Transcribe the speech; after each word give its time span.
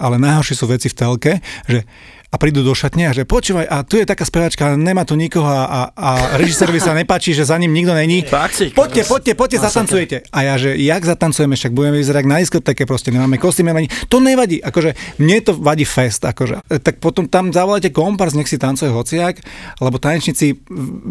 ale 0.00 0.16
najhoršie 0.16 0.56
sú 0.56 0.64
veci 0.64 0.88
v 0.88 0.96
telke, 0.96 1.32
že 1.68 1.84
a 2.30 2.38
prídu 2.38 2.62
do 2.62 2.70
šatne 2.70 3.10
a 3.10 3.12
že 3.12 3.26
počúvaj, 3.26 3.66
a 3.66 3.82
tu 3.82 3.98
je 3.98 4.06
taká 4.06 4.22
spevačka, 4.22 4.78
nemá 4.78 5.02
tu 5.02 5.18
nikoho 5.18 5.50
a, 5.50 5.66
a, 5.66 5.80
a 5.98 6.10
režisérovi 6.38 6.78
sa 6.78 6.94
nepáči, 6.94 7.34
že 7.34 7.42
za 7.42 7.58
ním 7.58 7.74
nikto 7.74 7.90
není. 7.90 8.22
Poďte, 8.70 9.02
poďte, 9.10 9.32
poďte, 9.34 9.58
zatancujete. 9.66 10.16
A 10.30 10.38
ja, 10.46 10.54
že 10.54 10.78
jak 10.78 11.02
zatancujeme, 11.02 11.58
však 11.58 11.74
budeme 11.74 11.98
vyzerať 11.98 12.24
na 12.30 12.38
diskotéke, 12.38 12.86
proste 12.86 13.10
nemáme 13.10 13.34
kostýmy, 13.34 13.74
ani. 13.74 13.90
To 14.06 14.22
nevadí, 14.22 14.62
akože 14.62 15.18
mne 15.18 15.42
to 15.42 15.58
vadí 15.58 15.82
fest, 15.82 16.22
akože. 16.22 16.70
E, 16.70 16.78
Tak 16.78 17.02
potom 17.02 17.26
tam 17.26 17.50
zavolajte 17.50 17.90
kompars, 17.90 18.38
nech 18.38 18.46
si 18.46 18.62
tancuje 18.62 18.94
hociak, 18.94 19.42
lebo 19.82 19.98
tanečníci 19.98 20.54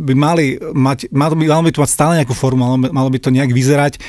by 0.08 0.16
mali 0.16 0.56
mať, 0.56 1.12
malo 1.12 1.36
by, 1.36 1.52
malo 1.52 1.68
by 1.68 1.72
to 1.76 1.84
mať 1.84 1.92
stále 1.92 2.14
nejakú 2.16 2.32
formu, 2.32 2.64
malo, 2.64 2.78
by- 2.80 2.96
malo 2.96 3.10
by 3.12 3.20
to 3.20 3.28
nejak 3.28 3.52
vyzerať 3.52 4.00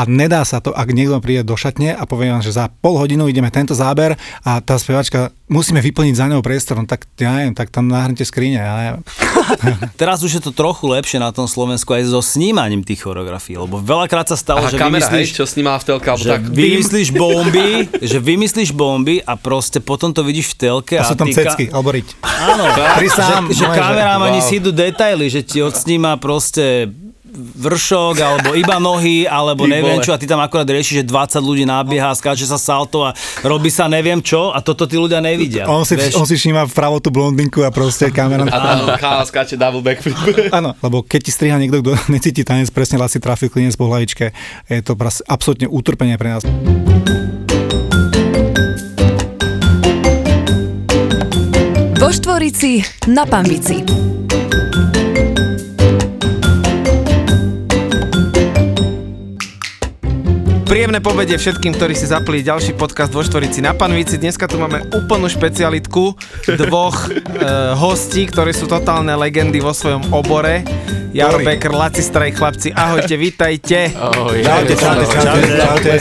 a 0.00 0.08
nedá 0.08 0.40
sa 0.48 0.64
to, 0.64 0.72
ak 0.72 0.96
niekto 0.96 1.20
príde 1.20 1.44
do 1.44 1.52
šatne 1.60 1.92
a 1.92 2.08
povie 2.08 2.32
vám, 2.32 2.40
že 2.40 2.56
za 2.56 2.72
pol 2.72 2.96
hodinu 2.96 3.28
ideme 3.28 3.52
tento 3.52 3.76
záber 3.76 4.16
a 4.40 4.64
tá 4.64 4.80
spevačka 4.80 5.28
musíme 5.52 5.84
vyplniť 5.84 6.14
za 6.16 6.24
ňou 6.32 6.40
priestor, 6.40 6.80
no 6.80 6.88
tak 6.88 7.04
ja 7.20 7.36
neviem, 7.36 7.52
tak 7.52 7.68
tam 7.68 7.84
nahrnite 7.84 8.24
skrine, 8.24 8.64
ja 8.64 8.74
neviem. 8.80 9.04
Teraz 10.00 10.24
už 10.24 10.40
je 10.40 10.42
to 10.48 10.56
trochu 10.56 10.88
lepšie 10.88 11.20
na 11.20 11.28
tom 11.36 11.44
Slovensku 11.44 11.92
aj 11.92 12.08
so 12.08 12.24
snímaním 12.24 12.80
tých 12.80 13.04
choreografií, 13.04 13.60
lebo 13.60 13.76
veľakrát 13.76 14.32
sa 14.32 14.40
stalo, 14.40 14.64
Aha, 14.64 14.72
že 14.72 14.80
kamera, 14.80 15.04
hej, 15.04 15.20
vymyslíš, 15.20 15.28
čo 15.36 15.44
snímala 15.44 15.76
v 15.76 15.84
telke, 15.92 16.08
že 16.16 16.28
tak. 16.32 16.42
vymyslíš 16.48 17.08
bomby, 17.12 17.68
že 18.10 18.18
vymyslíš 18.24 18.70
bomby 18.72 19.20
a 19.20 19.36
proste 19.36 19.84
potom 19.84 20.16
to 20.16 20.24
vidíš 20.24 20.56
v 20.56 20.64
telke 20.64 20.96
A 20.96 21.04
a, 21.04 21.12
sú 21.12 21.18
tam 21.18 21.28
ty 21.28 21.36
ka- 21.36 21.44
cecky, 21.52 21.68
alebo 21.68 21.92
riť. 21.92 22.08
Áno, 22.24 22.64
Tri 22.72 23.08
že, 23.12 23.36
že 23.52 23.64
kamerámani 23.68 24.40
wow. 24.40 24.48
si 24.48 24.64
idú 24.64 24.72
detaily, 24.72 25.28
že 25.28 25.44
ti 25.44 25.60
odsníma 25.60 26.16
proste 26.16 26.88
vršok, 27.34 28.14
alebo 28.18 28.48
iba 28.58 28.76
nohy, 28.76 29.24
alebo 29.24 29.64
Ty 29.64 29.70
neviem 29.70 29.96
vole. 29.98 30.06
čo 30.06 30.10
a 30.12 30.18
ty 30.18 30.26
tam 30.26 30.42
akurát 30.42 30.66
riešiš, 30.66 31.02
že 31.02 31.04
20 31.06 31.38
ľudí 31.40 31.64
nabieha, 31.64 32.10
skáče 32.10 32.44
sa 32.44 32.58
salto 32.58 33.06
a 33.06 33.14
robí 33.46 33.70
sa 33.70 33.86
neviem 33.86 34.18
čo 34.18 34.50
a 34.50 34.58
toto 34.58 34.84
tí 34.84 34.98
ľudia 34.98 35.22
nevidia. 35.22 35.64
On 35.70 35.86
si, 35.86 35.94
vieš. 35.94 36.18
on 36.18 36.26
si 36.26 36.34
všíma 36.34 36.66
vpravo 36.68 36.98
tú 36.98 37.14
blondinku 37.14 37.62
a 37.62 37.70
proste 37.70 38.10
kamera... 38.10 38.44
A 38.50 38.58
tam 38.58 38.78
káva 38.98 39.24
skáče 39.24 39.54
double 39.54 39.82
backflip. 39.82 40.16
Áno, 40.58 40.74
lebo 40.82 41.06
keď 41.06 41.20
ti 41.26 41.30
striha 41.30 41.56
niekto, 41.56 41.80
kto 41.80 41.94
necíti 42.14 42.42
tanec, 42.42 42.68
presne 42.74 42.98
si 43.06 43.22
trafil 43.22 43.48
klinec 43.48 43.74
po 43.78 43.86
hlavičke, 43.86 44.34
je 44.68 44.82
to 44.82 44.98
pras- 44.98 45.22
absolútne 45.26 45.70
utrpenie 45.70 46.18
pre 46.18 46.36
nás. 46.36 46.42
Vo 52.00 52.08
Štvorici 52.08 52.80
na 53.12 53.28
Pambici. 53.28 54.19
Príjemné 60.70 61.02
pobedie 61.02 61.34
všetkým, 61.34 61.74
ktorí 61.74 61.98
si 61.98 62.06
zapli 62.06 62.46
ďalší 62.46 62.78
podcast 62.78 63.10
vo 63.10 63.26
Štvorici 63.26 63.58
na 63.58 63.74
Panvici. 63.74 64.22
Dneska 64.22 64.46
tu 64.46 64.54
máme 64.54 64.86
úplnú 64.94 65.26
špecialitku 65.26 66.14
dvoch 66.46 67.10
e, 67.10 67.18
hostí, 67.74 68.30
ktorí 68.30 68.54
sú 68.54 68.70
totálne 68.70 69.10
legendy 69.18 69.58
vo 69.58 69.74
svojom 69.74 70.14
obore. 70.14 70.62
Jaro? 71.10 71.42
Becker, 71.42 71.74
Laci 71.74 72.06
Straj, 72.06 72.38
chlapci, 72.38 72.70
ahojte, 72.70 73.18
vítajte. 73.18 73.90
Ahoj. 73.98 74.46
Čaute, 74.46 74.74
čaute, 74.78 75.04
čaute, 75.10 75.48
čaute. 75.58 75.92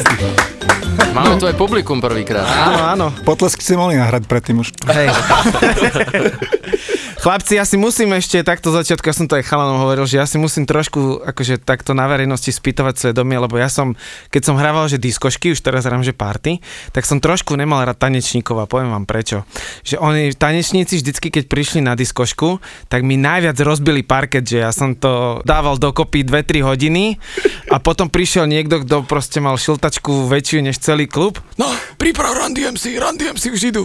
Máme 1.18 1.42
tu 1.42 1.50
aj 1.50 1.58
publikum 1.58 1.98
prvýkrát. 1.98 2.46
Áno, 2.46 2.78
áno. 2.94 3.08
Potlesk 3.26 3.66
si 3.66 3.74
mohli 3.74 3.98
nahrať 3.98 4.30
predtým 4.30 4.62
už. 4.62 4.70
Hej. 4.86 5.10
Chlapci, 7.20 7.60
ja 7.60 7.68
si 7.68 7.76
musím 7.76 8.16
ešte 8.16 8.40
takto 8.48 8.72
začiatku, 8.72 9.04
ja 9.04 9.12
som 9.12 9.28
to 9.28 9.36
aj 9.36 9.44
chalanom 9.44 9.84
hovoril, 9.84 10.08
že 10.08 10.24
ja 10.24 10.24
si 10.24 10.40
musím 10.40 10.64
trošku 10.64 11.20
akože 11.20 11.60
takto 11.60 11.92
na 11.92 12.08
verejnosti 12.08 12.48
spýtovať 12.48 12.96
svedomie, 12.96 13.36
lebo 13.36 13.60
ja 13.60 13.68
som, 13.68 14.00
keď 14.32 14.42
som 14.48 14.56
hrával, 14.56 14.88
že 14.88 15.04
diskošky, 15.04 15.52
už 15.52 15.60
teraz 15.60 15.84
hrám, 15.84 16.00
že 16.00 16.16
party, 16.16 16.64
tak 16.96 17.04
som 17.04 17.20
trošku 17.20 17.60
nemal 17.60 17.84
rád 17.84 18.00
tanečníkov 18.00 18.64
a 18.64 18.72
poviem 18.72 18.96
vám 18.96 19.04
prečo. 19.04 19.44
Že 19.84 20.00
oni, 20.00 20.24
tanečníci 20.32 20.96
vždycky, 20.96 21.28
keď 21.28 21.52
prišli 21.52 21.84
na 21.84 22.00
diskošku, 22.00 22.64
tak 22.88 23.04
mi 23.04 23.20
najviac 23.20 23.60
rozbili 23.68 24.00
parket, 24.00 24.48
že 24.48 24.64
ja 24.64 24.72
som 24.72 24.96
to 24.96 25.44
dával 25.44 25.76
dokopy 25.76 26.24
2-3 26.24 26.64
hodiny 26.64 27.20
a 27.68 27.84
potom 27.84 28.08
prišiel 28.08 28.48
niekto, 28.48 28.88
kto 28.88 29.04
proste 29.04 29.44
mal 29.44 29.60
šiltačku 29.60 30.32
väčšiu 30.32 30.64
než 30.64 30.80
celý 30.80 31.04
klub. 31.04 31.36
No, 31.60 31.68
priprav 32.00 32.32
Run 32.32 32.56
DMC, 32.56 32.96
Run 32.96 33.20
DMC 33.20 33.44
už 33.52 33.76
idú. 33.76 33.84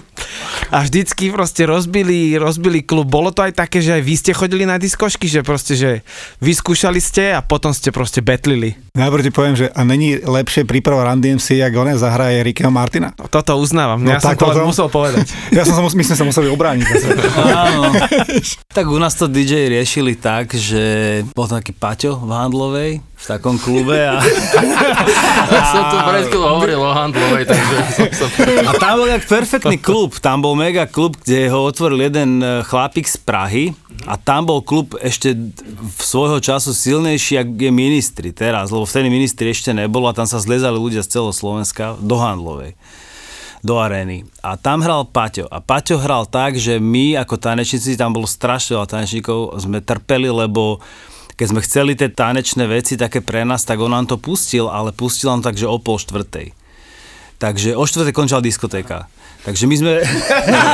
A 0.71 0.87
vždycky 0.87 1.35
proste 1.35 1.67
rozbili, 1.67 2.39
rozbili 2.39 2.87
klub. 2.87 3.11
Bolo 3.25 3.33
to 3.33 3.41
aj 3.41 3.57
také, 3.57 3.81
že 3.81 3.89
aj 3.91 4.05
vy 4.05 4.15
ste 4.15 4.37
chodili 4.37 4.69
na 4.69 4.77
diskošky, 4.77 5.25
že 5.25 5.41
proste, 5.41 5.73
že 5.73 6.05
vyskúšali 6.45 7.01
ste 7.01 7.33
a 7.33 7.41
potom 7.41 7.73
ste 7.73 7.89
proste 7.89 8.21
betlili. 8.21 8.77
Najprv 8.93 9.23
ti 9.23 9.33
poviem, 9.33 9.57
že 9.57 9.73
a 9.73 9.81
není 9.81 10.21
lepšie 10.21 10.69
príprava 10.69 11.09
Run 11.09 11.19
DMC, 11.19 11.57
jak 11.57 11.73
on 11.73 11.89
zahraje 11.91 12.45
Rickyho 12.45 12.69
Martina? 12.69 13.17
No, 13.17 13.25
toto 13.25 13.57
uznávam, 13.57 13.97
No 13.97 14.13
ja 14.13 14.21
som 14.21 14.29
tak 14.29 14.37
to 14.37 14.45
len 14.45 14.61
potom- 14.61 14.69
musel 14.69 14.89
povedať. 14.93 15.25
Ja 15.57 15.65
som 15.65 15.73
sa, 15.73 15.81
mus- 15.81 15.97
my 15.97 16.05
sme 16.05 16.17
sa 16.17 16.25
museli 16.27 16.53
obrániť. 16.53 16.85
Áno. 17.65 17.97
tak 18.69 18.85
u 18.85 19.01
nás 19.01 19.17
to 19.17 19.25
DJ 19.25 19.73
riešili 19.73 20.15
tak, 20.15 20.53
že 20.53 20.85
bol 21.33 21.49
taký 21.49 21.73
Paťo 21.73 22.21
v 22.21 22.29
Handlovej, 22.29 22.93
v 23.15 23.25
takom 23.25 23.57
klube 23.57 23.95
a, 23.95 24.19
Ja 25.55 25.63
som 25.71 25.83
tu 25.89 25.97
pred 26.03 26.25
chvíľou 26.29 26.51
hovoril 26.59 26.81
o 26.83 26.91
handlovej, 26.91 27.45
takže 27.47 27.75
som 27.95 28.09
sa... 28.11 28.27
a 28.69 28.73
tam 28.77 28.95
bol 29.01 29.09
jak 29.09 29.25
perfektný 29.25 29.77
klub. 29.79 30.19
Tam 30.19 30.43
bol 30.43 30.59
mega 30.59 30.85
klub, 30.85 31.17
kde 31.23 31.49
ho 31.49 31.65
otvoril 31.65 32.11
jeden 32.11 32.43
e, 32.43 32.67
chlapík 32.67 33.07
z 33.07 33.17
Prahy 33.23 33.65
a 34.05 34.19
tam 34.19 34.45
bol 34.45 34.61
klub 34.61 34.99
ešte 34.99 35.33
v 35.35 36.01
svojho 36.03 36.43
času 36.43 36.75
silnejší, 36.75 37.41
ako 37.41 37.51
je 37.57 37.73
ministri 37.73 38.29
teraz, 38.35 38.75
lebo 38.75 38.85
vtedy 38.85 39.09
ministri 39.09 39.55
ešte 39.55 39.71
nebolo 39.73 40.11
a 40.11 40.17
tam 40.17 40.27
sa 40.27 40.43
zliezali 40.43 40.77
ľudia 40.77 41.01
z 41.01 41.19
celého 41.19 41.33
Slovenska 41.33 41.97
do 42.03 42.19
Handlovej 42.19 42.77
do 43.65 43.81
arény. 43.81 44.29
A 44.45 44.61
tam 44.61 44.85
hral 44.85 45.09
Paťo. 45.09 45.49
A 45.49 45.57
Paťo 45.65 45.97
hral 45.97 46.29
tak, 46.29 46.61
že 46.61 46.77
my 46.77 47.17
ako 47.17 47.41
tanečníci, 47.41 47.97
tam 47.97 48.13
bolo 48.13 48.29
strašne 48.29 48.77
veľa 48.77 48.93
tanečníkov, 48.93 49.57
sme 49.57 49.81
trpeli, 49.81 50.29
lebo 50.29 50.85
keď 51.35 51.47
sme 51.51 51.65
chceli 51.67 51.93
tie 51.99 52.11
tanečné 52.11 52.71
veci 52.71 52.95
také 52.95 53.19
pre 53.19 53.43
nás, 53.43 53.67
tak 53.67 53.83
on 53.83 53.91
nám 53.91 54.07
to 54.07 54.17
pustil, 54.19 54.71
ale 54.71 54.95
pustil 54.95 55.35
nám 55.35 55.43
tak, 55.43 55.59
že 55.59 55.67
o 55.67 55.79
pol 55.83 55.99
štvrtej. 55.99 56.55
Takže 57.43 57.75
o 57.75 57.85
štvrtej 57.85 58.15
končila 58.15 58.41
diskotéka. 58.41 59.11
Takže 59.45 59.69
my 59.69 59.77
sme, 59.77 59.93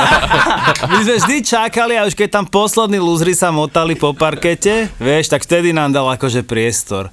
my 0.95 0.99
sme 1.03 1.15
vždy 1.19 1.37
čakali 1.43 1.99
a 1.99 2.07
už 2.07 2.15
keď 2.15 2.39
tam 2.39 2.45
poslední 2.47 3.03
lúzry 3.03 3.35
sa 3.35 3.51
motali 3.51 3.99
po 3.99 4.15
parkete, 4.15 4.87
vieš, 4.95 5.27
tak 5.27 5.43
vtedy 5.43 5.75
nám 5.75 5.91
dal 5.91 6.07
akože 6.07 6.47
priestor. 6.47 7.11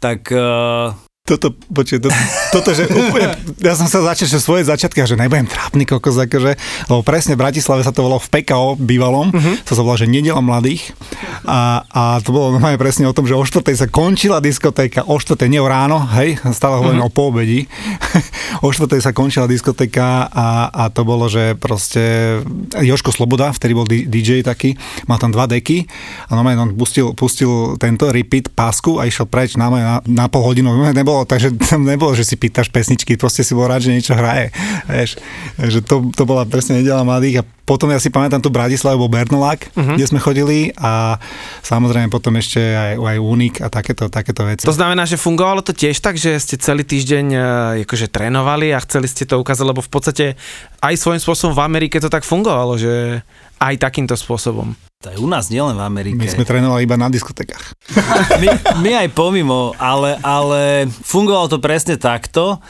Tak 0.00 0.32
uh, 0.32 0.96
Toto, 1.22 1.54
počuj, 1.54 2.02
to, 2.02 2.10
toto, 2.50 2.74
že 2.74 2.82
úplne, 2.90 3.38
ja 3.70 3.78
som 3.78 3.86
sa 3.86 4.02
začal, 4.02 4.26
že 4.26 4.42
svoje 4.42 4.66
začiatky, 4.66 5.06
že 5.06 5.14
nebudem 5.14 5.46
trápny 5.46 5.86
kokos, 5.86 6.18
akože, 6.18 6.58
lebo 6.90 7.06
presne 7.06 7.38
v 7.38 7.46
Bratislave 7.46 7.86
sa 7.86 7.94
to 7.94 8.02
volalo 8.02 8.18
v 8.18 8.26
PKO 8.26 8.74
bývalom, 8.74 9.30
uh-huh. 9.30 9.54
to 9.62 9.78
sa 9.78 9.86
volalo, 9.86 10.02
že 10.02 10.10
nedela 10.10 10.42
mladých 10.42 10.90
a, 11.46 11.86
a 11.86 12.18
to 12.26 12.34
bolo 12.34 12.58
normálne 12.58 12.74
presne 12.74 13.06
o 13.06 13.14
tom, 13.14 13.30
že 13.30 13.38
o 13.38 13.46
4. 13.46 13.62
sa 13.70 13.86
končila 13.86 14.42
diskotéka, 14.42 15.06
o 15.06 15.14
4. 15.14 15.46
nie 15.46 15.62
o 15.62 15.70
ráno, 15.70 16.02
hej, 16.18 16.42
stále 16.50 16.82
hovorím 16.82 17.06
uh-huh. 17.06 17.14
o 17.14 17.14
poobedi, 17.14 17.70
o 18.66 18.74
4. 18.74 18.90
sa 18.98 19.14
končila 19.14 19.46
diskotéka 19.46 20.26
a, 20.26 20.74
a 20.74 20.90
to 20.90 21.06
bolo, 21.06 21.30
že 21.30 21.54
proste 21.54 22.02
Joško 22.74 23.14
Sloboda, 23.14 23.54
vtedy 23.54 23.78
bol 23.78 23.86
DJ 23.86 24.42
taký, 24.42 24.74
mal 25.06 25.22
tam 25.22 25.30
dva 25.30 25.46
deky 25.46 25.86
a 26.26 26.34
normálne 26.34 26.58
on 26.66 26.74
pustil, 26.74 27.14
pustil 27.14 27.78
tento 27.78 28.10
repeat 28.10 28.50
pásku 28.50 28.98
a 28.98 29.06
išiel 29.06 29.30
preč 29.30 29.54
na, 29.54 29.70
na, 29.70 29.94
na 30.02 30.26
pol 30.26 30.42
hodinu, 30.42 30.74
No, 30.74 31.11
nebolo, 31.12 31.28
takže 31.28 31.52
tam 31.60 31.84
nebolo, 31.84 32.16
že 32.16 32.24
si 32.24 32.40
pýtaš 32.40 32.72
pesničky, 32.72 33.20
proste 33.20 33.44
si 33.44 33.52
bol 33.52 33.68
rád, 33.68 33.84
že 33.84 33.92
niečo 33.92 34.16
hraje, 34.16 34.48
vieš, 34.88 35.20
že 35.60 35.84
to, 35.84 36.08
to 36.16 36.24
bola 36.24 36.48
presne 36.48 36.80
nedela 36.80 37.04
mladých 37.04 37.44
a 37.44 37.46
potom 37.68 37.92
ja 37.92 38.00
si 38.00 38.08
pamätám 38.08 38.40
tu 38.40 38.48
Bratislavu 38.48 38.96
bol 38.96 39.12
Bernolák, 39.12 39.70
uh-huh. 39.76 39.94
kde 39.94 40.08
sme 40.08 40.18
chodili 40.18 40.72
a 40.80 41.20
samozrejme 41.62 42.08
potom 42.08 42.34
ešte 42.40 42.58
aj, 42.58 42.96
aj 42.96 43.18
Unik 43.20 43.54
a 43.62 43.68
takéto, 43.68 44.08
takéto 44.08 44.42
veci. 44.48 44.64
To 44.64 44.74
znamená, 44.74 45.04
že 45.04 45.20
fungovalo 45.20 45.60
to 45.60 45.76
tiež 45.76 46.00
tak, 46.00 46.16
že 46.16 46.40
ste 46.40 46.56
celý 46.58 46.82
týždeň 46.82 47.26
akože 47.86 48.08
trénovali 48.08 48.72
a 48.72 48.82
chceli 48.82 49.06
ste 49.06 49.28
to 49.28 49.38
ukázať, 49.38 49.68
lebo 49.68 49.84
v 49.84 49.90
podstate 49.92 50.24
aj 50.80 50.94
svojím 50.96 51.20
spôsobom 51.22 51.52
v 51.54 51.62
Amerike 51.62 52.02
to 52.02 52.10
tak 52.10 52.24
fungovalo, 52.26 52.80
že 52.80 53.22
aj 53.62 53.78
takýmto 53.78 54.18
spôsobom. 54.18 54.74
To 55.02 55.10
je 55.10 55.18
u 55.18 55.26
nás 55.26 55.50
nielen 55.50 55.74
v 55.74 55.82
Amerike. 55.82 56.14
My 56.14 56.30
sme 56.30 56.46
trénovali 56.46 56.86
iba 56.86 56.94
na 56.94 57.10
diskotekách. 57.10 57.74
my, 58.42 58.46
my 58.78 58.90
aj 59.02 59.08
pomimo, 59.10 59.74
ale, 59.74 60.14
ale 60.22 60.86
fungovalo 60.86 61.50
to 61.50 61.58
presne 61.58 61.98
takto. 61.98 62.62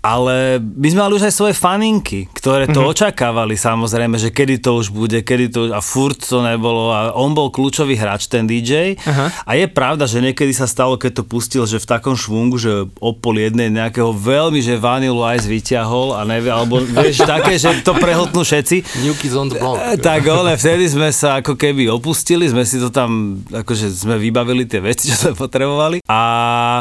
Ale 0.00 0.56
my 0.64 0.88
sme 0.88 1.00
mali 1.04 1.12
už 1.20 1.28
aj 1.28 1.34
svoje 1.36 1.52
faninky, 1.52 2.24
ktoré 2.32 2.64
to 2.64 2.80
mm-hmm. 2.80 2.92
očakávali 2.96 3.52
samozrejme, 3.52 4.16
že 4.16 4.32
kedy 4.32 4.64
to 4.64 4.80
už 4.80 4.96
bude, 4.96 5.20
kedy 5.20 5.52
to 5.52 5.60
a 5.76 5.84
furt 5.84 6.16
to 6.16 6.40
nebolo 6.40 6.88
a 6.88 7.12
on 7.12 7.36
bol 7.36 7.52
kľúčový 7.52 8.00
hráč, 8.00 8.24
ten 8.32 8.48
DJ 8.48 8.96
Aha. 9.04 9.28
a 9.44 9.50
je 9.60 9.68
pravda, 9.68 10.08
že 10.08 10.24
niekedy 10.24 10.56
sa 10.56 10.64
stalo, 10.64 10.96
keď 10.96 11.20
to 11.20 11.24
pustil, 11.28 11.68
že 11.68 11.76
v 11.76 11.84
takom 11.84 12.16
švungu, 12.16 12.56
že 12.56 12.88
o 12.96 13.12
pol 13.12 13.44
jednej 13.44 13.68
nejakého 13.68 14.08
veľmi, 14.16 14.64
že 14.64 14.80
Vanilu 14.80 15.20
Ice 15.36 15.44
vyťahol 15.44 16.16
a 16.16 16.24
nevie, 16.24 16.48
alebo 16.48 16.80
vieš, 16.80 17.20
také, 17.28 17.60
že 17.60 17.84
to 17.84 17.92
prehltnú 17.92 18.40
všetci. 18.40 19.04
New 19.04 19.12
Kids 19.20 19.36
on 19.36 19.52
the 19.52 19.60
Block. 19.60 19.76
E, 19.84 20.00
Tak 20.00 20.24
ale 20.24 20.56
vtedy 20.56 20.88
sme 20.88 21.12
sa 21.12 21.44
ako 21.44 21.60
keby 21.60 21.92
opustili, 21.92 22.48
sme 22.48 22.64
si 22.64 22.80
to 22.80 22.88
tam, 22.88 23.44
akože 23.52 23.92
sme 23.92 24.16
vybavili 24.16 24.64
tie 24.64 24.80
veci, 24.80 25.12
čo 25.12 25.28
sme 25.28 25.32
potrebovali. 25.36 26.00
A 26.08 26.20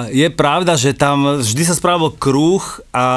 je 0.08 0.32
pravda, 0.32 0.80
že 0.80 0.96
tam 0.96 1.44
vždy 1.44 1.68
sa 1.68 1.76
spravil 1.76 2.16
kruh 2.16 2.64
a 2.96 3.09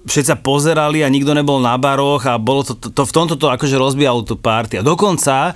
všetci 0.00 0.30
sa 0.30 0.38
pozerali 0.38 1.04
a 1.04 1.12
nikto 1.12 1.36
nebol 1.36 1.60
na 1.60 1.76
baroch 1.76 2.24
a 2.24 2.40
bolo 2.40 2.64
to, 2.64 2.72
to, 2.72 2.88
to 2.88 3.02
v 3.04 3.12
tomto 3.12 3.34
to 3.36 3.52
akože 3.52 3.76
rozbíjalo 3.76 4.24
tú 4.24 4.34
party. 4.34 4.80
A 4.80 4.86
dokonca 4.86 5.52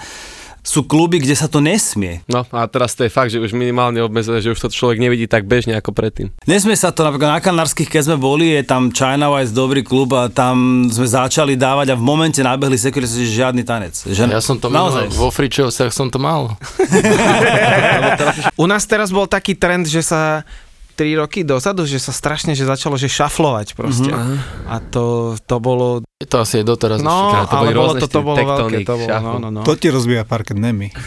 sú 0.64 0.80
kluby, 0.88 1.20
kde 1.20 1.36
sa 1.36 1.44
to 1.44 1.60
nesmie. 1.60 2.24
No 2.24 2.40
a 2.40 2.64
teraz 2.64 2.96
to 2.96 3.04
je 3.04 3.12
fakt, 3.12 3.28
že 3.28 3.36
už 3.36 3.52
minimálne 3.52 4.00
obmedzené, 4.00 4.40
že 4.40 4.48
už 4.48 4.64
to 4.64 4.72
človek 4.72 4.96
nevidí 4.96 5.28
tak 5.28 5.44
bežne 5.44 5.76
ako 5.76 5.92
predtým. 5.92 6.32
Nesmie 6.48 6.72
sa 6.72 6.88
to, 6.88 7.04
napríklad 7.04 7.36
na 7.36 7.44
Kanárskych, 7.44 7.84
keď 7.84 8.08
sme 8.08 8.16
boli, 8.16 8.48
je 8.56 8.64
tam 8.64 8.88
China 8.88 9.28
White, 9.28 9.52
dobrý 9.52 9.84
klub 9.84 10.16
a 10.16 10.32
tam 10.32 10.88
sme 10.88 11.04
začali 11.04 11.52
dávať 11.60 11.92
a 11.92 12.00
v 12.00 12.04
momente 12.08 12.40
nabehli 12.40 12.80
security, 12.80 13.28
že 13.28 13.44
žiadny 13.44 13.60
tanec. 13.60 13.92
Že, 14.08 14.32
Ja 14.32 14.40
som 14.40 14.56
to 14.56 14.72
naozaj. 14.72 15.12
minul, 15.12 15.20
vo 15.20 15.28
Fričovciach 15.28 15.92
som 15.92 16.08
to 16.08 16.16
mal. 16.16 16.56
U 18.56 18.64
nás 18.64 18.88
teraz 18.88 19.12
bol 19.12 19.28
taký 19.28 19.52
trend, 19.52 19.84
že 19.84 20.00
sa 20.00 20.48
3 20.94 21.18
roky 21.18 21.42
dozadu, 21.42 21.82
že 21.84 21.98
sa 21.98 22.14
strašne, 22.14 22.54
že 22.54 22.62
začalo, 22.62 22.94
že 22.94 23.10
šaflovať 23.10 23.74
proste. 23.74 24.14
Mhm. 24.14 24.34
A 24.70 24.78
to, 24.80 25.04
to 25.42 25.56
bolo, 25.58 26.00
Je 26.16 26.26
to 26.26 26.38
asi 26.38 26.62
aj 26.62 26.66
doteraz. 26.66 26.98
no, 27.02 27.10
ešte. 27.34 27.50
to 27.50 27.56
ale 27.58 27.68
bolo 27.74 27.92
to, 27.98 28.06
to 28.06 28.20
bolo 28.22 28.36
veľké, 28.38 28.78
to 28.86 28.94
bolo, 28.94 29.08
šafu. 29.10 29.26
no, 29.26 29.38
no, 29.42 29.48
no. 29.50 29.60
To 29.66 29.74
ti 29.74 29.90
rozbíja 29.90 30.22
parket, 30.22 30.54
ne 30.54 30.70
my. 30.70 30.88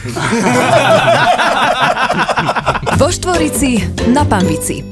Vo 2.97 3.07
Štvorici 3.07 3.77
na 4.09 4.25
Pambici. 4.25 4.83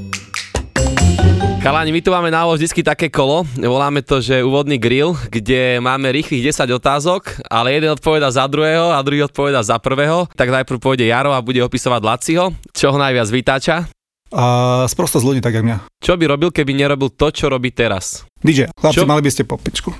Chalani, 1.60 1.90
my 1.90 1.98
tu 1.98 2.14
máme 2.14 2.30
na 2.30 2.46
úvod 2.46 2.62
vždy 2.62 2.86
také 2.86 3.10
kolo, 3.10 3.42
voláme 3.58 4.06
to, 4.06 4.22
že 4.22 4.46
úvodný 4.46 4.78
grill, 4.78 5.18
kde 5.34 5.82
máme 5.82 6.14
rýchlych 6.14 6.54
10 6.54 6.62
otázok, 6.70 7.42
ale 7.50 7.74
jeden 7.74 7.90
odpoveda 7.90 8.30
za 8.30 8.46
druhého 8.46 8.94
a 8.94 9.02
druhý 9.02 9.26
odpoveda 9.26 9.66
za 9.66 9.82
prvého. 9.82 10.30
Tak 10.38 10.54
najprv 10.62 10.78
pôjde 10.78 11.10
Jaro 11.10 11.34
a 11.34 11.42
bude 11.42 11.58
opisovať 11.66 12.02
Laciho, 12.06 12.54
čo 12.70 12.94
ho 12.94 12.98
najviac 13.02 13.26
vytáča. 13.34 13.90
A 14.36 14.46
sprosto 14.92 15.16
z 15.16 15.24
ľudí, 15.24 15.40
tak 15.40 15.56
jak 15.56 15.64
mňa. 15.64 15.78
Čo 16.04 16.20
by 16.20 16.28
robil, 16.28 16.52
keby 16.52 16.76
nerobil 16.76 17.08
to, 17.08 17.32
čo 17.32 17.48
robí 17.48 17.72
teraz? 17.72 18.28
DJ, 18.44 18.68
chlapci, 18.76 19.00
Čo? 19.00 19.08
mali 19.08 19.24
by 19.24 19.32
ste 19.32 19.48
popičku. 19.48 19.96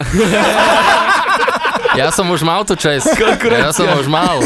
Ja 1.96 2.12
som 2.12 2.28
už 2.28 2.44
mal 2.44 2.68
tú 2.68 2.76
čest. 2.76 3.08
Ja 3.48 3.72
som 3.72 3.88
už 3.96 4.12
mal. 4.12 4.44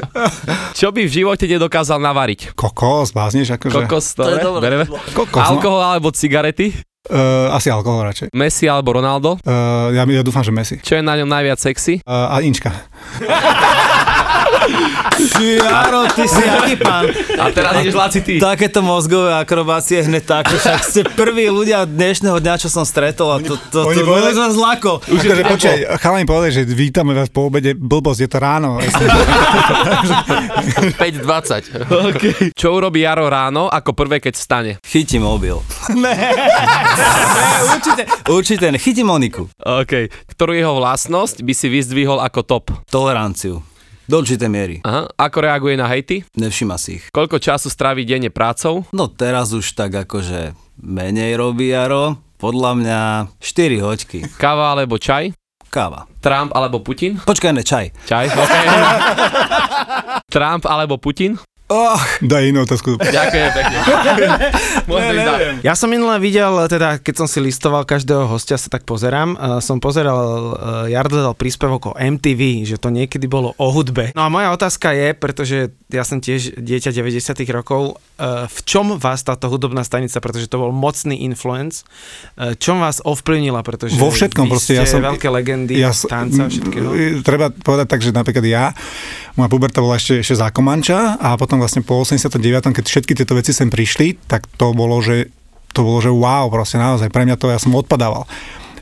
Čo 0.78 0.92
by 0.92 1.08
v 1.08 1.10
živote 1.10 1.48
nedokázal 1.48 1.96
navariť? 1.96 2.52
Kokos, 2.52 3.16
bázneš, 3.16 3.56
akože. 3.56 3.88
Kokos, 3.88 4.12
dobre, 4.12 4.60
bereme. 4.60 4.84
Kokos, 5.16 5.40
no. 5.40 5.56
Alkohol 5.56 5.80
alebo 5.80 6.12
cigarety? 6.12 6.76
Uh, 7.06 7.48
asi 7.54 7.70
alkohol 7.70 8.02
radšej. 8.10 8.34
Messi 8.34 8.66
alebo 8.68 8.98
Ronaldo? 8.98 9.38
Uh, 9.46 9.94
ja, 9.94 10.02
ja 10.04 10.22
dúfam, 10.26 10.42
že 10.44 10.52
Messi. 10.52 10.76
Čo 10.82 10.98
je 10.98 11.02
na 11.06 11.14
ňom 11.16 11.30
najviac 11.30 11.56
sexy? 11.56 12.02
Uh, 12.02 12.34
a 12.34 12.42
Inčka. 12.42 12.74
Jaro, 15.36 16.06
ty 16.12 16.24
si 16.28 16.42
aký 16.58 16.76
pán? 16.76 17.06
A 17.38 17.50
teraz 17.50 17.72
ideš 17.82 17.94
Laci 17.96 18.20
ty. 18.20 18.38
Takéto 18.38 18.82
mozgové 18.82 19.32
akrobácie 19.34 20.02
hneď 20.04 20.24
tak, 20.24 20.44
však 20.50 20.80
ste 20.82 21.00
prví 21.06 21.48
ľudia 21.48 21.86
dnešného 21.86 22.38
dňa, 22.40 22.54
čo 22.60 22.68
som 22.68 22.84
stretol 22.84 23.32
a 23.32 23.38
to, 23.40 23.56
to, 23.70 23.70
to, 23.70 23.78
oni 23.88 24.02
to, 24.02 24.06
povedali- 24.06 24.34
to 24.34 24.52
zlako. 24.52 24.90
Už 25.06 25.20
akože, 25.22 25.44
počkaj, 25.46 25.76
chalani 26.02 26.26
povedali, 26.26 26.52
že 26.52 26.62
vítame 26.66 27.12
vás 27.14 27.30
po 27.30 27.48
obede, 27.48 27.74
blbosť, 27.74 28.20
je 28.26 28.28
to 28.30 28.38
ráno. 28.38 28.78
5.20. 30.96 31.86
Okay. 32.16 32.50
Čo 32.52 32.76
urobí 32.76 33.02
Jaro 33.02 33.28
ráno 33.28 33.68
ako 33.70 33.92
prvé, 33.92 34.20
keď 34.20 34.34
vstane? 34.36 34.72
Chytím 34.82 35.22
mobil. 35.24 35.60
ne. 36.04 36.12
ne, 36.12 37.58
určite, 37.72 38.02
určite, 38.28 38.66
ne. 38.72 38.78
chytím 38.78 39.08
Moniku. 39.08 39.48
OK. 39.62 40.10
Ktorú 40.34 40.52
jeho 40.56 40.74
vlastnosť 40.76 41.42
by 41.42 41.52
si 41.54 41.66
vyzdvihol 41.70 42.18
ako 42.20 42.40
top? 42.42 42.64
Toleranciu. 42.96 43.60
Do 44.08 44.24
určitej 44.24 44.48
miery. 44.48 44.76
Aha. 44.80 45.04
Ako 45.20 45.44
reaguje 45.44 45.76
na 45.76 45.84
hejty? 45.84 46.24
Nevšíma 46.32 46.80
si 46.80 46.96
ich. 46.96 47.04
Koľko 47.12 47.36
času 47.36 47.68
stráví 47.68 48.08
denne 48.08 48.32
prácou? 48.32 48.88
No 48.88 49.12
teraz 49.12 49.52
už 49.52 49.76
tak 49.76 49.92
akože 49.92 50.56
menej 50.80 51.36
robí 51.36 51.76
Jaro. 51.76 52.16
Podľa 52.40 52.72
mňa 52.72 53.00
4 53.36 53.84
hoďky. 53.84 54.18
Káva 54.40 54.72
alebo 54.72 54.96
čaj? 54.96 55.36
Káva. 55.68 56.08
Trump 56.24 56.56
alebo 56.56 56.80
Putin? 56.80 57.20
Počkaj, 57.20 57.52
ne, 57.52 57.60
čaj. 57.60 57.92
Čaj, 58.08 58.32
OK. 58.32 58.54
Trump 60.32 60.64
alebo 60.64 60.96
Putin? 60.96 61.36
Oh, 61.66 61.98
Daj 62.22 62.46
inú 62.46 62.62
otázku. 62.62 62.94
Ďakujem 62.94 63.50
pekne. 63.50 63.76
Ďalej. 64.86 65.66
Ja 65.66 65.74
som 65.74 65.90
minule 65.90 66.14
videl, 66.16 66.46
teda 66.66 67.02
keď 67.02 67.14
som 67.16 67.26
si 67.26 67.42
listoval 67.42 67.82
každého 67.82 68.22
hostia, 68.24 68.54
sa 68.54 68.68
tak 68.68 68.86
pozerám, 68.86 69.34
uh, 69.34 69.58
som 69.58 69.76
pozeral, 69.76 70.14
uh, 70.14 70.54
Jardo 70.86 71.18
dal 71.18 71.34
príspevok 71.34 71.90
o 71.90 71.96
MTV, 71.96 72.40
že 72.64 72.76
to 72.76 72.88
niekedy 72.88 73.26
bolo 73.26 73.50
o 73.52 73.66
hudbe. 73.68 74.14
No 74.14 74.22
a 74.22 74.28
moja 74.28 74.54
otázka 74.54 74.94
je, 74.94 75.10
pretože 75.12 75.56
ja 75.88 76.02
som 76.02 76.18
tiež 76.18 76.54
dieťa 76.54 76.94
90 76.94 77.18
rokov, 77.50 77.98
uh, 78.14 78.46
v 78.46 78.58
čom 78.62 78.94
vás 78.94 79.22
táto 79.22 79.46
hudobná 79.48 79.82
stanica, 79.82 80.18
pretože 80.18 80.46
to 80.46 80.60
bol 80.60 80.70
mocný 80.70 81.18
influence, 81.20 81.82
uh, 82.36 82.54
čom 82.54 82.78
vás 82.78 83.02
ovplyvnila, 83.02 83.60
pretože 83.60 83.98
Vo 83.98 84.08
všetkom 84.08 84.46
vy 84.46 84.50
proste, 84.50 84.72
ja 84.72 84.86
som- 84.86 85.02
veľké 85.02 85.26
legendy, 85.28 85.74
ja, 85.76 85.90
s- 85.90 86.06
tanca, 86.06 86.46
všetkého. 86.46 86.94
Treba 87.22 87.50
povedať 87.50 87.86
tak, 87.88 88.00
že 88.00 88.10
napríklad 88.10 88.44
ja, 88.44 88.70
moja 89.34 89.50
puberta 89.50 89.82
bola 89.82 89.98
ešte, 89.98 90.22
ešte 90.22 90.34
za 90.36 90.48
Komanča 90.48 91.18
a 91.18 91.34
potom 91.34 91.55
vlastne 91.58 91.82
po 91.82 92.00
89., 92.00 92.76
keď 92.76 92.84
všetky 92.84 93.12
tieto 93.12 93.34
veci 93.36 93.52
sem 93.52 93.68
prišli, 93.68 94.16
tak 94.28 94.46
to 94.56 94.72
bolo, 94.76 94.98
že 95.00 95.30
to 95.76 95.84
bolo, 95.84 96.00
že 96.00 96.08
wow, 96.08 96.48
proste 96.48 96.80
naozaj, 96.80 97.12
pre 97.12 97.28
mňa 97.28 97.36
to, 97.36 97.52
ja 97.52 97.60
som 97.60 97.76
odpadával. 97.76 98.24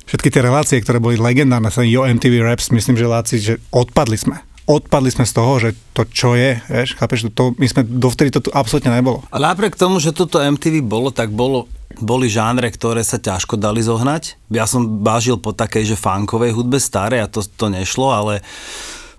Všetky 0.06 0.30
tie 0.30 0.46
relácie, 0.46 0.78
ktoré 0.78 1.02
boli 1.02 1.18
legendárne, 1.18 1.72
sa 1.74 1.82
Yo 1.82 2.06
MTV 2.06 2.44
Raps, 2.44 2.70
myslím, 2.70 2.94
že 2.94 3.10
Láci, 3.10 3.36
že 3.42 3.58
odpadli 3.74 4.14
sme. 4.14 4.38
Odpadli 4.64 5.10
sme 5.12 5.26
z 5.28 5.32
toho, 5.34 5.52
že 5.60 5.76
to 5.92 6.06
čo 6.08 6.38
je, 6.38 6.56
vieš, 6.70 6.96
chápeš, 6.96 7.28
to, 7.28 7.30
to, 7.32 7.44
my 7.58 7.66
sme, 7.68 7.82
dovtedy 7.84 8.30
to 8.30 8.40
tu 8.46 8.50
absolútne 8.54 8.94
nebolo. 8.94 9.26
A 9.28 9.36
napriek 9.42 9.74
tomu, 9.74 9.98
že 9.98 10.14
toto 10.14 10.40
MTV 10.40 10.86
bolo, 10.86 11.10
tak 11.10 11.34
bolo, 11.34 11.68
boli 12.00 12.30
žánre, 12.30 12.70
ktoré 12.72 13.02
sa 13.04 13.20
ťažko 13.20 13.60
dali 13.60 13.84
zohnať. 13.84 14.38
Ja 14.54 14.64
som 14.64 15.04
bážil 15.04 15.36
po 15.36 15.52
takej, 15.52 15.92
že 15.92 16.00
funkovej 16.00 16.54
hudbe 16.54 16.78
starej 16.80 17.24
a 17.24 17.28
to, 17.28 17.44
to 17.44 17.68
nešlo, 17.68 18.08
ale 18.14 18.40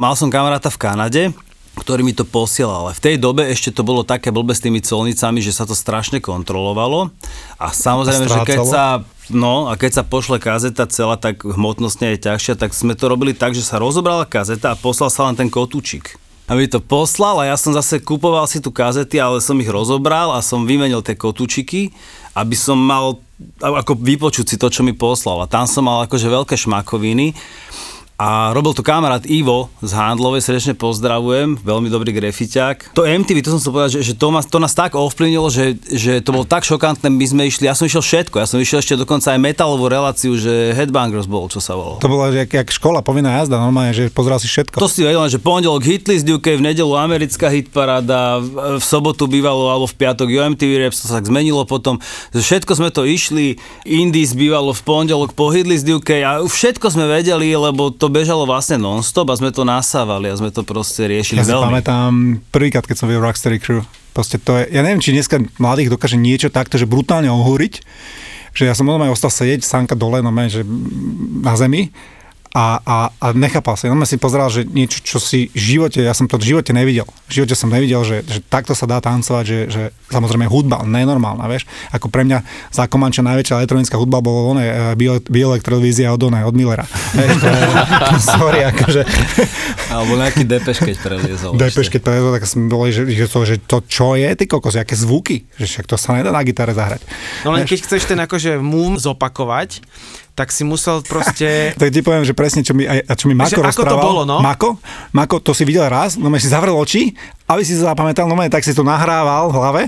mal 0.01 0.17
som 0.17 0.31
kamaráta 0.31 0.71
v 0.71 0.81
Kanade, 0.81 1.23
ktorý 1.75 2.01
mi 2.01 2.15
to 2.15 2.23
posielal. 2.23 2.87
Ale 2.87 2.97
v 2.97 3.03
tej 3.03 3.15
dobe 3.19 3.45
ešte 3.51 3.69
to 3.75 3.83
bolo 3.83 4.07
také 4.07 4.31
blbe 4.31 4.55
s 4.55 4.63
tými 4.63 4.79
colnicami, 4.79 5.43
že 5.43 5.51
sa 5.51 5.67
to 5.67 5.75
strašne 5.75 6.23
kontrolovalo. 6.23 7.11
A 7.59 7.69
samozrejme, 7.75 8.25
že 8.25 8.39
keď 8.47 8.59
sa 8.65 8.85
No 9.25 9.65
a 9.65 9.73
keď 9.73 10.01
sa 10.01 10.03
pošle 10.05 10.37
kazeta 10.37 10.85
celá, 10.85 11.17
tak 11.17 11.41
hmotnostne 11.41 12.13
je 12.13 12.29
ťažšia, 12.29 12.61
tak 12.61 12.77
sme 12.77 12.93
to 12.93 13.09
robili 13.09 13.33
tak, 13.33 13.57
že 13.57 13.65
sa 13.65 13.81
rozobrala 13.81 14.21
kazeta 14.29 14.77
a 14.77 14.77
poslal 14.77 15.09
sa 15.09 15.25
len 15.25 15.33
ten 15.33 15.49
kotúčik. 15.49 16.21
A 16.45 16.53
mi 16.53 16.69
to 16.69 16.77
poslal 16.77 17.41
a 17.41 17.49
ja 17.49 17.57
som 17.57 17.73
zase 17.73 17.97
kupoval 17.97 18.45
si 18.45 18.61
tu 18.61 18.69
kazety, 18.69 19.17
ale 19.17 19.41
som 19.41 19.57
ich 19.57 19.65
rozobral 19.65 20.29
a 20.29 20.45
som 20.45 20.69
vymenil 20.69 21.01
tie 21.01 21.17
kotúčiky, 21.17 21.89
aby 22.37 22.53
som 22.53 22.77
mal 22.77 23.17
a- 23.65 23.81
ako 23.81 23.97
vypočuť 23.97 24.45
si 24.45 24.55
to, 24.61 24.69
čo 24.69 24.85
mi 24.85 24.93
poslal. 24.93 25.41
A 25.41 25.49
tam 25.49 25.65
som 25.65 25.89
mal 25.89 26.05
akože 26.05 26.29
veľké 26.29 26.53
šmakoviny. 26.53 27.33
A 28.15 28.55
robil 28.55 28.71
to 28.71 28.79
kamarát 28.79 29.27
Ivo 29.27 29.67
z 29.83 29.91
Handlovej, 29.91 30.39
srdečne 30.39 30.71
pozdravujem, 30.71 31.59
veľmi 31.59 31.91
dobrý 31.91 32.15
grafitiak. 32.15 32.95
To 32.95 33.03
MTV, 33.03 33.43
to 33.43 33.51
som 33.51 33.59
chcel 33.59 33.75
povedať, 33.75 33.91
že, 33.99 34.11
že 34.11 34.13
to, 34.15 34.31
ma, 34.31 34.39
to 34.39 34.55
nás 34.63 34.71
tak 34.71 34.95
ovplyvnilo, 34.95 35.51
že, 35.51 35.75
že 35.83 36.23
to 36.23 36.31
bolo 36.31 36.47
tak 36.47 36.63
šokantné, 36.63 37.11
my 37.11 37.25
sme 37.27 37.43
išli, 37.51 37.67
ja 37.67 37.75
som 37.75 37.83
išiel 37.83 37.99
všetko, 37.99 38.39
ja 38.39 38.47
som 38.47 38.55
išiel 38.63 38.79
ešte 38.79 38.95
dokonca 38.95 39.35
aj 39.35 39.39
metalovú 39.43 39.91
reláciu, 39.91 40.31
že 40.39 40.71
Headbangers 40.79 41.27
bol, 41.27 41.51
čo 41.51 41.59
sa 41.59 41.75
volalo. 41.75 41.99
To 41.99 42.07
bola, 42.07 42.31
že 42.31 42.47
jak, 42.47 42.55
jak 42.55 42.69
škola, 42.71 43.03
povinná 43.03 43.35
jazda, 43.43 43.59
normálne, 43.59 43.91
že 43.91 44.07
pozeral 44.07 44.39
si 44.39 44.47
všetko. 44.47 44.79
To 44.79 44.87
si 44.87 45.03
vedel, 45.03 45.27
že 45.27 45.43
pondelok 45.43 45.83
hitlist 45.83 46.23
UK, 46.23 46.55
v 46.55 46.71
nedelu 46.71 46.95
americká 46.95 47.51
hitparáda, 47.51 48.39
v, 48.39 48.79
v 48.79 48.83
sobotu 48.83 49.27
bývalo, 49.27 49.67
alebo 49.67 49.91
v 49.91 49.95
piatok 49.99 50.31
UMTV 50.31 50.87
Raps, 50.87 51.03
to 51.03 51.11
sa 51.11 51.19
tak 51.19 51.27
zmenilo 51.27 51.67
potom. 51.67 51.99
Všetko 52.31 52.79
sme 52.79 52.95
to 52.95 53.03
išli, 53.03 53.59
Indies 53.83 54.31
bývalo 54.31 54.71
v 54.71 54.81
pondelok 54.87 55.35
po 55.35 55.51
hitlist 55.51 55.83
UK 55.83 56.23
a 56.23 56.39
všetko 56.47 56.95
sme 56.95 57.11
vedeli, 57.11 57.51
lebo 57.51 57.91
to 57.91 58.04
bežalo 58.07 58.43
vlastne 58.47 58.81
non-stop 58.81 59.29
a 59.31 59.35
sme 59.37 59.49
to 59.51 59.67
nasávali 59.67 60.31
a 60.31 60.35
sme 60.35 60.49
to 60.49 60.65
proste 60.65 61.05
riešili 61.05 61.41
Ja 61.41 61.47
si 61.47 61.53
veľmi. 61.53 61.67
pamätám 61.69 62.11
prvýkrát, 62.49 62.85
keď 62.85 62.95
som 62.97 63.07
videl 63.09 63.23
Rocksteady 63.23 63.59
Crew. 63.59 63.81
Proste 64.15 64.39
to 64.39 64.55
je, 64.55 64.71
ja 64.71 64.81
neviem, 64.81 65.03
či 65.03 65.11
dneska 65.11 65.41
mladých 65.59 65.91
dokáže 65.91 66.15
niečo 66.15 66.47
takto, 66.47 66.79
že 66.79 66.87
brutálne 66.87 67.27
ohúriť, 67.27 67.83
že 68.55 68.63
ja 68.63 68.71
som 68.71 68.87
normálne 68.87 69.11
ostal 69.11 69.27
sedieť, 69.27 69.67
sánka 69.67 69.99
dole, 69.99 70.23
normálne, 70.23 70.47
že 70.47 70.63
na 71.43 71.59
zemi 71.59 71.91
a, 72.55 72.79
a, 72.79 72.97
a 73.11 73.27
nechápal 73.35 73.75
sa. 73.75 73.91
Normálne 73.91 74.07
si 74.07 74.15
pozeral, 74.15 74.47
že 74.47 74.63
niečo, 74.63 75.03
čo 75.03 75.19
si 75.19 75.51
v 75.51 75.75
živote, 75.75 75.99
ja 75.99 76.15
som 76.15 76.23
to 76.23 76.39
v 76.39 76.55
živote 76.55 76.71
nevidel. 76.71 77.03
V 77.27 77.43
živote 77.43 77.51
som 77.51 77.67
nevidel, 77.67 77.99
že, 78.07 78.23
že 78.23 78.39
takto 78.39 78.71
sa 78.71 78.87
dá 78.87 79.03
tancovať, 79.03 79.43
že, 79.43 79.59
že 79.67 79.81
samozrejme 80.07 80.47
hudba, 80.47 80.87
nenormálna, 80.87 81.51
vieš. 81.51 81.67
Ako 81.91 82.07
pre 82.07 82.23
mňa 82.23 82.47
za 82.71 82.87
Komanča 82.87 83.27
najväčšia 83.27 83.59
elektronická 83.59 83.99
hudba 83.99 84.23
bolo 84.23 84.55
one, 84.55 84.63
uh, 84.63 85.19
Bioelektrodvízia 85.27 86.15
od 86.15 86.31
one, 86.31 86.47
od 86.47 86.55
Millera. 86.55 86.87
Vieš, 86.87 87.43
to 87.43 87.47
je, 87.51 87.61
sorry, 88.39 88.59
akože... 88.71 89.03
Alebo 89.91 90.15
nejaký 90.15 90.47
depeš, 90.47 90.79
keď 90.79 90.95
preliezol. 91.03 91.59
Depeš, 91.59 91.91
keď 91.91 92.01
povedal, 92.07 92.39
tak 92.39 92.47
sme 92.47 92.71
boli, 92.71 92.95
že, 92.95 93.03
že, 93.03 93.27
to, 93.27 93.39
že 93.43 93.55
to 93.67 93.83
čo 93.83 94.15
je, 94.15 94.31
ty 94.31 94.47
kokos, 94.47 94.79
aké 94.79 94.95
zvuky, 94.95 95.43
že 95.59 95.67
však 95.67 95.91
to 95.91 95.99
sa 95.99 96.15
nedá 96.15 96.31
na 96.31 96.39
gitare 96.47 96.71
zahrať. 96.71 97.03
No 97.43 97.51
len 97.51 97.67
Vieš? 97.67 97.69
keď 97.75 97.79
chceš 97.83 98.03
ten 98.07 98.19
akože 98.23 98.63
move 98.63 98.95
zopakovať, 98.95 99.83
tak 100.35 100.51
si 100.51 100.67
musel 100.67 100.99
proste... 101.01 101.47
Tak 101.81 101.89
ti 101.89 102.03
poviem, 102.03 102.27
že 102.27 102.35
presne, 102.35 102.61
čo 102.61 102.75
mi, 102.75 102.83
aj, 102.83 103.07
čo 103.15 103.31
mi 103.31 103.33
Mako 103.33 103.63
Že 103.63 103.71
ako 103.71 103.83
to 103.83 103.87
rozprával. 103.87 104.03
bolo, 104.03 104.21
no? 104.27 104.37
Mako, 104.43 104.69
Mako, 105.15 105.35
to 105.39 105.55
si 105.55 105.63
videl 105.63 105.87
raz, 105.87 106.19
no 106.19 106.27
si 106.35 106.51
zavrel 106.51 106.75
oči, 106.75 107.15
aby 107.47 107.63
si 107.63 107.79
to 107.79 107.87
zapamätal, 107.87 108.27
no 108.27 108.35
tak 108.51 108.61
si 108.61 108.75
to 108.75 108.83
nahrával 108.83 109.49
v 109.49 109.55
hlave 109.55 109.83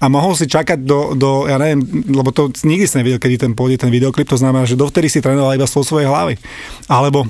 a 0.00 0.08
mohol 0.08 0.32
si 0.32 0.48
čakať 0.48 0.80
do, 0.80 1.12
do, 1.12 1.44
ja 1.44 1.60
neviem, 1.60 1.84
lebo 2.08 2.32
to 2.32 2.48
nikdy 2.64 2.88
si 2.88 2.96
nevidel, 2.96 3.20
kedy 3.20 3.36
ten 3.36 3.52
pôjde 3.52 3.84
ten 3.84 3.92
videoklip, 3.92 4.24
to 4.32 4.40
znamená, 4.40 4.64
že 4.64 4.78
dovtedy 4.78 5.12
si 5.12 5.20
trénoval 5.20 5.60
iba 5.60 5.68
vo 5.68 5.84
svojej 5.84 6.08
hlavy. 6.08 6.40
Alebo 6.88 7.28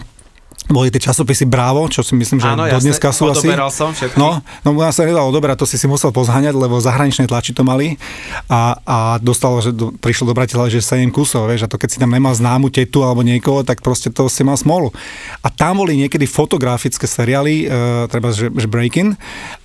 boli 0.68 0.92
tie 0.92 1.00
časopisy 1.00 1.48
Bravo, 1.48 1.88
čo 1.88 2.04
si 2.04 2.12
myslím, 2.12 2.38
že 2.42 2.48
Áno, 2.52 2.68
do 2.68 2.78
dneska 2.78 3.10
sú 3.10 3.30
asi. 3.32 3.48
som 3.72 3.90
všetky. 3.94 4.18
No, 4.20 4.42
no 4.66 4.68
u 4.76 4.80
nás 4.82 4.94
sa 4.94 5.06
nedalo 5.06 5.30
odoberať, 5.32 5.64
to 5.64 5.66
si 5.66 5.80
si 5.80 5.86
musel 5.88 6.12
pozháňať, 6.12 6.52
lebo 6.52 6.76
zahraničné 6.78 7.26
tlači 7.26 7.56
to 7.56 7.64
mali 7.66 7.96
a, 8.46 8.76
a 8.82 8.96
dostalo, 9.18 9.62
že 9.62 9.72
do, 9.72 9.94
prišlo 9.94 10.30
do 10.30 10.34
Bratislavy, 10.36 10.78
že 10.78 10.82
7 10.82 11.10
kusov, 11.10 11.48
vieš, 11.48 11.66
a 11.66 11.68
to 11.70 11.80
keď 11.80 11.88
si 11.90 11.98
tam 11.98 12.10
nemal 12.12 12.34
známu 12.34 12.68
tetu 12.68 13.02
alebo 13.02 13.24
niekoho, 13.24 13.62
tak 13.62 13.80
proste 13.80 14.10
to 14.12 14.26
si 14.26 14.42
mal 14.46 14.58
smolu. 14.58 14.90
A 15.42 15.48
tam 15.50 15.82
boli 15.82 15.96
niekedy 15.98 16.26
fotografické 16.26 17.06
seriály, 17.06 17.66
e, 17.66 18.06
treba, 18.10 18.30
že, 18.34 18.50
že 18.50 18.66
Breaking, 18.66 19.14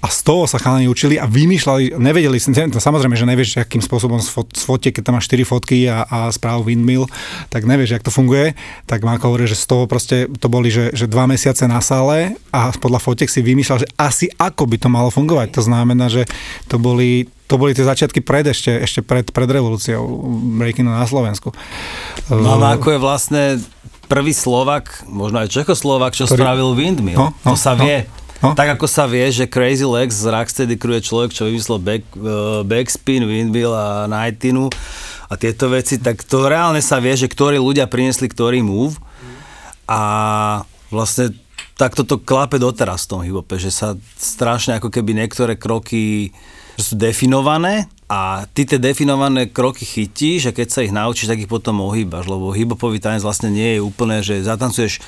a 0.02 0.08
z 0.10 0.20
toho 0.22 0.46
sa 0.46 0.62
chalani 0.62 0.90
učili 0.90 1.18
a 1.18 1.26
vymýšľali, 1.26 1.98
nevedeli 1.98 2.38
samozrejme, 2.38 3.16
že 3.18 3.26
nevieš, 3.26 3.50
akým 3.62 3.82
spôsobom 3.82 4.22
sfotie, 4.54 4.94
keď 4.94 5.02
tam 5.10 5.14
máš 5.18 5.30
4 5.32 5.46
fotky 5.46 5.90
a, 5.90 6.06
a 6.06 6.18
správu 6.30 6.70
windmill, 6.70 7.10
tak 7.50 7.66
nevieš, 7.66 7.98
jak 7.98 8.06
to 8.06 8.14
funguje, 8.14 8.54
tak 8.86 9.02
Marko 9.02 9.32
hovorí, 9.32 9.50
že 9.50 9.58
z 9.58 9.66
toho 9.66 9.84
proste 9.90 10.30
to 10.38 10.48
boli, 10.52 10.70
že, 10.70 10.85
že 10.94 11.10
dva 11.10 11.26
mesiace 11.26 11.66
na 11.66 11.80
sále 11.80 12.36
a 12.52 12.70
podľa 12.76 13.00
fotiek 13.02 13.32
si 13.32 13.42
vymýšľal, 13.42 13.82
že 13.82 13.90
asi 13.98 14.30
ako 14.36 14.68
by 14.70 14.78
to 14.78 14.90
malo 14.92 15.10
fungovať. 15.10 15.56
To 15.56 15.62
znamená, 15.64 16.12
že 16.12 16.28
to 16.70 16.78
boli 16.78 17.30
to 17.46 17.62
boli 17.62 17.78
tie 17.78 17.86
začiatky 17.86 18.26
pred 18.26 18.42
ešte, 18.50 18.74
ešte 18.74 19.06
pred, 19.06 19.30
pred 19.30 19.46
revolúciou 19.46 20.02
breakingu 20.58 20.90
na 20.90 21.06
Slovensku. 21.06 21.54
No 22.34 22.58
a 22.58 22.74
ako 22.74 22.98
je 22.98 23.00
vlastne 23.00 23.44
prvý 24.10 24.34
Slovak, 24.34 25.06
možno 25.06 25.46
aj 25.46 25.54
Čechoslovak, 25.54 26.18
čo 26.18 26.26
Ktorý- 26.26 26.42
spravil 26.42 26.74
Windmill. 26.74 27.18
No, 27.18 27.28
no, 27.46 27.54
to 27.54 27.56
sa 27.58 27.78
no. 27.78 27.86
vie. 27.86 28.10
No. 28.44 28.52
Tak 28.54 28.78
ako 28.78 28.86
sa 28.86 29.08
vie, 29.10 29.26
že 29.32 29.50
Crazy 29.50 29.88
Legs 29.88 30.22
z 30.22 30.30
Rocksteady 30.30 30.76
Crew 30.76 30.98
je 31.00 31.08
človek, 31.08 31.32
čo 31.34 31.48
vymyslel 31.48 31.80
back, 31.82 32.04
uh, 32.20 32.62
backspin, 32.68 33.26
windmill 33.26 33.74
a 33.74 34.06
nightinu 34.06 34.70
a 35.32 35.34
tieto 35.40 35.72
veci, 35.72 35.98
tak 35.98 36.22
to 36.22 36.46
reálne 36.46 36.78
sa 36.84 37.02
vie, 37.02 37.16
že 37.18 37.32
ktorí 37.32 37.58
ľudia 37.58 37.90
priniesli 37.90 38.30
ktorý 38.30 38.62
move 38.62 39.02
a 39.90 40.02
vlastne 40.90 41.34
tak 41.76 41.92
toto 41.92 42.22
klape 42.22 42.56
doteraz 42.56 43.04
v 43.06 43.10
tom 43.12 43.22
hiphope, 43.24 43.60
že 43.60 43.72
sa 43.72 44.00
strašne 44.16 44.80
ako 44.80 44.88
keby 44.88 45.12
niektoré 45.12 45.60
kroky 45.60 46.32
sú 46.80 46.96
definované 46.96 47.88
a 48.08 48.48
ty 48.52 48.68
tie 48.68 48.80
definované 48.80 49.52
kroky 49.52 49.84
chytíš 49.84 50.52
a 50.52 50.56
keď 50.56 50.68
sa 50.72 50.84
ich 50.84 50.96
naučíš, 50.96 51.32
tak 51.32 51.42
ich 51.42 51.52
potom 51.52 51.84
ohýbaš, 51.84 52.28
lebo 52.28 52.56
hiphopový 52.56 53.00
tanec 53.00 53.24
vlastne 53.24 53.52
nie 53.52 53.80
je 53.80 53.84
úplne, 53.84 54.24
že 54.24 54.44
zatancuješ 54.44 55.04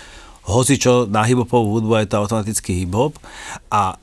hoci 0.48 0.80
čo 0.80 1.04
na 1.08 1.28
hiphopovú 1.28 1.80
hudbu 1.80 2.04
je 2.04 2.08
to 2.08 2.20
automaticky 2.24 2.84
hiphop 2.84 3.20
a 3.68 4.00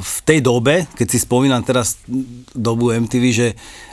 v 0.00 0.18
tej 0.24 0.40
dobe, 0.40 0.88
keď 0.96 1.06
si 1.12 1.18
spomínam 1.20 1.60
teraz 1.60 2.00
dobu 2.56 2.96
MTV, 2.96 3.24
že, 3.28 3.48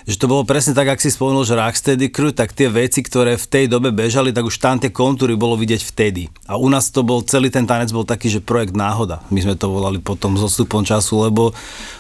že 0.07 0.15
to 0.15 0.31
bolo 0.31 0.47
presne 0.47 0.71
tak, 0.71 0.87
ak 0.87 1.03
si 1.03 1.11
spomenul, 1.11 1.43
že 1.43 1.59
Rocksteady 1.59 2.07
Crew, 2.07 2.31
tak 2.31 2.55
tie 2.55 2.71
veci, 2.71 3.03
ktoré 3.03 3.35
v 3.35 3.43
tej 3.43 3.65
dobe 3.67 3.91
bežali, 3.91 4.31
tak 4.31 4.47
už 4.47 4.63
tam 4.63 4.79
tie 4.79 4.87
kontúry 4.87 5.35
bolo 5.35 5.59
vidieť 5.59 5.83
vtedy. 5.83 6.31
A 6.47 6.55
u 6.55 6.71
nás 6.71 6.87
to 6.87 7.03
bol, 7.03 7.19
celý 7.19 7.51
ten 7.51 7.67
tanec 7.67 7.91
bol 7.91 8.07
taký, 8.07 8.31
že 8.31 8.39
projekt 8.39 8.79
náhoda. 8.79 9.19
My 9.27 9.43
sme 9.43 9.59
to 9.59 9.67
volali 9.67 9.99
potom 9.99 10.39
s 10.39 10.47
odstupom 10.47 10.87
času, 10.87 11.27
lebo 11.27 11.51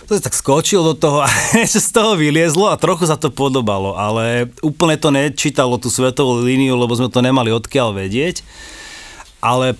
to 0.07 0.15
sa 0.15 0.23
tak 0.23 0.39
skočil 0.39 0.87
do 0.87 0.95
toho 0.95 1.19
a 1.27 1.29
niečo 1.51 1.83
z 1.83 1.91
toho 1.91 2.15
vyliezlo 2.15 2.71
a 2.71 2.79
trochu 2.79 3.03
sa 3.03 3.19
to 3.19 3.27
podobalo, 3.27 3.99
ale 3.99 4.47
úplne 4.63 4.95
to 4.95 5.11
nečítalo 5.11 5.75
tú 5.75 5.91
svetovú 5.91 6.39
líniu, 6.39 6.79
lebo 6.79 6.95
sme 6.95 7.11
to 7.11 7.19
nemali 7.19 7.51
odkiaľ 7.51 7.91
vedieť 7.91 8.47
ale 9.37 9.77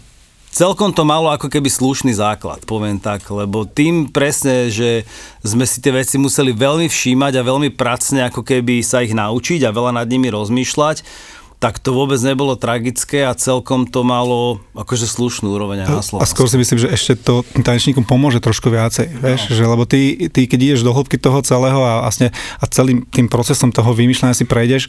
celkom 0.58 0.90
to 0.90 1.06
malo 1.06 1.30
ako 1.30 1.54
keby 1.54 1.70
slušný 1.70 2.18
základ, 2.18 2.66
poviem 2.66 2.98
tak, 2.98 3.30
lebo 3.30 3.70
tým 3.70 4.10
presne, 4.10 4.74
že 4.74 5.06
sme 5.46 5.70
si 5.70 5.78
tie 5.78 5.94
veci 5.94 6.18
museli 6.18 6.50
veľmi 6.50 6.90
všímať 6.90 7.38
a 7.38 7.46
veľmi 7.46 7.70
pracne 7.78 8.26
ako 8.26 8.42
keby 8.42 8.82
sa 8.82 9.06
ich 9.06 9.14
naučiť 9.14 9.62
a 9.62 9.70
veľa 9.70 10.02
nad 10.02 10.10
nimi 10.10 10.34
rozmýšľať, 10.34 11.06
tak 11.58 11.82
to 11.82 11.90
vôbec 11.90 12.22
nebolo 12.22 12.54
tragické 12.54 13.26
a 13.26 13.34
celkom 13.34 13.90
to 13.90 14.06
malo 14.06 14.62
akože 14.78 15.10
slušnú 15.10 15.50
úroveň 15.58 15.86
aj 15.86 15.90
na 15.90 16.02
A 16.02 16.06
Slovensku. 16.06 16.34
skôr 16.38 16.48
si 16.50 16.58
myslím, 16.62 16.78
že 16.86 16.94
ešte 16.94 17.18
to 17.18 17.42
tanečníkom 17.66 18.06
pomôže 18.06 18.38
trošku 18.38 18.70
viacej, 18.70 19.10
vieš, 19.10 19.50
že 19.50 19.66
lebo 19.66 19.90
ty, 19.90 20.30
ty 20.30 20.46
keď 20.46 20.60
ideš 20.74 20.86
do 20.86 20.94
hĺbky 20.94 21.18
toho 21.18 21.42
celého 21.42 21.82
a 21.82 22.06
vlastne 22.06 22.30
a 22.62 22.66
celým 22.70 23.10
tým 23.10 23.26
procesom 23.26 23.74
toho 23.74 23.90
vymýšľania 23.90 24.38
si 24.38 24.46
prejdeš, 24.46 24.86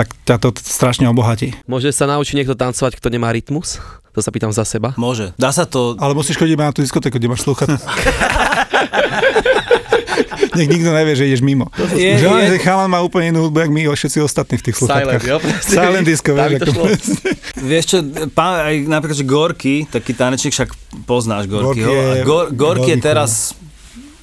tak 0.00 0.16
ťa 0.24 0.36
to 0.40 0.48
strašne 0.56 1.04
obohatí. 1.04 1.52
Môže 1.68 1.92
sa 1.92 2.08
naučiť 2.08 2.40
niekto 2.40 2.56
tancovať, 2.56 2.96
kto 2.96 3.12
nemá 3.12 3.28
rytmus? 3.28 3.76
To 4.16 4.24
sa 4.24 4.32
pýtam 4.32 4.48
za 4.48 4.64
seba. 4.64 4.96
Môže. 4.96 5.36
Dá 5.36 5.52
sa 5.52 5.68
to... 5.68 5.94
Ale 6.00 6.16
musíš 6.16 6.40
chodiť 6.40 6.56
na 6.56 6.72
tú 6.72 6.80
diskotéku, 6.80 7.20
kde 7.20 7.28
máš 7.28 7.44
slúchať. 7.44 7.76
Nech 10.50 10.66
nikto 10.66 10.90
nevie, 10.90 11.14
že 11.14 11.30
ideš 11.30 11.44
mimo. 11.44 11.70
Je- 11.94 12.18
že 12.18 12.26
je- 12.26 12.48
že 12.50 12.58
chalan 12.58 12.90
má 12.90 12.98
úplne 13.00 13.30
inú 13.30 13.46
hudbu, 13.46 13.60
jak 13.60 13.70
my 13.70 13.80
všetci 13.86 14.18
ostatní 14.18 14.58
v 14.58 14.64
tých 14.66 14.76
sluchatkách. 14.76 15.22
Silent, 15.22 15.30
jo? 15.30 15.38
Silent 15.62 16.06
disco, 16.08 16.30
vieš, 16.34 16.50
ako. 16.58 16.80
Vieš 17.60 17.84
čo, 17.86 17.98
pán, 18.32 18.66
aj 18.66 18.74
napríklad, 18.82 19.16
že 19.16 19.26
Gorky, 19.28 19.74
taký 19.86 20.10
tanečník, 20.10 20.50
však 20.50 20.74
poznáš 21.06 21.46
Gorkyho. 21.46 21.86
Gorky 22.24 22.50
je 22.50 22.56
Gorky 22.56 22.90
je 22.90 22.98
teraz 22.98 23.54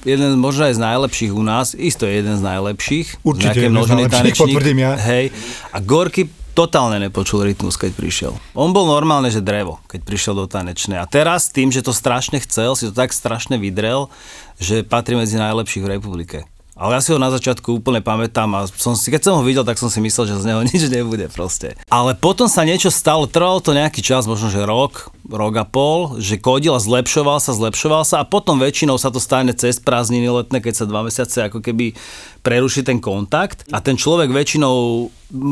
jeden 0.08 0.40
možno 0.40 0.64
aj 0.64 0.74
z 0.74 0.80
najlepších 0.80 1.32
u 1.36 1.44
nás, 1.44 1.76
isto 1.76 2.08
je 2.08 2.16
jeden 2.16 2.40
z 2.40 2.42
najlepších. 2.42 3.20
Určite 3.20 3.60
jeden 3.60 3.76
z 3.76 3.92
najlepších, 3.92 4.08
tanečník. 4.08 4.40
potvrdím 4.40 4.78
ja. 4.80 4.92
Hej. 4.96 5.24
A 5.72 5.78
Gorky 5.84 6.32
totálne 6.56 6.98
nepočul 6.98 7.46
rytmus, 7.46 7.78
keď 7.78 7.94
prišiel. 7.94 8.32
On 8.58 8.74
bol 8.74 8.90
normálne, 8.90 9.30
že 9.30 9.38
drevo, 9.38 9.78
keď 9.86 10.00
prišiel 10.02 10.34
do 10.34 10.50
tanečnej. 10.50 10.98
A 10.98 11.06
teraz 11.06 11.54
tým, 11.54 11.70
že 11.70 11.86
to 11.86 11.94
strašne 11.94 12.42
chcel, 12.42 12.74
si 12.74 12.90
to 12.90 12.94
tak 12.96 13.14
strašne 13.14 13.62
vydrel, 13.62 14.10
že 14.58 14.82
patrí 14.82 15.14
medzi 15.14 15.38
najlepších 15.38 15.86
v 15.86 15.92
republike. 15.94 16.38
Ale 16.78 16.94
ja 16.94 17.02
si 17.02 17.10
ho 17.10 17.18
na 17.18 17.34
začiatku 17.34 17.82
úplne 17.82 17.98
pamätám 17.98 18.46
a 18.54 18.70
som 18.70 18.94
si, 18.94 19.10
keď 19.10 19.26
som 19.26 19.34
ho 19.34 19.42
videl, 19.42 19.66
tak 19.66 19.82
som 19.82 19.90
si 19.90 19.98
myslel, 19.98 20.30
že 20.30 20.38
z 20.38 20.46
neho 20.46 20.62
nič 20.70 20.86
nebude 20.86 21.26
proste. 21.26 21.74
Ale 21.90 22.14
potom 22.14 22.46
sa 22.46 22.62
niečo 22.62 22.94
stalo, 22.94 23.26
trvalo 23.26 23.58
to 23.58 23.74
nejaký 23.74 23.98
čas, 23.98 24.30
možno 24.30 24.46
že 24.46 24.62
rok, 24.62 25.10
rok 25.26 25.54
a 25.58 25.66
pol, 25.66 26.22
že 26.22 26.38
kodil 26.38 26.78
a 26.78 26.80
zlepšoval 26.80 27.42
sa, 27.42 27.50
zlepšoval 27.50 28.06
sa 28.06 28.22
a 28.22 28.28
potom 28.28 28.62
väčšinou 28.62 28.94
sa 28.94 29.10
to 29.10 29.18
stane 29.18 29.50
cez 29.58 29.82
prázdniny 29.82 30.30
letné, 30.30 30.62
keď 30.62 30.74
sa 30.78 30.86
dva 30.86 31.02
mesiace 31.02 31.50
ako 31.50 31.58
keby 31.58 31.98
preruší 32.46 32.86
ten 32.86 33.02
kontakt 33.02 33.66
a 33.74 33.82
ten 33.82 33.98
človek 33.98 34.30
väčšinou 34.30 35.10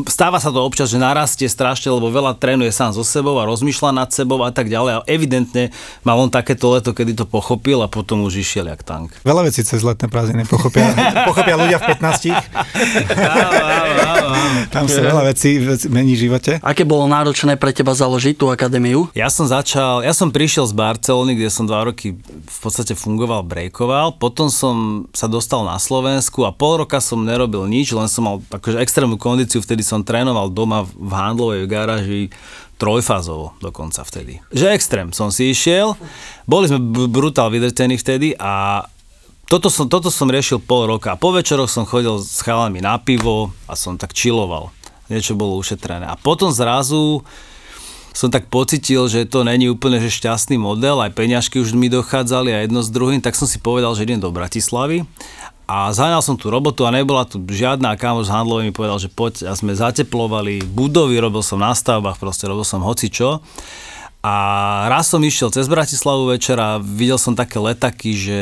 stáva 0.09 0.41
sa 0.41 0.49
to 0.49 0.65
občas, 0.65 0.89
že 0.89 0.97
narastie 0.97 1.53
strašne, 1.53 1.93
lebo 1.93 2.09
veľa 2.09 2.41
trénuje 2.41 2.73
sám 2.73 2.97
so 2.97 3.05
sebou 3.05 3.37
a 3.37 3.45
rozmýšľa 3.45 3.93
nad 3.93 4.09
sebou 4.09 4.41
a 4.41 4.49
tak 4.49 4.73
ďalej. 4.73 4.93
A 4.97 5.05
evidentne 5.05 5.69
mal 6.01 6.17
on 6.17 6.33
takéto 6.33 6.73
leto, 6.73 6.97
kedy 6.97 7.13
to 7.13 7.29
pochopil 7.29 7.85
a 7.85 7.89
potom 7.89 8.25
už 8.25 8.41
išiel 8.41 8.73
jak 8.73 8.81
tank. 8.81 9.13
Veľa 9.21 9.53
vecí 9.53 9.61
cez 9.61 9.85
letné 9.85 10.09
prázdniny 10.09 10.49
pochopia, 10.49 10.89
pochopia 11.29 11.61
ľudia 11.61 11.77
v 11.77 11.93
15. 11.93 14.73
Tam 14.73 14.89
sa 14.89 15.01
veľa 15.05 15.29
vecí, 15.29 15.61
vecí 15.61 15.93
mení 15.93 16.17
v 16.17 16.21
živote. 16.29 16.57
Aké 16.65 16.89
bolo 16.89 17.05
náročné 17.05 17.61
pre 17.61 17.77
teba 17.77 17.93
založiť 17.93 18.41
tú 18.41 18.49
akadémiu? 18.49 19.13
Ja 19.13 19.29
som 19.29 19.45
začal, 19.45 20.01
ja 20.01 20.17
som 20.17 20.33
prišiel 20.33 20.65
z 20.65 20.73
Barcelony, 20.73 21.37
kde 21.37 21.53
som 21.53 21.69
dva 21.69 21.85
roky 21.85 22.17
v 22.25 22.59
podstate 22.65 22.97
fungoval, 22.97 23.45
breakoval, 23.45 24.17
potom 24.17 24.49
som 24.49 25.05
sa 25.13 25.29
dostal 25.29 25.69
na 25.69 25.77
Slovensku 25.77 26.49
a 26.49 26.51
pol 26.51 26.81
roka 26.81 26.97
som 27.05 27.21
nerobil 27.21 27.69
nič, 27.69 27.93
len 27.93 28.09
som 28.09 28.25
mal 28.25 28.41
akože 28.49 28.81
extrémnu 28.81 29.21
kondíciu, 29.21 29.66
vtedy 29.67 29.83
som 29.83 30.07
trénoval 30.07 30.55
doma 30.55 30.87
v 30.87 31.13
handlovej 31.13 31.67
garáži 31.67 32.31
trojfázovo 32.79 33.59
dokonca 33.59 34.07
vtedy. 34.07 34.39
Že 34.55 34.73
extrém 34.73 35.09
som 35.11 35.35
si 35.35 35.51
išiel, 35.51 35.99
boli 36.47 36.71
sme 36.71 36.79
brutál 37.11 37.51
vydrtení 37.51 37.99
vtedy 37.99 38.39
a 38.39 38.87
toto 39.47 39.71
som, 39.71 39.87
toto 39.87 40.11
som 40.11 40.31
riešil 40.31 40.59
pol 40.59 40.91
roka 40.91 41.15
po 41.15 41.31
večeroch 41.31 41.71
som 41.71 41.87
chodil 41.87 42.19
s 42.19 42.43
chalami 42.43 42.83
na 42.83 42.99
pivo 42.99 43.55
a 43.71 43.79
som 43.79 43.95
tak 43.95 44.15
čiloval. 44.15 44.75
Niečo 45.07 45.39
bolo 45.39 45.55
ušetrené. 45.55 46.03
A 46.03 46.19
potom 46.19 46.51
zrazu 46.51 47.23
som 48.11 48.33
tak 48.33 48.49
pocitil, 48.49 49.07
že 49.13 49.29
to 49.29 49.45
není 49.45 49.69
úplne 49.69 50.01
že 50.01 50.09
šťastný 50.09 50.57
model, 50.57 51.05
aj 51.05 51.13
peňažky 51.13 51.61
už 51.61 51.77
mi 51.77 51.93
dochádzali 51.93 52.49
a 52.49 52.65
jedno 52.65 52.81
s 52.81 52.89
druhým, 52.89 53.21
tak 53.21 53.37
som 53.37 53.45
si 53.45 53.61
povedal, 53.61 53.93
že 53.93 54.09
idem 54.09 54.19
do 54.19 54.33
Bratislavy 54.33 55.05
a 55.67 55.91
zaňal 55.91 56.23
som 56.23 56.39
tú 56.39 56.47
robotu 56.47 56.87
a 56.87 56.95
nebola 56.95 57.27
tu 57.27 57.43
žiadna 57.43 57.95
a 57.95 57.99
kámoš 57.99 58.31
z 58.31 58.35
handlovej 58.39 58.71
mi 58.71 58.75
povedal, 58.75 59.03
že 59.03 59.11
poď 59.11 59.51
a 59.51 59.53
sme 59.59 59.75
zateplovali 59.75 60.63
budovy, 60.63 61.19
robil 61.19 61.43
som 61.43 61.59
na 61.59 61.75
stavbách, 61.75 62.23
proste 62.23 62.47
robil 62.47 62.63
som 62.63 62.87
hocičo. 62.87 63.43
A 64.23 64.35
raz 64.87 65.11
som 65.11 65.19
išiel 65.23 65.51
cez 65.51 65.67
Bratislavu 65.67 66.31
večer 66.31 66.55
a 66.59 66.79
videl 66.79 67.19
som 67.19 67.35
také 67.35 67.59
letaky, 67.59 68.11
že 68.15 68.41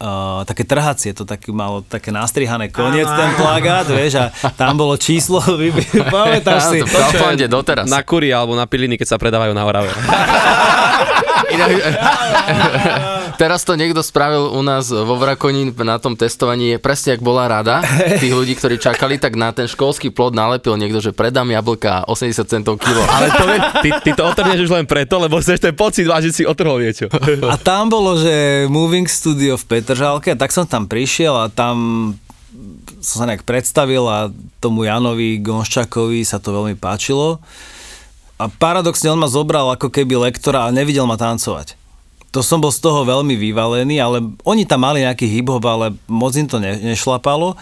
Uh, 0.00 0.48
také 0.48 0.64
trhacie, 0.64 1.12
to 1.12 1.28
také 1.28 1.52
malo 1.52 1.84
také 1.84 2.08
nastrihané 2.08 2.72
koniec 2.72 3.04
ten 3.04 3.36
plagát, 3.36 3.84
vieš, 3.84 4.16
a 4.16 4.32
tam 4.56 4.80
bolo 4.80 4.96
číslo, 4.96 5.44
pamätáš 6.16 6.72
si? 6.72 6.80
To 6.80 6.88
v 6.88 6.96
Kauflande 6.96 7.44
doteraz. 7.44 7.84
Na 7.84 8.00
kuri 8.00 8.32
alebo 8.32 8.56
na 8.56 8.64
piliny, 8.64 8.96
keď 8.96 9.04
sa 9.12 9.20
predávajú 9.20 9.52
na 9.52 9.60
Orave. 9.60 9.92
Teraz 13.40 13.64
to 13.64 13.72
niekto 13.72 14.04
spravil 14.04 14.52
u 14.52 14.60
nás 14.60 14.92
vo 14.92 15.16
Vrakoní 15.16 15.72
na 15.80 15.96
tom 15.96 16.12
testovaní, 16.12 16.76
presne 16.76 17.16
ak 17.16 17.24
bola 17.24 17.48
rada 17.48 17.80
tých 18.20 18.32
ľudí, 18.32 18.52
ktorí 18.54 18.76
čakali, 18.76 19.16
tak 19.16 19.34
na 19.34 19.50
ten 19.50 19.64
školský 19.64 20.12
plod 20.12 20.36
nalepil 20.36 20.76
niekto, 20.76 21.00
že 21.00 21.16
predám 21.16 21.48
jablka 21.48 22.04
80 22.04 22.44
centov 22.44 22.76
kilo. 22.76 23.00
Ale 23.08 23.32
to, 23.32 23.44
vie- 23.48 23.64
ty, 23.80 23.88
ty 24.04 24.10
to 24.12 24.22
otrhneš 24.24 24.68
už 24.68 24.74
len 24.76 24.84
preto, 24.84 25.16
lebo 25.16 25.40
chceš 25.40 25.60
ten 25.62 25.72
pocit 25.72 26.04
vážiť 26.04 26.32
si 26.32 26.42
otrhol 26.44 26.84
niečo. 26.84 27.08
A 27.48 27.56
tam 27.56 27.88
bolo, 27.88 28.20
že 28.20 28.66
moving 28.68 29.08
studio 29.08 29.56
v 29.56 29.64
Petržalke, 29.64 30.36
tak 30.36 30.52
som 30.52 30.68
tam 30.68 30.84
prišiel 30.84 31.32
a 31.32 31.48
tam 31.48 31.76
som 33.00 33.24
sa 33.24 33.28
nejak 33.30 33.46
predstavil 33.48 34.04
a 34.04 34.28
tomu 34.60 34.84
Janovi 34.84 35.40
Gonščakovi 35.40 36.20
sa 36.26 36.36
to 36.42 36.52
veľmi 36.52 36.76
páčilo. 36.76 37.40
A 38.40 38.48
paradoxne 38.48 39.12
on 39.12 39.20
ma 39.20 39.28
zobral 39.28 39.68
ako 39.76 39.92
keby 39.92 40.16
lektora 40.16 40.64
a 40.64 40.72
nevidel 40.72 41.04
ma 41.04 41.20
tancovať. 41.20 41.76
To 42.32 42.40
som 42.40 42.62
bol 42.62 42.72
z 42.72 42.80
toho 42.80 43.04
veľmi 43.04 43.36
vyvalený, 43.36 44.00
ale 44.00 44.22
oni 44.48 44.64
tam 44.64 44.86
mali 44.86 45.04
nejaký 45.04 45.28
hip-hop, 45.28 45.60
ale 45.66 45.92
moc 46.08 46.32
im 46.38 46.48
to 46.48 46.56
ne, 46.56 46.78
nešlapalo 46.80 47.58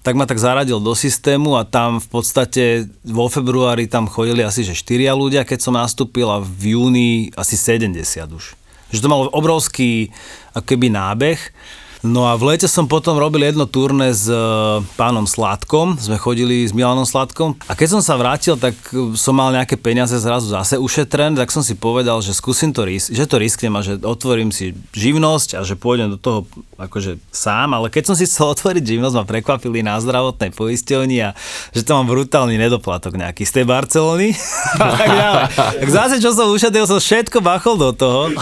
tak 0.00 0.16
ma 0.16 0.24
tak 0.24 0.40
zaradil 0.40 0.80
do 0.80 0.96
systému 0.96 1.60
a 1.60 1.68
tam 1.68 2.00
v 2.00 2.08
podstate 2.08 2.88
vo 3.04 3.28
februári 3.28 3.84
tam 3.84 4.08
chodili 4.08 4.40
asi 4.40 4.64
že 4.64 4.72
4 4.72 5.12
ľudia, 5.12 5.44
keď 5.44 5.60
som 5.60 5.76
nastúpil 5.76 6.24
a 6.24 6.40
v 6.40 6.76
júni 6.76 7.10
asi 7.36 7.60
70 7.60 8.00
už. 8.32 8.56
Že 8.90 9.00
to 9.04 9.12
malo 9.12 9.28
obrovský 9.30 10.08
keby 10.56 10.88
nábeh. 10.88 11.38
No 12.00 12.24
a 12.24 12.32
v 12.40 12.56
lete 12.56 12.64
som 12.64 12.88
potom 12.88 13.20
robil 13.20 13.44
jedno 13.44 13.68
turné 13.68 14.16
s 14.16 14.24
e, 14.24 14.36
pánom 14.96 15.28
Sládkom, 15.28 16.00
sme 16.00 16.16
chodili 16.16 16.64
s 16.64 16.72
Milanom 16.72 17.04
Sládkom 17.04 17.60
a 17.68 17.76
keď 17.76 17.88
som 17.92 18.00
sa 18.00 18.16
vrátil, 18.16 18.56
tak 18.56 18.72
e, 18.88 19.12
som 19.20 19.36
mal 19.36 19.52
nejaké 19.52 19.76
peniaze 19.76 20.16
zrazu 20.16 20.48
zase 20.48 20.80
ušetrené, 20.80 21.36
tak 21.36 21.52
som 21.52 21.60
si 21.60 21.76
povedal, 21.76 22.24
že 22.24 22.32
skúsim 22.32 22.72
to, 22.72 22.88
ris- 22.88 23.12
že 23.12 23.28
to 23.28 23.36
risknem 23.36 23.76
a 23.76 23.84
že 23.84 24.00
otvorím 24.00 24.48
si 24.48 24.72
živnosť 24.96 25.60
a 25.60 25.60
že 25.60 25.76
pôjdem 25.76 26.08
do 26.08 26.16
toho 26.16 26.48
akože 26.80 27.20
sám, 27.28 27.76
ale 27.76 27.92
keď 27.92 28.08
som 28.08 28.16
si 28.16 28.24
chcel 28.24 28.48
otvoriť 28.56 28.80
živnosť, 28.80 29.14
ma 29.20 29.28
prekvapili 29.28 29.84
na 29.84 30.00
zdravotnej 30.00 30.56
poisťovni 30.56 31.18
a 31.20 31.36
že 31.76 31.84
to 31.84 32.00
mám 32.00 32.08
brutálny 32.08 32.56
nedoplatok 32.56 33.20
nejaký 33.20 33.44
z 33.44 33.60
tej 33.60 33.64
Barcelony. 33.68 34.32
tak, 34.80 35.52
tak 35.52 35.88
zase, 35.92 36.16
čo 36.16 36.32
som 36.32 36.48
ušetril, 36.48 36.88
som 36.88 36.96
všetko 36.96 37.44
bachol 37.44 37.76
do 37.76 37.92
toho. 37.92 38.32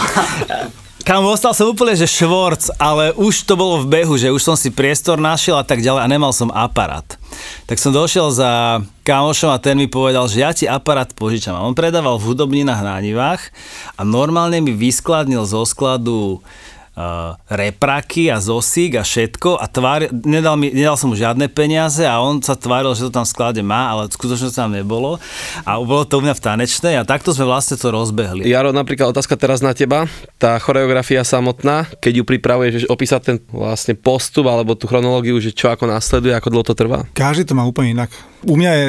Kam 1.09 1.25
ostal 1.25 1.57
som 1.57 1.73
úplne, 1.73 1.97
že 1.97 2.05
švorc, 2.05 2.69
ale 2.77 3.09
už 3.17 3.41
to 3.49 3.57
bolo 3.57 3.81
v 3.81 3.97
behu, 3.97 4.13
že 4.13 4.29
už 4.29 4.45
som 4.45 4.53
si 4.53 4.69
priestor 4.69 5.17
našiel 5.17 5.57
a 5.57 5.65
tak 5.65 5.81
ďalej 5.81 6.05
a 6.05 6.11
nemal 6.13 6.29
som 6.29 6.53
aparát. 6.53 7.17
Tak 7.65 7.81
som 7.81 7.89
došiel 7.89 8.29
za 8.29 8.85
kamošom 9.09 9.49
a 9.49 9.57
ten 9.57 9.73
mi 9.73 9.89
povedal, 9.89 10.29
že 10.29 10.45
ja 10.45 10.53
ti 10.53 10.69
aparát 10.69 11.09
požičam. 11.17 11.57
A 11.57 11.65
on 11.65 11.73
predával 11.73 12.21
v 12.21 12.29
hudobninách 12.29 12.85
na 12.85 13.01
Nivách 13.01 13.41
a 13.97 14.05
normálne 14.05 14.61
mi 14.61 14.69
vyskladnil 14.69 15.49
zo 15.49 15.65
skladu 15.65 16.45
uh, 16.95 17.35
repraky 17.51 18.31
a 18.33 18.37
zosík 18.41 18.97
a 18.97 19.03
všetko 19.03 19.59
a 19.59 19.65
tvár, 19.69 20.09
nedal, 20.25 20.55
mi, 20.55 20.71
nedal 20.71 20.95
som 20.95 21.11
mu 21.11 21.15
žiadne 21.17 21.49
peniaze 21.51 22.05
a 22.05 22.21
on 22.21 22.39
sa 22.39 22.55
tváril, 22.55 22.93
že 22.95 23.09
to 23.09 23.11
tam 23.13 23.25
v 23.25 23.33
sklade 23.33 23.61
má, 23.61 23.91
ale 23.93 24.09
skutočne 24.09 24.49
tam 24.53 24.73
nebolo 24.73 25.17
a 25.65 25.77
bolo 25.81 26.05
to 26.05 26.17
u 26.17 26.23
mňa 26.23 26.35
v 26.37 26.43
tanečnej 26.43 26.95
a 26.97 27.03
takto 27.03 27.35
sme 27.35 27.49
vlastne 27.49 27.75
to 27.75 27.89
rozbehli. 27.89 28.47
Jaro, 28.47 28.71
napríklad 28.71 29.11
otázka 29.11 29.35
teraz 29.35 29.59
na 29.59 29.75
teba. 29.75 30.09
Tá 30.39 30.55
choreografia 30.61 31.25
samotná, 31.25 31.89
keď 31.99 32.21
ju 32.21 32.23
pripravuješ, 32.23 32.73
že 32.85 32.87
opísať 32.87 33.21
ten 33.21 33.37
vlastne 33.51 33.97
postup 33.97 34.47
alebo 34.47 34.77
tú 34.77 34.87
chronológiu, 34.87 35.37
že 35.41 35.51
čo 35.51 35.73
ako 35.73 35.89
následuje, 35.89 36.33
ako 36.33 36.49
dlho 36.53 36.65
to 36.65 36.75
trvá? 36.77 37.03
Každý 37.11 37.49
to 37.49 37.57
má 37.57 37.65
úplne 37.65 37.93
inak. 37.97 38.11
U 38.47 38.55
mňa 38.55 38.71
je 38.71 38.85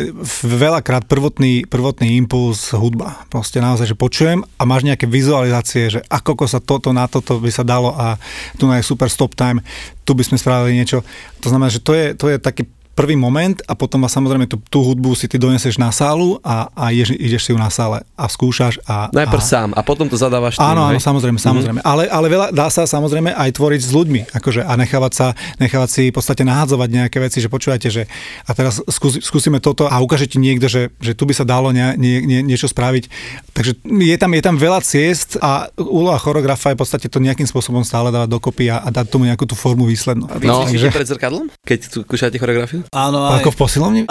veľakrát 0.46 1.10
prvotný, 1.10 1.66
prvotný 1.66 2.14
impuls 2.14 2.70
hudba. 2.70 3.26
Proste 3.26 3.58
naozaj, 3.58 3.90
že 3.90 3.98
počujem 3.98 4.46
a 4.46 4.62
máš 4.62 4.86
nejaké 4.86 5.10
vizualizácie, 5.10 5.90
že 5.90 6.00
ako 6.06 6.46
sa 6.46 6.62
toto 6.62 6.94
na 6.94 7.10
toto 7.10 7.42
by 7.42 7.50
sa 7.50 7.66
dalo 7.66 7.90
a 7.98 8.14
tu 8.54 8.70
je 8.70 8.86
super 8.86 9.10
stop 9.10 9.34
time, 9.34 9.58
tu 10.06 10.14
by 10.14 10.22
sme 10.22 10.38
spravili 10.38 10.78
niečo. 10.78 11.02
To 11.42 11.50
znamená, 11.50 11.66
že 11.66 11.82
to 11.82 11.98
je, 11.98 12.14
to 12.14 12.30
je 12.30 12.38
taký 12.38 12.62
prvý 13.00 13.16
moment 13.16 13.56
a 13.64 13.72
potom 13.72 14.04
a 14.04 14.08
samozrejme 14.12 14.44
tú, 14.44 14.60
tú 14.68 14.84
hudbu 14.84 15.16
si 15.16 15.24
ty 15.24 15.40
doneseš 15.40 15.80
na 15.80 15.88
sálu 15.88 16.36
a, 16.44 16.68
a 16.76 16.92
ideš, 16.92 17.16
ideš 17.16 17.42
si 17.48 17.50
ju 17.50 17.58
na 17.58 17.72
sále 17.72 18.04
a 18.12 18.24
skúšaš. 18.28 18.84
A, 18.84 19.08
Najprv 19.08 19.40
a, 19.40 19.48
sám 19.48 19.68
a 19.72 19.80
potom 19.80 20.04
to 20.04 20.20
zadávaš 20.20 20.60
tým, 20.60 20.68
Áno, 20.68 20.84
áno, 20.84 21.00
hej? 21.00 21.04
samozrejme, 21.04 21.38
samozrejme. 21.40 21.80
Mm-hmm. 21.80 21.92
Ale, 21.96 22.04
ale 22.12 22.26
veľa, 22.28 22.46
dá 22.52 22.68
sa 22.68 22.84
samozrejme 22.84 23.32
aj 23.32 23.50
tvoriť 23.56 23.80
s 23.80 23.90
ľuďmi, 23.96 24.20
akože 24.36 24.60
a 24.68 24.72
nechávať 24.76 25.12
sa, 25.16 25.26
nechávať 25.56 25.88
si 25.88 26.02
v 26.12 26.14
podstate 26.14 26.44
nahádzovať 26.44 26.88
nejaké 26.92 27.18
veci, 27.24 27.40
že 27.40 27.48
počúvajte, 27.48 27.88
že 27.88 28.02
a 28.44 28.50
teraz 28.52 28.84
skús, 28.92 29.24
skúsime 29.24 29.64
toto 29.64 29.88
a 29.88 29.96
ukáže 30.04 30.28
ti 30.28 30.36
niekto, 30.36 30.68
že, 30.68 30.92
že 31.00 31.16
tu 31.16 31.24
by 31.24 31.32
sa 31.32 31.48
dalo 31.48 31.72
nie, 31.72 31.96
nie, 31.96 32.20
nie, 32.20 32.40
niečo 32.44 32.68
spraviť. 32.68 33.08
Takže 33.56 33.72
je 33.86 34.16
tam, 34.20 34.30
je 34.36 34.42
tam 34.44 34.56
veľa 34.60 34.84
ciest 34.84 35.40
a 35.40 35.72
úloha 35.80 36.20
choreografa 36.20 36.72
je 36.72 36.76
v 36.76 36.80
podstate 36.84 37.06
to 37.08 37.18
nejakým 37.22 37.48
spôsobom 37.48 37.80
stále 37.80 38.12
dávať 38.12 38.28
dokopy 38.28 38.68
a, 38.68 38.84
a 38.84 38.88
dať 38.92 39.06
tomu 39.08 39.24
nejakú 39.24 39.48
tú 39.48 39.56
formu 39.56 39.88
výslednú. 39.88 40.28
No, 40.44 40.66
Takže, 40.66 40.92
pred 40.92 41.08
zrkadlom? 41.08 41.46
Keď 41.64 42.04
skúšate 42.04 42.36
choreografiu? 42.36 42.84
Áno, 42.90 43.30
aj, 43.30 43.46
ako 43.46 43.54
v 43.54 43.58
posilovni? 43.62 44.02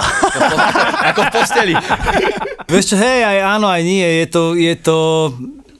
ako 1.11 1.19
v 1.27 1.29
posteli. 1.35 1.73
Vieš 2.71 2.85
čo, 2.93 2.95
hej, 2.95 3.27
aj 3.27 3.37
áno, 3.59 3.67
aj 3.67 3.81
nie. 3.83 4.07
Je 4.23 4.25
to, 4.31 4.55
je 4.55 4.73
to 4.79 4.97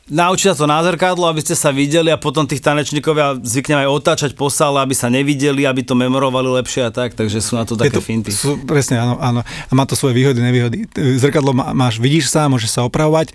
naučiť 0.09 0.53
sa 0.53 0.55
to 0.57 0.65
na 0.65 0.81
zrkadlo, 0.81 1.29
aby 1.29 1.41
ste 1.41 1.53
sa 1.53 1.69
videli 1.69 2.09
a 2.09 2.17
potom 2.17 2.43
tých 2.43 2.59
tanečníkov 2.59 3.13
ja 3.15 3.37
zvyknem 3.37 3.85
aj 3.85 3.89
otáčať 3.89 4.31
po 4.33 4.49
sále, 4.49 4.81
aby 4.81 4.97
sa 4.97 5.07
nevideli, 5.07 5.63
aby 5.63 5.85
to 5.85 5.93
memorovali 5.93 6.49
lepšie 6.59 6.89
a 6.89 6.91
tak, 6.91 7.13
takže 7.13 7.39
sú 7.39 7.55
na 7.55 7.63
to 7.63 7.77
také 7.77 7.97
to, 7.97 8.03
finty. 8.03 8.33
Sú, 8.33 8.57
presne, 8.65 8.97
áno, 8.97 9.21
áno. 9.21 9.41
A 9.45 9.71
má 9.77 9.85
to 9.85 9.93
svoje 9.93 10.17
výhody, 10.17 10.41
nevýhody. 10.41 10.89
Zrkadlo 11.17 11.53
má, 11.53 11.71
máš, 11.77 12.01
vidíš 12.01 12.33
sa, 12.33 12.49
môžeš 12.49 12.69
sa 12.73 12.81
opravovať, 12.83 13.31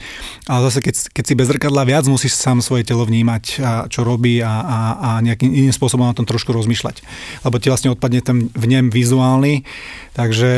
ale 0.51 0.61
zase 0.69 0.83
keď, 0.83 0.95
keď 1.15 1.25
si 1.25 1.35
bez 1.39 1.47
zrkadla 1.55 1.83
viac 1.87 2.05
musíš 2.11 2.35
sám 2.35 2.59
svoje 2.59 2.83
telo 2.83 3.07
vnímať, 3.07 3.45
a 3.63 3.71
čo 3.87 4.03
robí 4.03 4.43
a, 4.43 4.51
a, 4.51 4.79
a 4.99 5.11
nejakým 5.23 5.55
iným 5.55 5.75
spôsobom 5.75 6.05
na 6.05 6.17
tom 6.17 6.27
trošku 6.27 6.51
rozmýšľať. 6.51 7.07
Lebo 7.47 7.57
ti 7.63 7.71
vlastne 7.71 7.95
odpadne 7.95 8.19
ten 8.19 8.51
vnem 8.51 8.91
vizuálny, 8.91 9.63
takže 10.19 10.53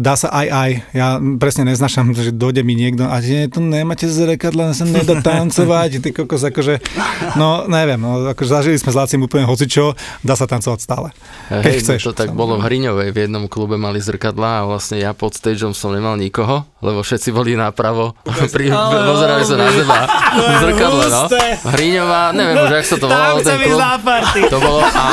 dá 0.00 0.16
sa 0.16 0.32
aj 0.32 0.46
aj. 0.48 0.70
Ja 0.96 1.08
presne 1.36 1.68
neznašam, 1.68 2.16
že 2.16 2.32
dojde 2.32 2.64
mi 2.64 2.72
niekto 2.72 3.04
a 3.04 3.20
nie, 3.20 3.50
tu 3.52 3.60
nemáte 3.60 4.08
zrkadla, 4.08 4.72
sa 4.72 4.88
nedá 4.88 5.20
tancovať, 5.50 5.90
ty 5.98 6.10
kokos, 6.14 6.46
akože, 6.46 6.78
no 7.34 7.66
neviem, 7.66 7.98
no, 7.98 8.30
akože 8.30 8.50
zažili 8.62 8.78
sme 8.78 8.94
s 8.94 8.96
Lácim 8.96 9.20
úplne 9.20 9.42
hocičo, 9.50 9.98
dá 10.22 10.38
sa 10.38 10.46
tancovať 10.46 10.78
stále. 10.78 11.08
Keď 11.50 11.66
Hej, 11.66 11.78
chceš. 11.82 12.00
to 12.06 12.12
tak 12.14 12.30
bolo 12.30 12.54
v 12.62 12.70
Hriňovej, 12.70 13.10
v 13.10 13.18
jednom 13.26 13.50
klube 13.50 13.74
mali 13.74 13.98
zrkadlá 13.98 14.62
a 14.62 14.68
vlastne 14.70 15.02
ja 15.02 15.10
pod 15.10 15.34
stageom 15.34 15.74
som 15.74 15.90
nemal 15.90 16.14
nikoho, 16.14 16.62
lebo 16.78 17.02
všetci 17.02 17.34
boli 17.34 17.58
napravo, 17.58 18.14
pri, 18.54 18.70
pozerali 18.70 19.42
sa 19.42 19.54
na 19.58 19.68
seba 19.74 19.98
v 20.38 20.54
zrkadle, 20.62 21.04
no. 21.10 21.22
Hriňová, 21.74 22.22
neviem 22.30 22.56
už, 22.62 22.70
jak 22.78 22.86
sa 22.86 22.96
to 23.02 23.06
volalo, 23.10 23.38
ten 23.42 23.58
klub. 23.58 23.80
To 24.54 24.58
bolo, 24.62 24.80
a, 24.86 25.04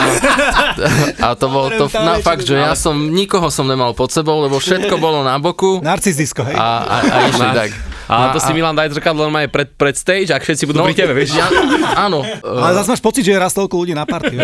a 1.26 1.30
to 1.34 1.46
bolo 1.50 1.68
to, 1.74 1.86
na 1.98 2.22
fakt, 2.22 2.46
že 2.46 2.54
ja 2.54 2.78
som, 2.78 2.94
nikoho 3.10 3.50
som 3.50 3.66
nemal 3.66 3.98
pod 3.98 4.14
sebou, 4.14 4.46
lebo 4.46 4.62
všetko 4.62 5.02
bolo 5.02 5.26
na 5.26 5.42
boku 5.42 5.82
Narcizisko, 5.82 6.46
hej. 6.46 6.56
a, 6.56 6.70
a, 6.86 6.96
a 7.02 7.18
išli 7.26 7.50
tak. 7.58 7.97
A, 8.08 8.32
to 8.32 8.40
si 8.40 8.56
Milan 8.56 8.72
daj 8.72 8.96
zrkadlo 8.96 9.28
normálne 9.28 9.52
pred, 9.52 9.68
pred 9.76 9.92
stage 9.92 10.32
a 10.32 10.40
všetci 10.40 10.64
budú 10.64 10.80
No, 10.80 10.88
pri 10.88 10.96
tebe, 10.96 11.12
vieš? 11.12 11.36
Ja, 11.36 11.52
áno. 12.08 12.24
Ale 12.44 12.72
zase 12.80 12.96
máš 12.96 13.04
pocit, 13.04 13.28
že 13.28 13.36
je 13.36 13.40
raz 13.40 13.52
toľko 13.52 13.76
ľudí 13.84 13.92
na 13.92 14.08
party. 14.08 14.40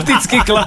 Optický 0.00 0.40
klub. 0.48 0.64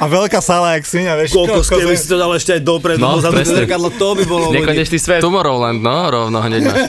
A 0.00 0.04
veľká 0.08 0.40
sála, 0.40 0.80
jak 0.80 0.88
svinia, 0.88 1.20
vieš. 1.20 1.36
Kokos, 1.36 1.68
keby 1.68 1.92
vieš. 1.92 2.04
si 2.04 2.06
to 2.08 2.16
dal 2.16 2.32
ešte 2.32 2.56
aj 2.56 2.62
dopredu, 2.64 2.96
No, 2.98 3.16
no, 3.16 3.20
dozadu 3.20 3.44
zrkadlo, 3.44 3.92
to 3.92 4.08
by 4.16 4.24
bolo. 4.24 4.44
Nekonečný 4.50 4.96
svet. 4.96 5.20
Tomorrowland, 5.20 5.84
no, 5.84 6.08
rovno 6.08 6.40
hneď 6.40 6.60
máš. 6.64 6.80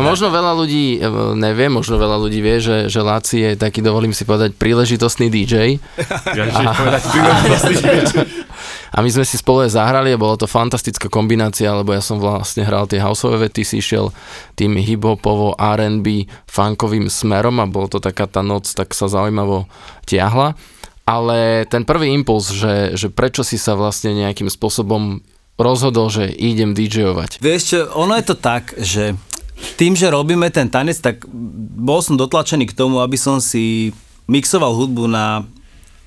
Možno 0.00 0.32
veľa 0.32 0.56
ľudí 0.56 0.96
e, 0.96 1.04
nevie, 1.36 1.68
možno 1.68 2.00
veľa 2.00 2.16
ľudí 2.16 2.40
vie, 2.40 2.56
že, 2.56 2.88
že 2.88 3.04
Laci 3.04 3.44
je 3.44 3.50
taký, 3.52 3.84
dovolím 3.84 4.16
si 4.16 4.24
povedať, 4.24 4.56
príležitostný 4.56 5.28
DJ. 5.28 5.76
A 5.76 6.72
my 8.98 9.06
sme 9.06 9.22
si 9.22 9.38
spolu 9.38 9.70
zahrali 9.70 10.10
a 10.10 10.18
bola 10.18 10.34
to 10.34 10.50
fantastická 10.50 11.06
kombinácia, 11.06 11.70
lebo 11.70 11.94
ja 11.94 12.02
som 12.02 12.18
vlastne 12.18 12.66
hral 12.66 12.90
tie 12.90 12.98
houseové 12.98 13.46
vety, 13.46 13.62
si 13.62 13.78
išiel 13.78 14.10
tým 14.58 14.74
hip-hopovo, 14.74 15.54
R&B, 15.54 16.26
funkovým 16.50 17.06
smerom 17.06 17.62
a 17.62 17.70
bolo 17.70 17.86
to 17.86 18.02
taká 18.02 18.26
tá 18.26 18.42
noc, 18.42 18.66
tak 18.74 18.90
sa 18.90 19.06
zaujímavo 19.06 19.70
tiahla. 20.10 20.58
Ale 21.06 21.66
ten 21.70 21.86
prvý 21.86 22.10
impuls, 22.10 22.50
že, 22.50 22.98
že 22.98 23.10
prečo 23.10 23.46
si 23.46 23.58
sa 23.58 23.78
vlastne 23.78 24.10
nejakým 24.14 24.50
spôsobom 24.50 25.22
rozhodol, 25.54 26.10
že 26.10 26.26
idem 26.26 26.74
DJovať. 26.74 27.38
Vieš 27.38 27.62
čo, 27.62 27.78
ono 27.94 28.18
je 28.18 28.24
to 28.26 28.36
tak, 28.38 28.74
že 28.74 29.14
tým, 29.76 29.94
že 29.94 30.08
robíme 30.08 30.48
ten 30.50 30.66
tanec, 30.72 30.98
tak 30.98 31.28
bol 31.78 32.00
som 32.00 32.16
dotlačený 32.16 32.72
k 32.72 32.76
tomu, 32.76 33.04
aby 33.04 33.14
som 33.20 33.38
si 33.38 33.92
mixoval 34.30 34.72
hudbu 34.72 35.04
na 35.10 35.44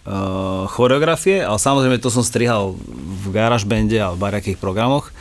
uh, 0.07 0.67
choreografie, 0.71 1.43
ale 1.43 1.59
samozrejme 1.59 1.99
to 1.99 2.11
som 2.11 2.23
strihal 2.23 2.75
v 3.23 3.25
GarageBande 3.31 3.97
a 3.99 4.13
v 4.13 4.21
barakých 4.21 4.57
programoch. 4.59 5.11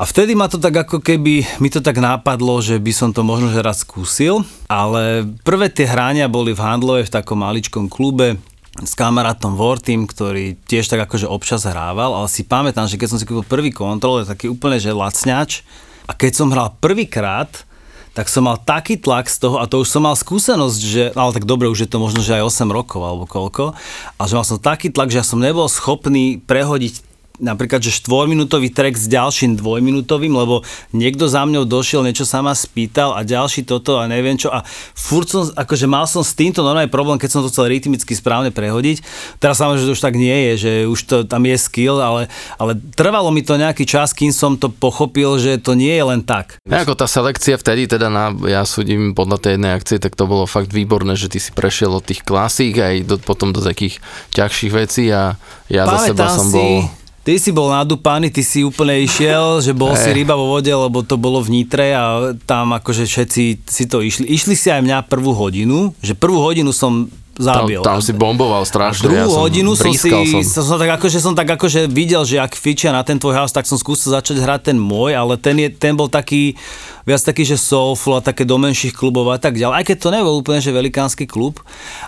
A 0.00 0.08
vtedy 0.08 0.32
ma 0.32 0.48
to 0.48 0.56
tak 0.56 0.88
ako 0.88 1.04
keby, 1.04 1.44
mi 1.60 1.68
to 1.68 1.84
tak 1.84 2.00
nápadlo, 2.00 2.64
že 2.64 2.80
by 2.80 2.88
som 2.88 3.12
to 3.12 3.20
možno 3.20 3.52
že 3.52 3.60
raz 3.60 3.84
skúsil, 3.84 4.48
ale 4.64 5.28
prvé 5.44 5.68
tie 5.68 5.84
hrania 5.84 6.24
boli 6.24 6.56
v 6.56 6.64
Handlove 6.64 7.04
v 7.04 7.12
takom 7.12 7.44
maličkom 7.44 7.92
klube, 7.92 8.40
s 8.80 8.96
kamarátom 8.96 9.60
Vortym, 9.60 10.08
ktorý 10.08 10.56
tiež 10.64 10.88
tak 10.88 11.04
akože 11.04 11.28
občas 11.28 11.68
hrával, 11.68 12.16
ale 12.16 12.32
si 12.32 12.48
pamätám, 12.48 12.88
že 12.88 12.96
keď 12.96 13.08
som 13.12 13.18
si 13.20 13.28
kúpil 13.28 13.44
prvý 13.44 13.70
kontrol, 13.76 14.24
taký 14.24 14.48
úplne 14.48 14.80
že 14.80 14.94
lacňač, 14.94 15.60
a 16.08 16.16
keď 16.16 16.32
som 16.32 16.48
hral 16.50 16.74
prvýkrát, 16.82 17.68
tak 18.14 18.26
som 18.26 18.46
mal 18.46 18.58
taký 18.58 18.98
tlak 18.98 19.30
z 19.30 19.46
toho, 19.46 19.62
a 19.62 19.70
to 19.70 19.82
už 19.82 19.88
som 19.88 20.02
mal 20.02 20.18
skúsenosť, 20.18 20.80
že, 20.82 21.04
ale 21.14 21.30
tak 21.30 21.46
dobre, 21.46 21.70
už 21.70 21.86
je 21.86 21.90
to 21.90 22.02
možno, 22.02 22.24
že 22.24 22.38
aj 22.38 22.50
8 22.50 22.70
rokov 22.70 23.00
alebo 23.02 23.24
koľko, 23.26 23.76
a 24.18 24.22
že 24.26 24.34
mal 24.34 24.46
som 24.46 24.58
taký 24.58 24.90
tlak, 24.90 25.14
že 25.14 25.22
ja 25.22 25.26
som 25.26 25.38
nebol 25.38 25.70
schopný 25.70 26.42
prehodiť 26.42 27.09
napríklad, 27.40 27.80
že 27.80 27.96
štvorminútový 27.96 28.70
track 28.70 28.94
s 28.94 29.08
ďalším 29.08 29.56
dvojminútovým, 29.56 30.30
lebo 30.30 30.62
niekto 30.92 31.26
za 31.26 31.42
mňou 31.48 31.64
došiel, 31.64 32.04
niečo 32.04 32.28
sa 32.28 32.44
ma 32.44 32.52
spýtal 32.52 33.16
a 33.16 33.24
ďalší 33.24 33.64
toto 33.64 33.98
a 33.98 34.06
neviem 34.06 34.36
čo. 34.36 34.52
A 34.52 34.62
furt 34.94 35.26
som, 35.26 35.48
akože 35.48 35.88
mal 35.88 36.04
som 36.04 36.20
s 36.20 36.36
týmto 36.36 36.60
normálny 36.60 36.92
problém, 36.92 37.16
keď 37.16 37.30
som 37.32 37.40
to 37.42 37.50
chcel 37.50 37.66
rytmicky 37.66 38.12
správne 38.12 38.52
prehodiť. 38.52 39.02
Teraz 39.40 39.58
samozrejme, 39.58 39.82
že 39.82 39.88
to 39.88 39.96
už 39.96 40.04
tak 40.04 40.14
nie 40.20 40.36
je, 40.52 40.52
že 40.56 40.72
už 40.86 41.00
to 41.08 41.16
tam 41.24 41.42
je 41.48 41.56
skill, 41.56 41.98
ale, 41.98 42.28
ale 42.60 42.76
trvalo 42.94 43.32
mi 43.32 43.40
to 43.40 43.56
nejaký 43.56 43.88
čas, 43.88 44.12
kým 44.12 44.30
som 44.30 44.60
to 44.60 44.68
pochopil, 44.68 45.40
že 45.40 45.56
to 45.58 45.72
nie 45.72 45.96
je 45.96 46.04
len 46.04 46.20
tak. 46.20 46.60
Ja, 46.68 46.84
ako 46.84 46.94
tá 46.94 47.08
selekcia 47.08 47.56
vtedy, 47.56 47.88
teda 47.88 48.12
na, 48.12 48.30
ja 48.46 48.62
súdim 48.68 49.16
podľa 49.16 49.40
tej 49.40 49.52
jednej 49.56 49.72
akcie, 49.72 49.96
tak 49.96 50.14
to 50.14 50.28
bolo 50.28 50.44
fakt 50.44 50.70
výborné, 50.70 51.16
že 51.16 51.32
ty 51.32 51.40
si 51.40 51.50
prešiel 51.50 51.90
od 51.96 52.04
tých 52.04 52.20
klasík 52.22 52.76
aj 52.76 52.94
do, 53.08 53.16
potom 53.16 53.50
do 53.50 53.64
takých 53.64 53.98
ťažších 54.36 54.72
vecí 54.72 55.08
a 55.10 55.40
ja 55.70 55.86
Pamätám 55.86 55.96
za 55.96 56.06
seba 56.10 56.26
som 56.28 56.46
si, 56.50 56.56
bol... 56.58 56.99
Ty 57.20 57.36
si 57.36 57.52
bol 57.52 57.68
nadúpaný, 57.68 58.32
ty 58.32 58.40
si 58.40 58.64
úplne 58.64 58.96
išiel, 59.04 59.60
že 59.60 59.76
bol 59.76 59.92
si 59.92 60.08
ryba 60.08 60.32
vo 60.32 60.56
vode, 60.56 60.72
lebo 60.72 61.04
to 61.04 61.20
bolo 61.20 61.44
v 61.44 61.52
Nitre 61.52 61.92
a 61.92 62.32
tam 62.48 62.72
akože 62.72 63.04
všetci 63.04 63.42
si 63.68 63.84
to 63.84 64.00
išli. 64.00 64.24
Išli 64.24 64.56
si 64.56 64.72
aj 64.72 64.80
mňa 64.80 65.04
prvú 65.04 65.36
hodinu, 65.36 65.92
že 66.00 66.16
prvú 66.16 66.40
hodinu 66.40 66.72
som 66.72 67.12
Tam, 67.36 67.64
zabil. 67.64 67.80
tam 67.80 68.00
si 68.00 68.12
bomboval 68.16 68.64
strašne. 68.64 69.04
druhú 69.04 69.16
ja 69.16 69.28
som, 69.28 69.44
hodinu 69.44 69.72
som 69.76 69.92
si, 69.92 70.08
som. 70.08 70.24
som. 70.44 70.64
Som, 70.64 70.76
tak 70.80 70.96
akože, 70.96 71.18
som 71.20 71.32
tak 71.32 71.48
akože 71.60 71.88
videl, 71.88 72.24
že 72.24 72.40
ak 72.40 72.52
fičia 72.52 72.88
na 72.88 73.04
ten 73.04 73.16
tvoj 73.16 73.36
house, 73.36 73.52
tak 73.52 73.64
som 73.64 73.76
skúsil 73.76 74.12
začať 74.12 74.40
hrať 74.40 74.72
ten 74.72 74.76
môj, 74.80 75.12
ale 75.12 75.36
ten, 75.36 75.56
je, 75.60 75.68
ten 75.72 75.92
bol 75.92 76.08
taký, 76.08 76.56
viac 77.04 77.20
taký, 77.20 77.44
že 77.44 77.60
soulful 77.60 78.16
a 78.16 78.24
také 78.24 78.44
do 78.44 78.56
menších 78.56 78.92
klubov 78.92 79.28
a 79.28 79.36
tak 79.36 79.60
ďalej. 79.60 79.76
Aj 79.76 79.84
keď 79.84 79.96
to 80.00 80.08
nebol 80.08 80.36
úplne, 80.36 80.60
že 80.60 80.72
velikánsky 80.72 81.24
klub, 81.24 81.60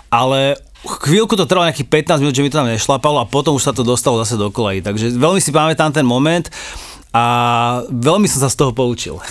ale 0.09 0.57
chvíľku 0.83 1.39
to 1.39 1.47
trvalo 1.47 1.71
nejakých 1.71 2.11
15 2.11 2.23
minút, 2.23 2.35
že 2.35 2.43
mi 2.43 2.51
to 2.51 2.59
tam 2.59 2.67
nešlapalo 2.67 3.23
a 3.23 3.25
potom 3.25 3.55
už 3.55 3.63
sa 3.63 3.73
to 3.75 3.87
dostalo 3.87 4.19
zase 4.21 4.35
do 4.35 4.51
kolejí. 4.51 4.83
Takže 4.83 5.15
veľmi 5.15 5.39
si 5.39 5.55
pamätám 5.55 5.95
ten 5.95 6.03
moment 6.03 6.51
a 7.13 7.25
veľmi 7.93 8.25
som 8.25 8.41
sa 8.41 8.49
z 8.49 8.57
toho 8.57 8.73
poučil. 8.73 9.21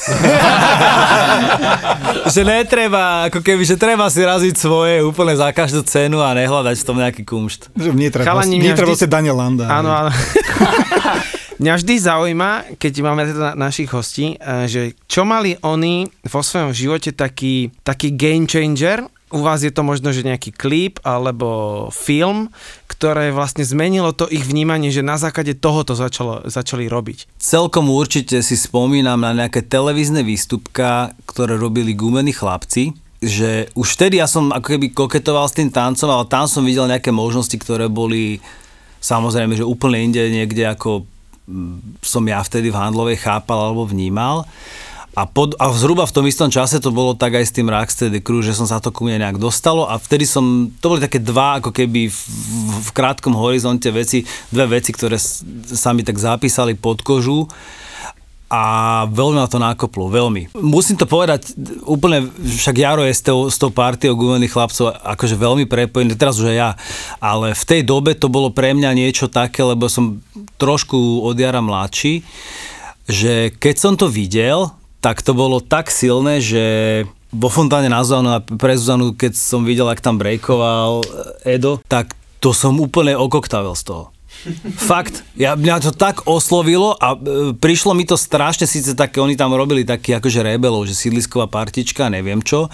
že 2.32 2.46
netreba, 2.46 3.26
ako 3.26 3.42
keby, 3.42 3.66
že 3.66 3.74
treba 3.74 4.06
si 4.06 4.22
raziť 4.22 4.54
svoje 4.54 5.02
úplne 5.02 5.34
za 5.34 5.50
každú 5.50 5.82
cenu 5.82 6.22
a 6.22 6.30
nehľadať 6.30 6.78
v 6.78 6.86
tom 6.86 7.02
nejaký 7.02 7.26
kumšt. 7.26 7.74
Že 7.74 7.90
treba, 8.14 8.22
Chalani, 8.22 8.62
vždy- 8.62 9.10
Daniel 9.10 9.34
Landa. 9.34 9.66
Áno, 9.66 9.90
áno. 9.90 10.10
Mňa 11.62 11.78
vždy 11.78 11.94
zaujíma, 11.94 12.74
keď 12.74 12.92
máme 13.06 13.22
teda 13.22 13.54
našich 13.54 13.86
hostí, 13.94 14.34
eh, 14.34 14.66
že 14.66 14.98
čo 15.06 15.22
mali 15.22 15.54
oni 15.62 16.10
vo 16.26 16.42
svojom 16.42 16.74
živote 16.74 17.14
taký, 17.14 17.70
taký 17.86 18.18
game 18.18 18.50
changer, 18.50 19.06
u 19.32 19.40
vás 19.40 19.64
je 19.64 19.72
to 19.72 19.82
možno, 19.82 20.12
že 20.12 20.22
nejaký 20.22 20.52
klip 20.52 21.00
alebo 21.02 21.88
film, 21.90 22.52
ktoré 22.86 23.32
vlastne 23.34 23.64
zmenilo 23.66 24.12
to 24.12 24.28
ich 24.28 24.44
vnímanie, 24.44 24.92
že 24.92 25.02
na 25.02 25.16
základe 25.18 25.56
toho 25.58 25.82
to 25.82 25.96
začalo, 25.96 26.44
začali 26.46 26.86
robiť. 26.86 27.40
Celkom 27.40 27.90
určite 27.90 28.44
si 28.44 28.54
spomínam 28.54 29.18
na 29.24 29.32
nejaké 29.32 29.64
televízne 29.64 30.22
výstupka, 30.22 31.16
ktoré 31.26 31.58
robili 31.58 31.96
gumení 31.96 32.30
chlapci, 32.30 32.94
že 33.22 33.70
už 33.78 33.98
vtedy 33.98 34.18
ja 34.18 34.26
som 34.26 34.50
ako 34.50 34.76
keby 34.76 34.94
koketoval 34.94 35.46
s 35.46 35.56
tým 35.56 35.70
tancom, 35.70 36.10
ale 36.10 36.30
tam 36.30 36.44
som 36.50 36.66
videl 36.66 36.90
nejaké 36.90 37.14
možnosti, 37.14 37.54
ktoré 37.54 37.86
boli 37.86 38.42
samozrejme, 39.02 39.58
že 39.58 39.66
úplne 39.66 39.98
inde 39.98 40.22
niekde 40.30 40.66
ako 40.66 41.06
mm, 41.46 42.02
som 42.02 42.22
ja 42.26 42.42
vtedy 42.42 42.70
v 42.70 42.78
handlovej 42.78 43.18
chápal 43.18 43.70
alebo 43.70 43.86
vnímal. 43.86 44.46
A, 45.12 45.28
pod, 45.28 45.52
a 45.60 45.68
zhruba 45.76 46.08
v 46.08 46.14
tom 46.16 46.24
istom 46.24 46.48
čase 46.48 46.80
to 46.80 46.88
bolo 46.88 47.12
tak 47.12 47.36
aj 47.36 47.44
s 47.44 47.52
tým 47.52 47.68
Rocksteady 47.68 48.24
Crew, 48.24 48.40
že 48.40 48.56
som 48.56 48.64
sa 48.64 48.80
to 48.80 48.88
ku 48.88 49.04
mne 49.04 49.20
nejak 49.20 49.36
dostalo 49.36 49.84
a 49.84 50.00
vtedy 50.00 50.24
som, 50.24 50.72
to 50.80 50.88
boli 50.88 51.04
také 51.04 51.20
dva 51.20 51.60
ako 51.60 51.68
keby 51.68 52.08
v, 52.08 52.16
v, 52.16 52.72
v 52.80 52.90
krátkom 52.96 53.36
horizonte 53.36 53.92
veci, 53.92 54.24
dve 54.48 54.80
veci, 54.80 54.88
ktoré 54.88 55.20
sa 55.68 55.92
mi 55.92 56.00
tak 56.00 56.16
zapísali 56.16 56.72
pod 56.72 57.04
kožu 57.04 57.44
a 58.52 58.62
veľmi 59.08 59.40
ma 59.40 59.48
to 59.48 59.56
nakoplo, 59.56 60.12
veľmi. 60.12 60.52
Musím 60.56 61.00
to 61.00 61.08
povedať, 61.08 61.56
úplne, 61.88 62.28
však 62.40 62.76
Jaro 62.76 63.04
je 63.04 63.16
s 63.16 63.24
tou, 63.24 63.48
s 63.48 63.56
tou 63.56 63.72
partiou 63.72 64.12
gumených 64.12 64.52
chlapcov 64.52 64.92
akože 64.92 65.40
veľmi 65.40 65.64
prepojený, 65.64 66.16
teraz 66.16 66.36
už 66.36 66.52
aj 66.52 66.56
ja, 66.56 66.70
ale 67.16 67.56
v 67.56 67.64
tej 67.64 67.80
dobe 67.84 68.12
to 68.12 68.28
bolo 68.28 68.52
pre 68.52 68.76
mňa 68.76 68.92
niečo 68.92 69.32
také, 69.32 69.64
lebo 69.64 69.88
som 69.88 70.20
trošku 70.60 71.24
od 71.24 71.36
Jara 71.36 71.64
mladší, 71.64 72.24
že 73.08 73.52
keď 73.56 73.74
som 73.76 73.92
to 73.96 74.12
videl, 74.12 74.72
tak 75.02 75.20
to 75.20 75.34
bolo 75.34 75.58
tak 75.58 75.90
silné, 75.90 76.38
že 76.38 76.64
vo 77.34 77.50
fontáne 77.50 77.90
na 77.90 78.06
Zuzanu 78.06 78.38
a 78.38 78.40
pre 78.40 78.78
Zuzanu, 78.78 79.18
keď 79.18 79.34
som 79.34 79.66
videl, 79.66 79.90
ak 79.90 79.98
tam 79.98 80.16
breakoval 80.16 81.02
Edo, 81.42 81.82
tak 81.90 82.14
to 82.38 82.54
som 82.54 82.78
úplne 82.78 83.18
okoktavel 83.18 83.74
z 83.74 83.82
toho. 83.90 84.04
Fakt, 84.90 85.26
ja, 85.34 85.58
mňa 85.58 85.90
to 85.90 85.92
tak 85.94 86.26
oslovilo 86.26 86.94
a 86.98 87.14
e, 87.14 87.18
prišlo 87.54 87.94
mi 87.98 88.06
to 88.06 88.14
strašne, 88.14 88.66
síce 88.66 88.94
také, 88.94 89.18
oni 89.18 89.38
tam 89.38 89.54
robili 89.54 89.82
taký 89.82 90.18
akože 90.18 90.42
rebelov, 90.42 90.86
že 90.86 90.98
sídlisková 90.98 91.46
partička, 91.50 92.10
neviem 92.10 92.42
čo, 92.42 92.70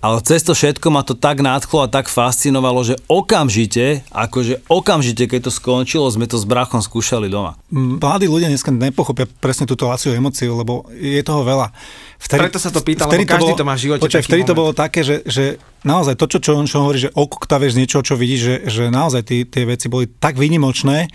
ale 0.00 0.20
cez 0.22 0.44
to 0.44 0.52
všetko 0.52 0.86
ma 0.92 1.02
to 1.02 1.16
tak 1.16 1.40
nadchlo 1.40 1.84
a 1.84 1.88
tak 1.88 2.12
fascinovalo, 2.12 2.84
že 2.84 2.94
okamžite, 3.08 4.04
akože 4.12 4.64
okamžite, 4.68 5.24
keď 5.26 5.48
to 5.48 5.52
skončilo, 5.52 6.06
sme 6.12 6.28
to 6.28 6.36
s 6.36 6.44
brachom 6.44 6.84
skúšali 6.84 7.32
doma. 7.32 7.56
Mladí 7.72 8.28
ľudia 8.28 8.52
dneska 8.52 8.70
nepochopia 8.70 9.24
presne 9.40 9.64
túto 9.64 9.88
laciu 9.88 10.12
emóciu, 10.12 10.52
lebo 10.54 10.86
je 10.92 11.20
toho 11.24 11.42
veľa. 11.42 11.72
Preto 12.16 12.56
sa 12.60 12.72
to 12.72 12.80
pýtam, 12.80 13.08
lebo 13.12 13.28
každý 13.28 13.52
to 13.56 13.64
má 13.64 13.76
v 13.76 13.82
živote 13.88 14.02
Počkaj, 14.04 14.22
taký 14.24 14.28
vtedy 14.32 14.42
to 14.44 14.52
moment. 14.56 14.60
bolo 14.60 14.72
také, 14.72 15.00
že, 15.04 15.16
že 15.28 15.60
naozaj 15.84 16.16
to, 16.16 16.26
čo, 16.32 16.38
čo, 16.40 16.52
čo 16.64 16.76
hovorí, 16.80 16.98
že 17.00 17.12
okoktavieš 17.12 17.76
z 17.76 17.80
niečoho, 17.84 18.02
čo 18.02 18.16
vidíš, 18.16 18.40
že, 18.40 18.56
že 18.72 18.82
naozaj 18.88 19.22
tí, 19.24 19.44
tie 19.44 19.68
veci 19.68 19.92
boli 19.92 20.08
tak 20.08 20.40
výnimočné, 20.40 21.12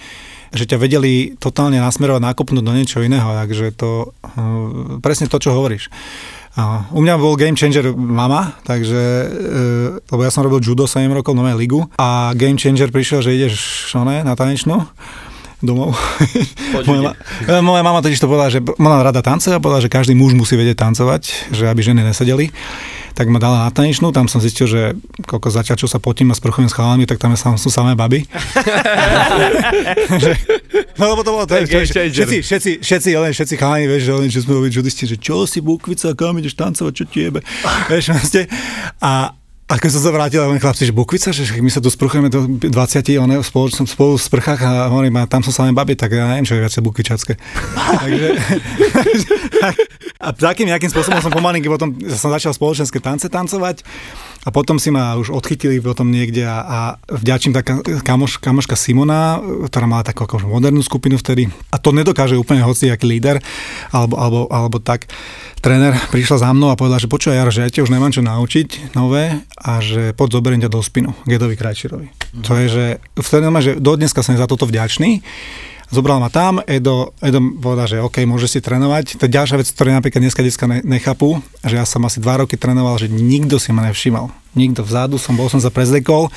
že 0.52 0.68
ťa 0.68 0.78
vedeli 0.78 1.40
totálne 1.40 1.80
nasmerovať, 1.80 2.22
nakopnúť 2.22 2.64
do 2.64 2.74
niečo 2.76 3.00
iného, 3.00 3.24
takže 3.24 3.72
to 3.72 4.12
uh, 4.12 5.00
presne 5.00 5.32
to, 5.32 5.40
čo 5.40 5.56
hovoríš. 5.56 5.88
A 6.52 6.84
u 6.92 7.00
mňa 7.00 7.16
bol 7.16 7.40
game 7.40 7.56
changer 7.56 7.96
mama, 7.96 8.60
takže, 8.68 9.00
e, 9.00 9.28
lebo 10.04 10.22
ja 10.24 10.32
som 10.32 10.44
robil 10.44 10.60
judo 10.60 10.84
7 10.84 11.08
rokov, 11.08 11.32
nové 11.32 11.56
ligu 11.56 11.88
a 11.96 12.36
game 12.36 12.60
changer 12.60 12.92
prišiel, 12.92 13.24
že 13.24 13.32
ideš 13.32 13.88
one, 13.96 14.20
na 14.20 14.36
tanečnú 14.36 14.84
domov. 15.64 15.96
moja, 16.90 17.14
e, 17.48 17.62
moja 17.64 17.84
mama 17.86 18.04
totiž 18.04 18.20
to 18.20 18.28
povedala, 18.28 18.52
že 18.52 18.60
mala 18.82 19.06
rada 19.06 19.22
tance 19.24 19.48
a 19.48 19.62
povedala, 19.64 19.86
že 19.86 19.94
každý 19.94 20.18
muž 20.18 20.36
musí 20.36 20.58
vedieť 20.58 20.76
tancovať, 20.76 21.54
že 21.54 21.70
aby 21.70 21.80
ženy 21.80 22.02
nesedeli. 22.04 22.52
Tak 23.12 23.28
ma 23.28 23.40
dala 23.40 23.68
na 23.68 23.72
tanečnú, 23.72 24.12
tam 24.16 24.28
som 24.32 24.40
zistil, 24.40 24.68
že 24.68 24.82
koľko 25.28 25.52
zatiaľ, 25.52 25.76
čo 25.78 25.88
sa 25.88 26.00
potím 26.00 26.32
a 26.32 26.36
sprchujem 26.36 26.72
s 26.72 26.76
chalami, 26.76 27.04
tak 27.06 27.20
tam 27.20 27.36
sú 27.36 27.70
samé 27.70 27.96
baby. 27.96 28.24
no 31.00 31.04
lebo 31.12 31.22
to 31.24 31.32
bolo 31.32 31.46
to, 31.48 31.56
je 31.60 31.66
všetci, 31.68 32.42
všetci, 32.44 32.72
všetci, 32.84 33.10
ale 33.16 33.34
všetci 33.34 33.56
chalani, 33.58 33.86
vieš, 33.88 34.04
že, 34.08 34.14
oni, 34.14 34.28
že 34.32 34.42
sme 34.44 34.54
boli 34.60 34.70
judisti, 34.72 35.04
že 35.08 35.18
čo 35.18 35.44
si 35.50 35.60
bukvica, 35.60 36.14
kam 36.16 36.38
ideš 36.40 36.56
tancovať, 36.58 36.94
čo 36.94 37.06
tiebe, 37.08 37.40
vieš, 37.92 38.14
vlastne. 38.14 38.48
A, 39.02 39.36
a 39.72 39.80
keď 39.80 39.90
som 39.96 40.04
sa 40.04 40.12
vrátil, 40.12 40.44
oni 40.44 40.60
chlapci, 40.60 40.84
že 40.84 40.92
bukvica, 40.92 41.32
že 41.32 41.48
my 41.64 41.72
sa 41.72 41.80
tu 41.80 41.88
sprchujeme 41.88 42.28
do 42.28 42.44
20, 42.44 42.68
one 43.24 43.40
spolu, 43.40 43.72
spolu 43.72 44.20
v 44.20 44.24
sprchách 44.28 44.60
a 44.68 44.92
hovorím, 44.92 45.16
a 45.16 45.32
tam 45.32 45.40
som 45.48 45.56
sa 45.56 45.64
len 45.64 45.72
babi, 45.72 45.96
tak 45.96 46.12
ja 46.12 46.28
neviem, 46.28 46.44
čo 46.44 46.60
je 46.60 46.64
viacej 46.68 46.84
bukvičacké. 46.84 47.40
Takže, 48.04 48.28
a 50.28 50.28
takým 50.36 50.68
nejakým 50.68 50.92
spôsobom 50.92 51.24
som 51.24 51.32
pomalinky 51.34 51.72
potom 51.72 51.96
som 52.14 52.30
začal 52.30 52.54
spoločenské 52.54 53.00
tance 53.00 53.26
tancovať 53.26 53.82
a 54.46 54.50
potom 54.50 54.78
si 54.78 54.90
ma 54.94 55.18
už 55.18 55.34
odchytili 55.34 55.82
potom 55.82 56.10
niekde 56.10 56.46
a, 56.46 56.58
a 56.62 56.80
vďačím 57.10 57.54
taká 57.54 57.82
kamoš, 58.06 58.38
kamoška 58.38 58.78
Simona, 58.78 59.42
ktorá 59.70 59.86
mala 59.90 60.06
takú 60.06 60.26
akože 60.26 60.50
modernú 60.50 60.82
skupinu 60.86 61.18
vtedy 61.18 61.50
a 61.74 61.78
to 61.82 61.94
nedokáže 61.94 62.38
úplne 62.38 62.62
hoci 62.62 62.90
aký 62.90 63.06
líder 63.10 63.42
alebo, 63.94 64.18
alebo, 64.18 64.40
alebo 64.50 64.78
tak 64.78 65.10
tréner 65.62 65.94
prišla 66.10 66.42
za 66.42 66.50
mnou 66.54 66.74
a 66.74 66.78
povedala, 66.78 67.02
že 67.02 67.10
počúvaj 67.10 67.38
Jaro, 67.38 67.54
že 67.54 67.62
ja 67.66 67.70
ťa 67.70 67.86
už 67.86 67.94
nemám 67.94 68.14
čo 68.14 68.26
naučiť 68.26 68.98
nové 68.98 69.42
a 69.62 69.78
že 69.78 70.18
poď 70.18 70.42
zoberiem 70.42 70.62
do 70.66 70.82
spinu, 70.82 71.14
Gedovi 71.30 71.54
Krajčirovi. 71.54 72.10
Mm. 72.10 72.44
To 72.50 72.52
je, 72.58 72.66
že 72.68 72.86
vtedy 73.14 73.46
ma, 73.48 73.62
že 73.62 73.78
do 73.78 73.94
dneska 73.94 74.26
som 74.26 74.34
za 74.34 74.50
toto 74.50 74.66
vďačný. 74.66 75.22
Zobral 75.92 76.24
ma 76.24 76.32
tam, 76.32 76.64
Edo, 76.66 77.12
Edo 77.20 77.44
povedal, 77.60 77.86
že 77.86 77.98
OK, 78.00 78.24
môže 78.24 78.48
si 78.48 78.64
trénovať. 78.64 79.20
To 79.20 79.28
je 79.28 79.36
ďalšia 79.36 79.60
vec, 79.60 79.68
ktoré 79.76 79.92
napríklad 79.92 80.24
dneska 80.24 80.40
dneska 80.40 80.66
ne, 80.66 80.80
nechápu, 80.88 81.44
že 81.68 81.76
ja 81.76 81.84
som 81.84 82.02
asi 82.08 82.24
dva 82.24 82.40
roky 82.40 82.56
trénoval, 82.56 82.96
že 82.96 83.12
nikto 83.12 83.60
si 83.60 83.76
ma 83.76 83.84
nevšimal. 83.92 84.41
Nikto 84.52 84.84
vzadu 84.84 85.16
som 85.16 85.40
bol, 85.40 85.48
som 85.48 85.64
sa 85.64 85.72
prezlekol, 85.72 86.28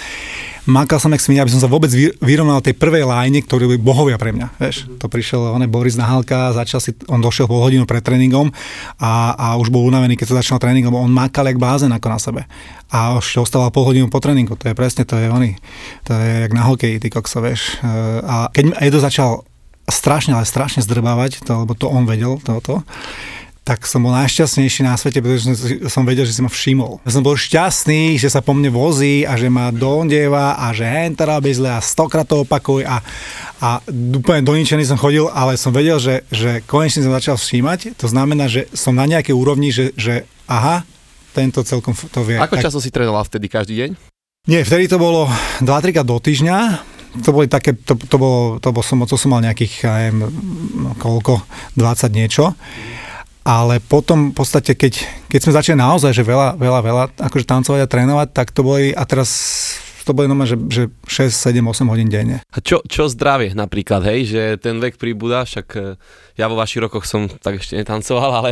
makal 0.70 1.02
som 1.02 1.10
jak 1.10 1.18
svinia, 1.18 1.42
aby 1.42 1.50
som 1.50 1.58
sa 1.58 1.66
vôbec 1.66 1.90
vy- 1.90 2.14
vyrovnal 2.22 2.62
tej 2.62 2.78
prvej 2.78 3.02
line, 3.02 3.42
ktorí 3.42 3.66
boli 3.66 3.80
bohovia 3.80 4.16
pre 4.16 4.30
mňa. 4.30 4.54
Vieš, 4.56 4.76
to 5.02 5.10
prišiel 5.10 5.50
on 5.50 5.66
Boris 5.66 5.98
Nahalka, 5.98 6.54
začal 6.54 6.78
si, 6.78 6.94
on 7.10 7.18
došiel 7.18 7.50
pol 7.50 7.60
hodinu 7.60 7.84
pred 7.84 8.00
tréningom 8.00 8.54
a, 9.02 9.34
a 9.34 9.46
už 9.58 9.68
bol 9.74 9.82
unavený, 9.84 10.14
keď 10.14 10.30
sa 10.30 10.38
začal 10.40 10.62
tréning, 10.62 10.86
lebo 10.86 11.02
on 11.02 11.10
makal 11.10 11.44
jak 11.44 11.58
blázen 11.58 11.90
ako 11.90 12.06
na 12.06 12.18
sebe. 12.22 12.42
A 12.94 13.18
ešte 13.18 13.42
ostával 13.42 13.74
pol 13.74 13.90
hodinu 13.90 14.06
po 14.06 14.22
tréningu, 14.22 14.54
to 14.54 14.70
je 14.70 14.78
presne, 14.78 15.02
to 15.02 15.18
je 15.18 15.26
oni. 15.26 15.58
To 16.06 16.14
je 16.14 16.46
jak 16.46 16.52
na 16.54 16.62
hokeji, 16.70 17.02
ty 17.02 17.10
kokso, 17.10 17.42
vieš. 17.42 17.82
E, 17.82 17.90
A 18.22 18.46
keď 18.54 18.78
Edo 18.78 19.02
začal 19.02 19.42
strašne, 19.84 20.32
ale 20.32 20.48
strašne 20.48 20.80
zdrbávať, 20.80 21.44
to, 21.44 21.66
lebo 21.66 21.76
to 21.76 21.92
on 21.92 22.08
vedel, 22.08 22.40
toto, 22.40 22.86
tak 23.64 23.88
som 23.88 24.04
bol 24.04 24.12
najšťastnejší 24.12 24.84
na 24.84 24.92
svete, 24.94 25.24
pretože 25.24 25.48
som, 25.48 25.54
som 25.88 26.02
vedel, 26.04 26.28
že 26.28 26.36
si 26.36 26.44
ma 26.44 26.52
všimol. 26.52 27.00
Ja 27.00 27.16
som 27.16 27.24
bol 27.24 27.32
šťastný, 27.32 28.20
že 28.20 28.28
sa 28.28 28.44
po 28.44 28.52
mne 28.52 28.68
vozí 28.68 29.24
a 29.24 29.40
že 29.40 29.48
ma 29.48 29.72
dondieva 29.72 30.60
a 30.60 30.68
že 30.76 30.84
hen 30.84 31.16
to 31.16 31.24
robí 31.24 31.48
zle 31.50 31.72
a 31.72 31.80
stokrát 31.80 32.28
to 32.28 32.44
opakuj 32.44 32.84
a, 32.84 33.00
a 33.64 33.80
úplne 33.88 34.44
doničený 34.44 34.84
som 34.84 35.00
chodil, 35.00 35.32
ale 35.32 35.56
som 35.56 35.72
vedel, 35.72 35.96
že, 35.96 36.28
že 36.28 36.60
konečne 36.68 37.08
som 37.08 37.16
začal 37.16 37.40
všímať. 37.40 37.96
To 37.96 38.06
znamená, 38.06 38.52
že 38.52 38.68
som 38.76 38.92
na 38.92 39.08
nejakej 39.08 39.32
úrovni, 39.32 39.72
že, 39.72 39.96
že 39.96 40.28
aha, 40.44 40.84
tento 41.32 41.64
celkom 41.64 41.96
to 41.96 42.20
vie. 42.20 42.36
Ako 42.36 42.60
Tak- 42.60 42.68
často 42.68 42.84
si 42.84 42.92
trénoval 42.92 43.24
vtedy 43.24 43.48
každý 43.48 43.74
deň? 43.80 43.90
nie, 44.44 44.60
vtedy 44.60 44.92
to 44.92 45.00
bolo 45.00 45.24
2-3 45.64 45.96
krát 45.96 46.04
do 46.04 46.20
týždňa. 46.20 46.84
To 47.24 47.32
boli 47.32 47.48
také, 47.48 47.72
to, 47.72 47.96
to 47.96 48.16
bolo, 48.20 48.60
to 48.60 48.68
bol 48.68 48.84
som, 48.84 49.00
to 49.08 49.16
som 49.16 49.32
mal 49.32 49.40
nejakých, 49.40 49.88
ja 49.88 49.92
neviem, 50.04 50.28
no, 50.76 50.92
koľko, 51.00 51.40
20 51.80 52.12
niečo. 52.12 52.52
Ale 53.44 53.76
potom 53.76 54.32
v 54.32 54.40
podstate, 54.40 54.72
keď, 54.72 55.04
keď 55.28 55.40
sme 55.44 55.52
začali 55.52 55.76
naozaj, 55.76 56.16
že 56.16 56.24
veľa, 56.24 56.56
veľa, 56.56 56.80
veľa 56.80 57.04
akože 57.28 57.44
tancovať 57.44 57.80
a 57.84 57.90
trénovať, 57.92 58.28
tak 58.32 58.56
to 58.56 58.64
boli, 58.64 58.96
a 58.96 59.04
teraz 59.04 59.28
to 60.04 60.12
boli 60.12 60.28
normálne, 60.28 60.52
že, 60.52 60.58
že 60.68 60.82
6, 61.08 61.32
7, 61.32 61.64
8 61.64 61.88
hodín 61.88 62.06
denne. 62.06 62.44
A 62.46 62.58
čo, 62.60 62.84
čo 62.84 63.08
zdravie 63.08 63.56
napríklad, 63.56 64.04
hej, 64.04 64.20
že 64.28 64.42
ten 64.60 64.76
vek 64.76 65.00
pribúda, 65.00 65.42
však 65.42 65.66
e, 65.74 65.80
ja 66.36 66.46
vo 66.46 66.54
vašich 66.54 66.84
rokoch 66.84 67.08
som 67.08 67.26
tak 67.40 67.58
ešte 67.58 67.80
netancoval, 67.80 68.30
ale, 68.44 68.50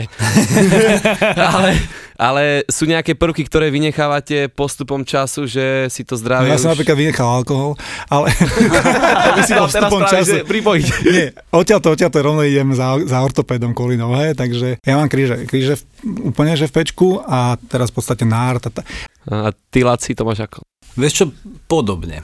ale, 1.54 1.70
ale 2.16 2.42
sú 2.66 2.88
nejaké 2.88 3.12
prvky, 3.14 3.44
ktoré 3.44 3.68
vynechávate 3.68 4.48
postupom 4.48 5.04
času, 5.04 5.44
že 5.44 5.86
si 5.88 6.02
to 6.02 6.14
No, 6.16 6.20
zdravie 6.20 6.48
ja 6.48 6.60
som 6.60 6.70
už... 6.70 6.78
napríklad 6.78 6.96
vynechal 6.96 7.28
alkohol, 7.28 7.76
ale 8.08 8.30
by 9.36 9.40
si 9.42 9.52
teraz 9.52 9.68
postupom 9.68 10.00
práve, 10.00 10.14
času- 10.16 10.44
pripojiť. 10.46 10.86
nie, 11.06 11.26
odtiaľ 11.50 11.78
to, 11.82 11.88
odtiaľ 11.92 12.10
to 12.10 12.18
rovno 12.20 12.42
idem 12.42 12.72
za, 12.72 12.96
za 13.04 13.18
ortopédom 13.20 13.76
kvôli 13.76 14.00
nohe, 14.00 14.32
takže 14.32 14.80
ja 14.80 14.94
mám 14.96 15.10
kríže, 15.10 15.44
kríže 15.44 15.76
v, 15.76 15.82
úplne 16.30 16.56
že 16.56 16.70
v 16.70 16.74
pečku 16.74 17.20
a 17.20 17.60
teraz 17.68 17.90
v 17.90 17.96
podstate 17.98 18.24
nárt. 18.24 18.68
A 18.68 18.70
ta, 18.70 18.82
A 19.26 19.50
ty, 19.70 19.82
Laci, 19.82 20.14
to 20.14 20.22
máš 20.22 20.46
ako? 20.46 20.62
Vieš 20.92 21.12
čo, 21.12 21.24
podobne. 21.64 22.20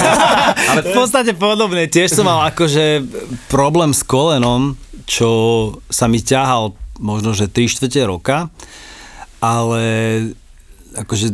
Ale 0.70 0.82
v 0.82 0.92
podstate 0.94 1.32
podobne. 1.38 1.86
Tiež 1.86 2.10
som 2.10 2.26
mal 2.26 2.50
akože 2.50 3.06
problém 3.46 3.94
s 3.94 4.02
kolenom, 4.02 4.74
čo 5.06 5.30
sa 5.86 6.10
mi 6.10 6.18
ťahal 6.18 6.74
možno, 7.00 7.32
že 7.32 7.48
3 7.48 7.66
čtvrte 7.66 8.00
roka, 8.04 8.52
ale 9.40 9.82
akože 10.94 11.32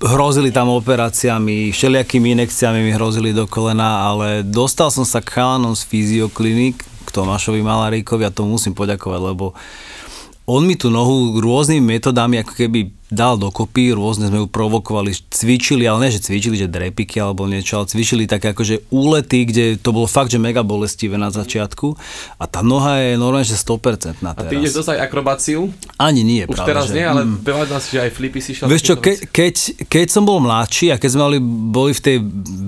hrozili 0.00 0.52
tam 0.52 0.72
operáciami, 0.72 1.72
všelijakými 1.72 2.32
inekciami 2.36 2.80
mi 2.80 2.92
hrozili 2.92 3.36
do 3.36 3.44
kolena, 3.44 4.08
ale 4.08 4.40
dostal 4.44 4.88
som 4.88 5.04
sa 5.04 5.20
k 5.20 5.40
chalanom 5.40 5.76
z 5.76 5.84
fyzioklinik, 5.84 6.80
k 6.80 7.08
Tomášovi 7.12 7.60
Malaríkovi 7.60 8.24
a 8.24 8.34
to 8.34 8.44
musím 8.48 8.72
poďakovať, 8.72 9.20
lebo 9.20 9.52
on 10.48 10.66
mi 10.66 10.74
tú 10.74 10.90
nohu 10.90 11.38
rôznymi 11.38 12.00
metodami 12.00 12.42
ako 12.42 12.52
keby 12.56 12.99
dal 13.10 13.34
dokopy, 13.34 13.90
rôzne 13.90 14.30
sme 14.30 14.46
ju 14.46 14.46
provokovali, 14.46 15.10
cvičili, 15.34 15.82
ale 15.84 16.06
ne, 16.06 16.08
že 16.14 16.22
cvičili, 16.22 16.54
že 16.54 16.70
drepiky 16.70 17.18
alebo 17.18 17.44
niečo, 17.50 17.82
ale 17.82 17.90
cvičili 17.90 18.30
také 18.30 18.54
akože 18.54 18.86
úlety, 18.94 19.42
kde 19.50 19.64
to 19.82 19.90
bolo 19.90 20.06
fakt, 20.06 20.30
že 20.30 20.38
mega 20.38 20.62
bolestivé 20.62 21.18
na 21.18 21.34
začiatku 21.34 21.98
a 22.38 22.44
tá 22.46 22.62
noha 22.62 23.02
je 23.02 23.18
normálne, 23.18 23.42
že 23.42 23.58
100% 23.58 24.22
na 24.22 24.32
A 24.32 24.46
teraz. 24.46 24.50
ty 24.50 24.54
ideš 24.62 24.78
dosať 24.78 25.02
akrobáciu? 25.02 25.74
Ani 25.98 26.22
nie, 26.22 26.46
Už 26.46 26.54
práve, 26.54 26.70
teraz 26.70 26.86
že, 26.88 27.02
nie, 27.02 27.04
ale 27.04 27.26
mm. 27.26 27.42
veľa 27.42 27.64
nás, 27.66 27.90
že 27.90 27.98
aj 27.98 28.10
flipy 28.14 28.38
si 28.38 28.54
šiel. 28.54 28.70
Vieš 28.70 28.82
čo, 28.86 28.94
ke, 29.02 29.18
keď, 29.26 29.54
keď 29.90 30.06
som 30.06 30.22
bol 30.22 30.38
mladší 30.38 30.94
a 30.94 30.96
keď 30.96 31.10
sme 31.10 31.22
mali, 31.26 31.38
boli 31.74 31.90
v 31.90 32.02
tej 32.06 32.16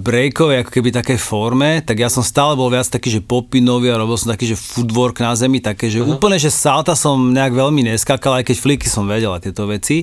breakovej 0.02 0.66
ako 0.66 0.70
keby 0.74 0.88
takej 0.90 1.18
forme, 1.22 1.70
tak 1.86 2.02
ja 2.02 2.10
som 2.10 2.26
stále 2.26 2.58
bol 2.58 2.66
viac 2.66 2.90
taký, 2.90 3.14
že 3.14 3.20
popinový 3.22 3.94
a 3.94 3.96
robil 3.96 4.18
som 4.18 4.34
taký, 4.34 4.50
že 4.50 4.58
footwork 4.58 5.22
na 5.22 5.38
zemi, 5.38 5.62
také, 5.62 5.86
že 5.86 6.02
uh-huh. 6.02 6.18
úplne, 6.18 6.34
že 6.42 6.50
salta 6.50 6.98
som 6.98 7.30
nejak 7.30 7.54
veľmi 7.54 7.94
neskakal, 7.94 8.42
aj 8.42 8.50
keď 8.50 8.56
fliky 8.58 8.86
som 8.90 9.06
vedel 9.06 9.30
a 9.30 9.38
tieto 9.38 9.70
veci, 9.70 10.02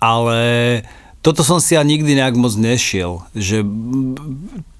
ale 0.00 0.80
toto 1.20 1.44
som 1.44 1.60
si 1.60 1.76
ja 1.76 1.84
nikdy 1.84 2.16
nejak 2.16 2.32
moc 2.32 2.56
nešiel, 2.56 3.20
že 3.36 3.60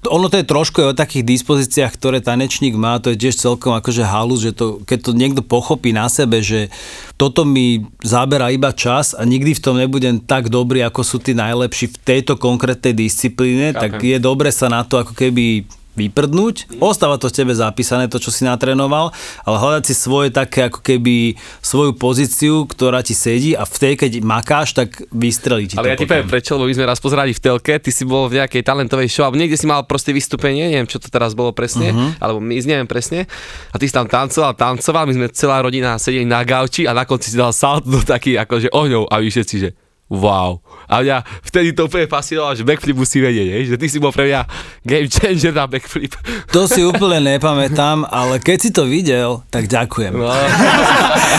ono 0.09 0.25
to 0.25 0.41
je 0.41 0.49
trošku 0.49 0.81
aj 0.81 0.87
o 0.89 0.97
takých 0.97 1.37
dispozíciách, 1.37 1.93
ktoré 1.93 2.17
tanečník 2.17 2.73
má, 2.73 2.97
to 2.97 3.13
je 3.13 3.29
tiež 3.29 3.37
celkom 3.37 3.77
akože 3.77 4.01
halus, 4.01 4.41
že 4.41 4.57
to, 4.57 4.81
keď 4.81 4.99
to 5.05 5.11
niekto 5.13 5.41
pochopí 5.45 5.93
na 5.93 6.09
sebe, 6.09 6.41
že 6.41 6.73
toto 7.13 7.45
mi 7.45 7.85
zabera 8.01 8.49
iba 8.49 8.73
čas 8.73 9.13
a 9.13 9.21
nikdy 9.21 9.53
v 9.53 9.61
tom 9.61 9.77
nebudem 9.77 10.17
tak 10.17 10.49
dobrý, 10.49 10.81
ako 10.81 11.05
sú 11.05 11.21
tí 11.21 11.37
najlepší 11.37 11.93
v 11.93 11.97
tejto 12.01 12.33
konkrétnej 12.41 12.97
disciplíne, 12.97 13.77
tak 13.77 14.01
je 14.01 14.17
dobre 14.17 14.49
sa 14.49 14.65
na 14.65 14.81
to 14.81 14.97
ako 14.97 15.13
keby 15.13 15.69
vyprdnúť. 15.95 16.79
Ostáva 16.79 17.19
to 17.19 17.27
tebe 17.27 17.51
zapísané, 17.51 18.07
to, 18.07 18.17
čo 18.17 18.31
si 18.31 18.47
natrénoval, 18.47 19.11
ale 19.43 19.55
hľadať 19.59 19.83
si 19.91 19.95
svoje 19.95 20.31
také 20.31 20.71
ako 20.71 20.79
keby 20.79 21.35
svoju 21.59 21.91
pozíciu, 21.99 22.63
ktorá 22.63 23.03
ti 23.03 23.11
sedí 23.11 23.51
a 23.53 23.67
v 23.67 23.75
tej, 23.75 23.93
keď 23.99 24.11
makáš, 24.23 24.71
tak 24.71 25.03
vystrelí 25.11 25.67
ti 25.67 25.75
Ale 25.75 25.91
to 25.91 25.93
ja 25.93 25.97
ti 25.99 26.07
poviem 26.07 26.29
prečo, 26.31 26.55
lebo 26.55 26.71
my 26.71 26.75
sme 26.75 26.85
raz 26.87 26.99
pozerali 27.03 27.35
v 27.35 27.41
telke, 27.43 27.75
ty 27.77 27.91
si 27.91 28.07
bol 28.07 28.31
v 28.31 28.39
nejakej 28.39 28.63
talentovej 28.63 29.11
show, 29.11 29.27
alebo 29.27 29.39
niekde 29.39 29.59
si 29.59 29.67
mal 29.67 29.83
proste 29.83 30.15
vystúpenie, 30.15 30.71
neviem 30.71 30.87
čo 30.87 30.97
to 30.97 31.11
teraz 31.11 31.35
bolo 31.35 31.51
presne, 31.51 31.91
uh-huh. 31.91 32.23
alebo 32.23 32.39
my 32.39 32.55
neviem 32.63 32.87
presne. 32.87 33.27
A 33.71 33.75
ty 33.75 33.85
si 33.87 33.93
tam 33.93 34.07
tancoval, 34.07 34.55
tancoval, 34.55 35.03
my 35.05 35.13
sme 35.13 35.27
celá 35.35 35.59
rodina 35.59 35.99
sedeli 35.99 36.23
na 36.23 36.41
gauči 36.47 36.87
a 36.87 36.95
na 36.95 37.03
konci 37.03 37.33
si 37.33 37.37
dal 37.37 37.51
salto 37.51 37.99
taký 38.01 38.39
akože 38.39 38.71
ohňov 38.71 39.11
a 39.11 39.19
vy 39.19 39.27
všetci, 39.27 39.55
že 39.59 39.69
wow. 40.11 40.59
A 40.91 40.99
mňa 40.99 41.23
vtedy 41.47 41.71
to 41.71 41.87
úplne 41.87 42.03
fascinovalo, 42.03 42.51
že 42.51 42.67
backflip 42.67 42.99
musí 42.99 43.23
vedieť, 43.23 43.47
hej? 43.47 43.63
že 43.71 43.75
ty 43.79 43.87
si 43.87 43.95
bol 43.95 44.11
pre 44.11 44.27
mňa 44.27 44.41
game 44.83 45.07
changer 45.07 45.55
na 45.55 45.63
backflip. 45.71 46.11
To 46.51 46.67
si 46.67 46.83
úplne 46.83 47.23
nepamätám, 47.23 48.03
ale 48.11 48.43
keď 48.43 48.57
si 48.59 48.69
to 48.75 48.83
videl, 48.83 49.47
tak 49.47 49.71
ďakujem. 49.71 50.11
No. 50.11 50.27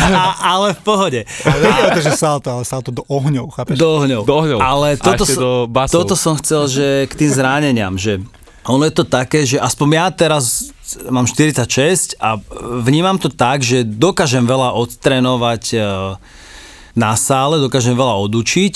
A, 0.02 0.56
ale 0.56 0.72
v 0.72 0.80
pohode. 0.82 1.20
ale 1.44 1.94
to, 1.94 2.00
že 2.00 2.16
salto, 2.16 2.48
ale 2.48 2.64
salto 2.64 2.90
do 2.90 3.04
ohňov, 3.06 3.52
chápeš? 3.54 3.76
Do 3.76 4.02
ohňov. 4.02 4.22
Do 4.24 4.34
ohňov. 4.34 4.58
Ale 4.58 4.96
toto, 4.96 5.28
som, 5.28 5.38
do 5.38 5.52
basov. 5.68 5.94
toto 6.02 6.14
som 6.16 6.34
chcel, 6.40 6.66
že 6.66 6.86
k 7.06 7.12
tým 7.12 7.30
zraneniam, 7.30 7.94
že 7.94 8.18
ono 8.66 8.86
je 8.86 8.94
to 8.94 9.04
také, 9.04 9.42
že 9.42 9.58
aspoň 9.58 9.88
ja 9.94 10.06
teraz 10.10 10.72
mám 11.10 11.26
46 11.26 12.18
a 12.22 12.38
vnímam 12.82 13.18
to 13.18 13.26
tak, 13.26 13.62
že 13.62 13.82
dokážem 13.82 14.46
veľa 14.46 14.74
odtrénovať 14.78 15.62
e, 15.74 15.78
na 16.92 17.16
sále, 17.16 17.56
dokážem 17.60 17.96
veľa 17.96 18.20
odučiť, 18.28 18.74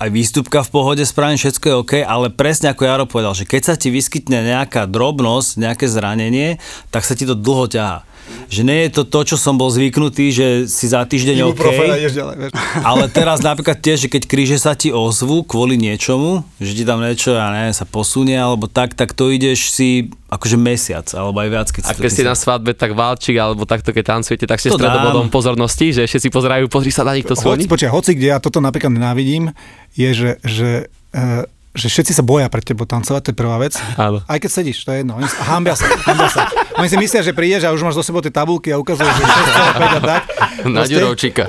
aj 0.00 0.08
výstupka 0.08 0.64
v 0.64 0.72
pohode, 0.72 1.04
spravím, 1.04 1.36
všetko 1.36 1.64
je 1.68 1.74
OK, 1.76 1.92
ale 2.00 2.32
presne 2.32 2.72
ako 2.72 2.88
Jaro 2.88 3.04
povedal, 3.04 3.36
že 3.36 3.44
keď 3.44 3.62
sa 3.68 3.74
ti 3.76 3.92
vyskytne 3.92 4.40
nejaká 4.48 4.88
drobnosť, 4.88 5.60
nejaké 5.60 5.86
zranenie, 5.92 6.56
tak 6.88 7.04
sa 7.04 7.12
ti 7.12 7.28
to 7.28 7.36
dlho 7.36 7.68
ťahá. 7.68 8.08
Že 8.50 8.62
nie 8.66 8.78
je 8.86 8.90
to 8.90 9.02
to, 9.06 9.20
čo 9.34 9.36
som 9.38 9.54
bol 9.54 9.70
zvyknutý, 9.70 10.34
že 10.34 10.46
si 10.66 10.90
za 10.90 11.06
týždeň 11.06 11.54
OK. 11.54 11.64
Ďalej. 12.10 12.50
Ale 12.88 13.04
teraz 13.10 13.40
napríklad 13.40 13.78
tiež, 13.78 14.06
že 14.06 14.08
keď 14.10 14.22
kríže 14.26 14.58
sa 14.58 14.74
ti 14.74 14.90
ozvu 14.90 15.46
kvôli 15.46 15.78
niečomu, 15.78 16.42
že 16.58 16.72
ti 16.74 16.82
tam 16.82 17.00
niečo, 17.00 17.34
ja 17.34 17.50
neviem, 17.54 17.74
sa 17.74 17.86
posunie 17.86 18.36
alebo 18.36 18.66
tak, 18.66 18.98
tak 18.98 19.14
to 19.14 19.30
ideš 19.30 19.70
si 19.70 20.10
akože 20.30 20.56
mesiac, 20.58 21.06
alebo 21.10 21.42
aj 21.42 21.48
viac. 21.50 21.68
Keď 21.74 21.82
A 21.86 21.92
keď 21.98 22.10
ste 22.10 22.24
na 22.26 22.38
svadbe, 22.38 22.70
tak 22.70 22.94
valčík, 22.94 23.34
alebo 23.34 23.66
takto 23.66 23.90
keď 23.90 24.18
tancujete, 24.18 24.46
tak 24.46 24.62
ste 24.62 24.70
stredobodom 24.70 25.26
pozornosti, 25.26 25.90
že 25.90 26.06
všetci 26.06 26.30
pozerajú, 26.30 26.70
pozri 26.70 26.94
sa 26.94 27.02
na 27.02 27.18
nich, 27.18 27.26
to 27.26 27.34
sú. 27.34 27.50
Hoci, 27.50 27.66
počkaj, 27.66 27.90
hoci 27.90 28.14
kde 28.14 28.28
ja 28.30 28.38
toto 28.38 28.62
napríklad 28.62 28.94
nenávidím, 28.94 29.50
je, 29.98 30.10
že, 30.14 30.30
že, 30.46 30.70
uh, 31.14 31.46
že 31.70 31.86
všetci 31.86 32.12
sa 32.12 32.22
boja 32.22 32.50
pred 32.50 32.66
tebou 32.66 32.82
tancovať, 32.82 33.20
to 33.20 33.30
je 33.30 33.36
prvá 33.38 33.56
vec. 33.56 33.78
Áno. 33.94 34.18
Aj 34.26 34.38
keď 34.38 34.50
sedíš, 34.50 34.82
to 34.82 34.90
je 34.90 35.06
jedno. 35.06 35.14
Oni 35.14 35.26
sa, 35.26 35.38
hambia 35.54 35.78
sa, 35.78 35.86
hambia 36.02 36.26
sa. 36.26 36.50
Oni 36.76 36.90
si 36.90 36.98
myslia, 36.98 37.22
že 37.22 37.30
prídeš 37.30 37.62
a 37.62 37.70
už 37.70 37.82
máš 37.82 37.94
do 37.94 38.02
sebou 38.02 38.18
tie 38.18 38.34
tabulky 38.34 38.74
a 38.74 38.76
ukazuješ, 38.76 39.06
že 39.06 39.22
6,5 39.22 39.78
a 39.78 40.00
tak. 40.02 40.22
Na 40.66 40.82
Ďurovčíka. 40.82 41.44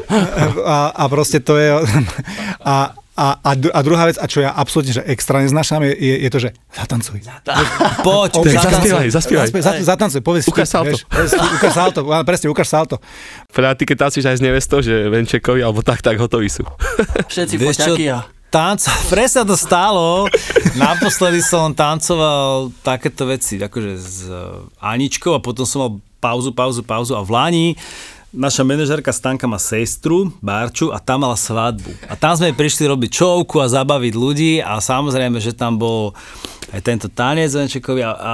a, 0.62 0.78
a 0.94 1.04
proste 1.10 1.42
to 1.42 1.58
je... 1.58 1.74
A, 2.62 2.94
a, 3.12 3.28
a, 3.44 3.52
a 3.54 3.80
druhá 3.84 4.08
vec, 4.08 4.16
a 4.16 4.26
čo 4.26 4.40
ja 4.40 4.50
absolútne 4.50 4.96
že 4.96 5.04
extra 5.04 5.44
neznášam, 5.44 5.84
je, 5.84 5.94
je, 5.94 6.16
je 6.22 6.30
to, 6.32 6.40
že 6.40 6.50
zatancuj. 6.74 7.20
Poď, 8.02 8.32
Ob- 8.40 8.48
zatancuj. 8.48 8.72
Zaspievaj, 8.72 9.08
zaspievaj. 9.12 9.48
Zaspievaj, 9.52 9.64
zat- 9.68 9.84
Zatancuj, 9.84 10.22
povedz 10.24 10.46
Ukáž 10.48 10.70
salto. 10.70 10.96
vieš. 10.96 11.02
Ukáž 11.60 11.74
salto, 11.76 12.00
áno, 12.08 12.24
presne, 12.24 12.48
ukáž 12.48 12.68
salto. 12.72 12.96
Podľa 13.52 13.76
ty, 13.76 13.84
keď 13.84 14.08
tancuješ 14.08 14.26
aj 14.26 14.38
s 14.38 14.42
nevestou, 14.42 14.80
že 14.80 15.12
Venčekovi, 15.12 15.60
alebo 15.60 15.84
tak, 15.84 16.00
tak 16.00 16.18
hotoví 16.18 16.48
sú. 16.48 16.64
Všetci 17.28 17.56
poťaky 17.60 18.06
a... 18.10 18.26
Tanc, 18.52 18.84
presne 19.14 19.48
to 19.48 19.56
stálo. 19.56 20.28
Naposledy 20.76 21.40
som 21.40 21.72
tancoval 21.72 22.76
takéto 22.84 23.24
veci, 23.24 23.56
akože 23.56 23.92
s 23.96 24.28
eh, 24.28 24.84
Aničkou 24.84 25.32
a 25.32 25.40
potom 25.40 25.64
som 25.64 25.80
mal 25.80 25.92
pauzu, 26.20 26.52
pauzu, 26.52 26.84
pauzu 26.84 27.16
a 27.16 27.24
v 27.24 27.32
Lani 27.32 27.68
naša 28.32 28.64
manažerka 28.64 29.12
Stanka 29.12 29.44
má 29.44 29.60
sestru, 29.60 30.32
Barču, 30.40 30.88
a 30.96 31.04
tam 31.04 31.28
mala 31.28 31.36
svadbu. 31.36 31.92
A 32.08 32.16
tam 32.16 32.32
sme 32.40 32.56
prišli 32.56 32.88
robiť 32.88 33.10
čovku 33.12 33.60
a 33.60 33.68
zabaviť 33.68 34.14
ľudí 34.16 34.54
a 34.64 34.80
samozrejme, 34.80 35.36
že 35.44 35.52
tam 35.52 35.76
bol 35.76 36.16
aj 36.72 36.80
tento 36.88 37.12
tanec 37.12 37.52
Venčekovi, 37.52 38.00
a, 38.00 38.12
a, 38.16 38.34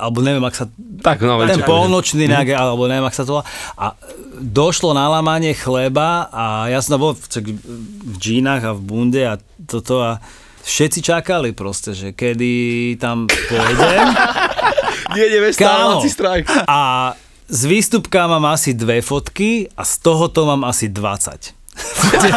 alebo 0.00 0.24
neviem, 0.24 0.40
ak 0.40 0.56
sa 0.56 0.64
Tak, 1.04 1.20
no, 1.20 1.36
ten 1.44 1.60
Venček. 1.60 1.68
polnočný 1.68 2.24
nejak, 2.24 2.56
alebo 2.56 2.88
neviem, 2.88 3.04
ak 3.04 3.12
sa 3.12 3.28
to. 3.28 3.44
A 3.76 3.92
došlo 4.40 4.96
na 4.96 5.12
lámanie 5.12 5.52
chleba 5.52 6.32
a 6.32 6.72
ja 6.72 6.80
som 6.80 6.96
bol 6.96 7.12
v, 7.12 7.20
v 8.08 8.14
džínach 8.16 8.64
a 8.64 8.72
v 8.72 8.80
bunde 8.80 9.22
a 9.28 9.36
toto 9.66 10.00
a 10.00 10.20
všetci 10.64 11.00
čakali 11.04 11.52
proste, 11.52 11.92
že 11.92 12.16
kedy 12.16 12.94
tam 12.96 13.28
pôjdem. 13.28 14.06
Nie, 15.14 15.52
Kámo. 15.52 16.00
Laci 16.00 16.10
strajk. 16.10 16.44
A 16.66 17.12
z 17.44 17.62
výstupka 17.68 18.24
mám 18.26 18.44
asi 18.50 18.72
dve 18.72 19.04
fotky 19.04 19.68
a 19.76 19.84
z 19.84 19.92
tohoto 20.00 20.48
mám 20.48 20.64
asi 20.64 20.88
20 20.88 21.63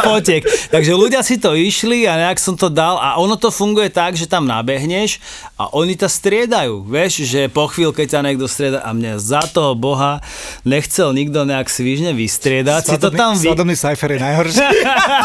fotiek. 0.03 0.41
Takže 0.73 0.91
ľudia 0.93 1.21
si 1.21 1.37
to 1.37 1.53
išli 1.53 2.09
a 2.09 2.17
nejak 2.17 2.41
som 2.41 2.57
to 2.57 2.67
dal 2.67 2.97
a 2.97 3.21
ono 3.21 3.37
to 3.37 3.53
funguje 3.53 3.93
tak, 3.93 4.17
že 4.17 4.25
tam 4.25 4.49
nabehneš 4.49 5.21
a 5.55 5.69
oni 5.73 5.93
to 5.93 6.09
striedajú. 6.09 6.85
Vieš, 6.85 7.25
že 7.25 7.41
po 7.47 7.69
chvíľke 7.69 8.03
ťa 8.05 8.25
niekto 8.25 8.49
strieda 8.49 8.81
a 8.81 8.89
mne 8.91 9.21
za 9.21 9.45
toho 9.45 9.77
boha 9.77 10.19
nechcel 10.65 11.13
nikto 11.13 11.45
nejak 11.45 11.69
svižne 11.69 12.11
vystriedať. 12.17 12.93
Si 12.93 12.97
to 12.97 13.13
tam 13.13 13.37
vy... 13.37 13.53
Svadobný 13.53 13.75
cypher 13.77 14.09
je 14.17 14.19
najhorší. 14.19 14.57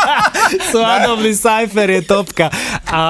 Svadobný 0.73 1.33
cypher 1.33 1.89
je 1.89 2.03
topka. 2.05 2.47
A 2.89 3.01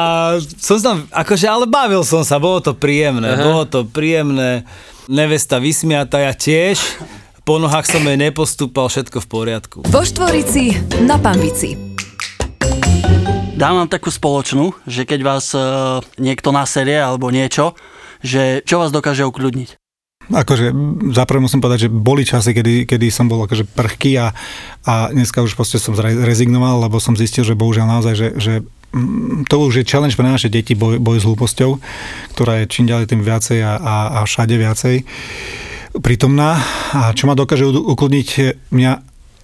som 0.59 0.79
tam, 0.79 0.97
akože, 1.11 1.47
ale 1.51 1.67
bavil 1.67 2.07
som 2.07 2.23
sa, 2.23 2.39
bolo 2.39 2.63
to 2.63 2.73
príjemné, 2.75 3.35
Aha. 3.35 3.43
bolo 3.43 3.63
to 3.67 3.83
príjemné. 3.83 4.63
Nevesta 5.11 5.59
vysmiata, 5.59 6.23
ja 6.23 6.31
tiež 6.31 6.79
po 7.43 7.59
nohách 7.59 7.91
som 7.91 8.03
jej 8.07 8.15
nepostúpal, 8.15 8.87
všetko 8.87 9.19
v 9.19 9.27
poriadku. 9.27 9.79
Vo 9.91 10.03
Štvorici 10.07 10.79
na 11.03 11.19
Pambici. 11.19 11.75
Dám 13.59 13.83
vám 13.83 13.91
takú 13.91 14.11
spoločnú, 14.15 14.75
že 14.87 15.07
keď 15.07 15.21
vás 15.23 15.51
e, 15.55 15.59
niekto 16.23 16.55
naserie 16.55 16.99
alebo 16.99 17.31
niečo, 17.35 17.75
že 18.23 18.63
čo 18.63 18.79
vás 18.83 18.95
dokáže 18.95 19.27
ukľudniť? 19.27 19.79
Akože, 20.31 20.71
zaprvé 21.11 21.43
musím 21.43 21.59
povedať, 21.59 21.87
že 21.87 21.95
boli 21.95 22.23
časy, 22.23 22.55
kedy, 22.55 22.87
kedy 22.87 23.11
som 23.11 23.27
bol 23.27 23.43
akože 23.43 23.67
prchký 23.75 24.23
a, 24.23 24.31
a 24.87 25.11
dneska 25.11 25.43
už 25.43 25.59
proste 25.59 25.83
som 25.83 25.99
rezignoval, 25.99 26.87
lebo 26.87 27.03
som 27.03 27.19
zistil, 27.19 27.43
že 27.43 27.59
bohužiaľ 27.59 27.99
naozaj, 27.99 28.15
že, 28.15 28.29
že 28.39 28.53
mm, 28.95 29.51
to 29.51 29.67
už 29.67 29.83
je 29.83 29.89
challenge 29.91 30.15
pre 30.15 30.31
naše 30.31 30.47
deti, 30.47 30.79
boj, 30.79 31.03
boj 31.03 31.19
s 31.19 31.27
hlúposťou, 31.27 31.83
ktorá 32.39 32.63
je 32.63 32.71
čím 32.71 32.87
ďalej 32.87 33.11
tým 33.11 33.23
viacej 33.27 33.59
a, 33.67 33.73
a, 33.83 33.95
a 34.15 34.31
všade 34.31 34.55
viacej 34.55 34.97
prítomná 36.01 36.63
a 36.93 37.13
čo 37.13 37.29
ma 37.29 37.37
dokáže 37.37 37.69
ukludniť 37.69 38.29
mňa, 38.73 38.93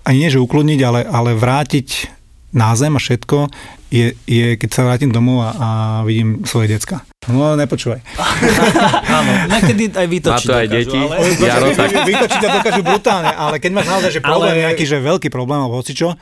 ani 0.08 0.16
nie 0.16 0.32
že 0.32 0.40
ukludniť, 0.40 0.80
ale, 0.80 1.00
ale 1.04 1.36
vrátiť 1.36 2.16
na 2.56 2.72
zem 2.72 2.96
a 2.96 3.00
všetko 3.00 3.52
je, 3.88 4.12
je 4.24 4.56
keď 4.56 4.68
sa 4.72 4.84
vrátim 4.84 5.08
domov 5.12 5.44
a, 5.44 5.50
a 5.52 5.68
vidím 6.04 6.44
svoje 6.44 6.76
decka. 6.76 7.04
No, 7.28 7.56
nepočúvaj. 7.56 8.00
Áno, 9.20 9.32
niekedy 9.52 9.92
aj 9.92 10.06
vytočiť. 10.08 10.46
Má 10.48 10.52
to 10.52 10.56
aj 10.56 10.66
dokážu, 10.68 10.92
deti. 10.92 10.98
Ale... 11.00 11.14
Jaro, 11.44 11.66
tak... 11.76 11.88
Vytočiť 12.08 12.40
a 12.40 12.48
dokážu 12.60 12.82
brutálne, 12.84 13.32
ale 13.32 13.56
keď 13.60 13.70
máš 13.72 13.86
naozaj 13.88 14.10
že 14.16 14.20
problém, 14.20 14.56
ale... 14.56 14.64
nejaký, 14.64 14.84
že 14.84 14.96
veľký 15.00 15.28
problém, 15.28 15.60
alebo 15.60 15.76
hocičo, 15.80 16.16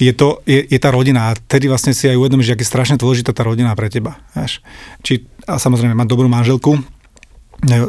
je, 0.00 0.12
to, 0.12 0.44
je, 0.48 0.64
je 0.68 0.78
tá 0.80 0.92
rodina. 0.92 1.32
A 1.32 1.36
tedy 1.36 1.68
vlastne 1.68 1.96
si 1.96 2.08
aj 2.08 2.16
uvedomíš, 2.16 2.52
že 2.52 2.60
je 2.60 2.68
strašne 2.68 2.96
dôležitá 3.00 3.32
tá 3.32 3.44
rodina 3.44 3.72
pre 3.72 3.88
teba. 3.88 4.20
Vieš? 4.36 4.64
Či, 5.04 5.24
a 5.48 5.56
samozrejme, 5.60 5.96
mať 5.96 6.08
dobrú 6.08 6.28
manželku, 6.28 6.76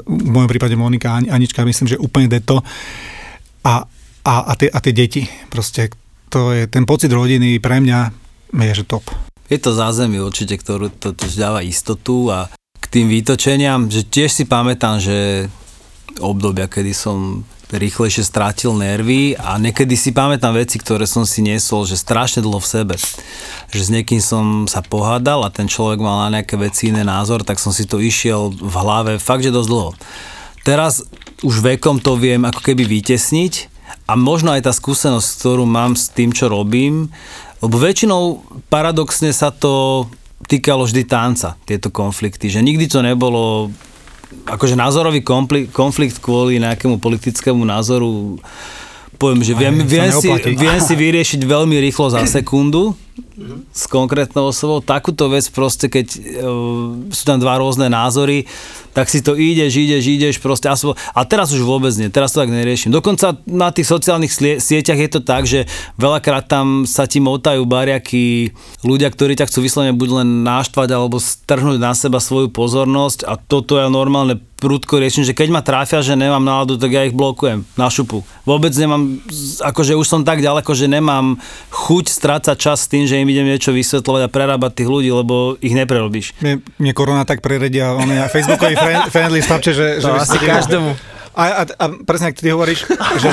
v 0.07 0.29
mojom 0.31 0.49
prípade 0.49 0.75
Monika 0.79 1.15
a 1.15 1.21
Anička, 1.21 1.67
myslím, 1.67 1.91
že 1.91 2.01
úplne 2.01 2.31
deto. 2.31 2.63
A, 3.65 3.83
a, 4.23 4.33
a, 4.49 4.53
tie, 4.55 4.69
a 4.71 4.79
tie 4.79 4.93
deti, 4.95 5.23
proste 5.51 5.91
to 6.31 6.55
je, 6.55 6.65
ten 6.67 6.87
pocit 6.87 7.11
rodiny 7.11 7.59
pre 7.59 7.83
mňa 7.83 7.99
je, 8.55 8.73
že 8.81 8.85
top. 8.87 9.05
Je 9.45 9.61
to 9.61 9.77
zázemie 9.77 10.17
určite, 10.17 10.57
ktorú 10.57 10.89
to, 10.97 11.13
to 11.13 11.25
dáva 11.37 11.61
istotu 11.61 12.33
a 12.33 12.49
k 12.81 12.85
tým 12.89 13.07
výtočeniam, 13.09 13.89
že 13.89 14.05
tiež 14.05 14.31
si 14.33 14.43
pamätám, 14.49 14.97
že 14.97 15.47
obdobia, 16.21 16.65
kedy 16.65 16.93
som 16.95 17.45
rýchlejšie 17.77 18.23
strátil 18.25 18.73
nervy 18.73 19.35
a 19.35 19.59
niekedy 19.59 19.93
si 19.93 20.15
pamätám 20.15 20.55
veci, 20.55 20.79
ktoré 20.79 21.03
som 21.05 21.23
si 21.27 21.43
niesol, 21.43 21.83
že 21.83 21.99
strašne 21.99 22.41
dlho 22.41 22.59
v 22.59 22.67
sebe. 22.67 22.95
Že 23.71 23.81
s 23.81 23.89
niekým 23.93 24.21
som 24.23 24.45
sa 24.65 24.83
pohádal 24.83 25.45
a 25.45 25.53
ten 25.53 25.69
človek 25.69 25.99
mal 25.99 26.27
na 26.27 26.39
nejaké 26.39 26.55
veci 26.57 26.89
iné 26.89 27.05
názor, 27.05 27.43
tak 27.43 27.61
som 27.61 27.75
si 27.75 27.87
to 27.87 28.01
išiel 28.01 28.51
v 28.51 28.75
hlave 28.75 29.11
fakt, 29.21 29.45
že 29.45 29.53
dosť 29.53 29.69
dlho. 29.69 29.91
Teraz 30.65 31.05
už 31.45 31.61
vekom 31.61 32.01
to 32.01 32.17
viem 32.17 32.41
ako 32.41 32.63
keby 32.63 32.87
vytesniť 32.87 33.69
a 34.09 34.17
možno 34.17 34.53
aj 34.53 34.65
tá 34.65 34.73
skúsenosť, 34.73 35.27
ktorú 35.41 35.63
mám 35.69 35.93
s 35.93 36.09
tým, 36.09 36.33
čo 36.33 36.49
robím, 36.49 37.13
lebo 37.61 37.75
väčšinou 37.81 38.45
paradoxne 38.69 39.33
sa 39.33 39.49
to 39.53 40.05
týkalo 40.45 40.85
vždy 40.85 41.03
tanca, 41.09 41.57
tieto 41.65 41.89
konflikty, 41.89 42.49
že 42.51 42.61
nikdy 42.61 42.85
to 42.85 43.01
nebolo 43.01 43.73
akože 44.45 44.77
názorový 44.77 45.21
konflikt 45.69 46.21
kvôli 46.21 46.61
nejakému 46.61 47.01
politickému 47.01 47.61
názoru 47.65 48.37
poviem, 49.15 49.41
že 49.41 49.53
viem, 49.55 49.75
viem, 49.81 50.11
si, 50.11 50.27
viem 50.55 50.79
si 50.83 50.93
vyriešiť 50.93 51.41
veľmi 51.47 51.75
rýchlo 51.79 52.11
za 52.11 52.21
sekundu 52.39 52.93
s 53.71 53.87
konkrétnou 53.87 54.51
osobou. 54.51 54.83
Takúto 54.83 55.31
vec 55.31 55.47
proste, 55.51 55.87
keď 55.87 56.07
uh, 56.15 56.19
sú 57.11 57.23
tam 57.23 57.39
dva 57.39 57.59
rôzne 57.59 57.87
názory, 57.87 58.43
tak 58.95 59.11
si 59.11 59.19
to 59.19 59.35
ideš, 59.35 59.75
ideš, 59.75 60.03
ideš 60.07 60.35
proste. 60.39 60.71
A 60.71 61.21
teraz 61.27 61.51
už 61.51 61.63
vôbec 61.63 61.91
nie, 61.99 62.07
teraz 62.07 62.31
to 62.31 62.39
tak 62.43 62.51
neriešim. 62.51 62.95
Dokonca 62.95 63.35
na 63.43 63.71
tých 63.71 63.91
sociálnych 63.91 64.31
sieťach 64.59 64.99
je 64.99 65.09
to 65.11 65.19
tak, 65.19 65.43
že 65.43 65.67
veľakrát 65.99 66.47
tam 66.47 66.87
sa 66.87 67.03
ti 67.03 67.19
motajú 67.19 67.67
bariaky 67.67 68.55
ľudia, 68.87 69.11
ktorí 69.11 69.35
ťa 69.35 69.51
chcú 69.51 69.67
vyslovene 69.67 69.95
buď 69.95 70.23
len 70.23 70.47
náštvať 70.47 70.89
alebo 70.95 71.19
strhnúť 71.19 71.79
na 71.79 71.91
seba 71.91 72.23
svoju 72.23 72.51
pozornosť 72.51 73.27
a 73.27 73.35
toto 73.35 73.75
je 73.75 73.87
normálne 73.91 74.39
prudko 74.55 74.97
riešim, 74.97 75.27
že 75.27 75.35
keď 75.35 75.47
ma 75.51 75.61
tráfia, 75.61 75.99
že 75.99 76.15
nemám 76.15 76.41
náladu, 76.41 76.79
tak 76.79 76.89
ja 76.89 77.05
ich 77.05 77.13
blokujem 77.13 77.67
na 77.75 77.91
šupu. 77.91 78.23
Vôbec 78.47 78.71
nemám, 78.73 79.19
akože 79.61 79.99
už 79.99 80.07
som 80.07 80.21
tak 80.23 80.39
ďaleko, 80.39 80.71
že 80.71 80.87
nemám 80.87 81.37
chuť 81.69 82.05
strácať 82.07 82.57
čas 82.57 82.87
s 82.87 82.89
tým, 82.89 83.04
že 83.05 83.21
im 83.21 83.29
idem 83.29 83.45
niečo 83.45 83.71
vysvetľovať 83.71 84.21
a 84.25 84.29
prerábať 84.29 84.71
tých 84.83 84.89
ľudí, 84.89 85.09
lebo 85.09 85.55
ich 85.61 85.73
neprerobíš. 85.73 86.37
Mne, 86.41 86.61
mne 86.81 86.93
korona 86.93 87.23
tak 87.23 87.41
preredia, 87.45 87.93
on 87.93 88.09
je 88.09 88.19
Facebookový 88.29 88.75
friend, 88.75 89.03
friendly 89.13 89.41
stavče, 89.41 89.71
že... 89.71 89.87
To 90.01 90.13
že 90.13 90.21
asi 90.21 90.37
každému. 90.41 90.91
A, 91.35 91.43
a, 91.43 91.61
a 91.67 91.85
presne, 92.07 92.31
ak 92.31 92.39
ty 92.39 92.51
hovoríš, 92.51 92.87
že 93.19 93.29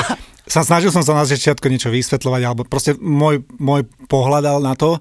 sa 0.47 0.67
snažil 0.67 0.91
som 0.91 1.07
sa 1.07 1.15
na 1.15 1.23
začiatku 1.23 1.65
niečo 1.71 1.89
vysvetľovať, 1.89 2.43
alebo 2.43 2.63
proste 2.67 2.99
môj, 2.99 3.47
môj 3.63 3.87
pohľadal 4.11 4.59
na 4.59 4.75
to 4.75 4.99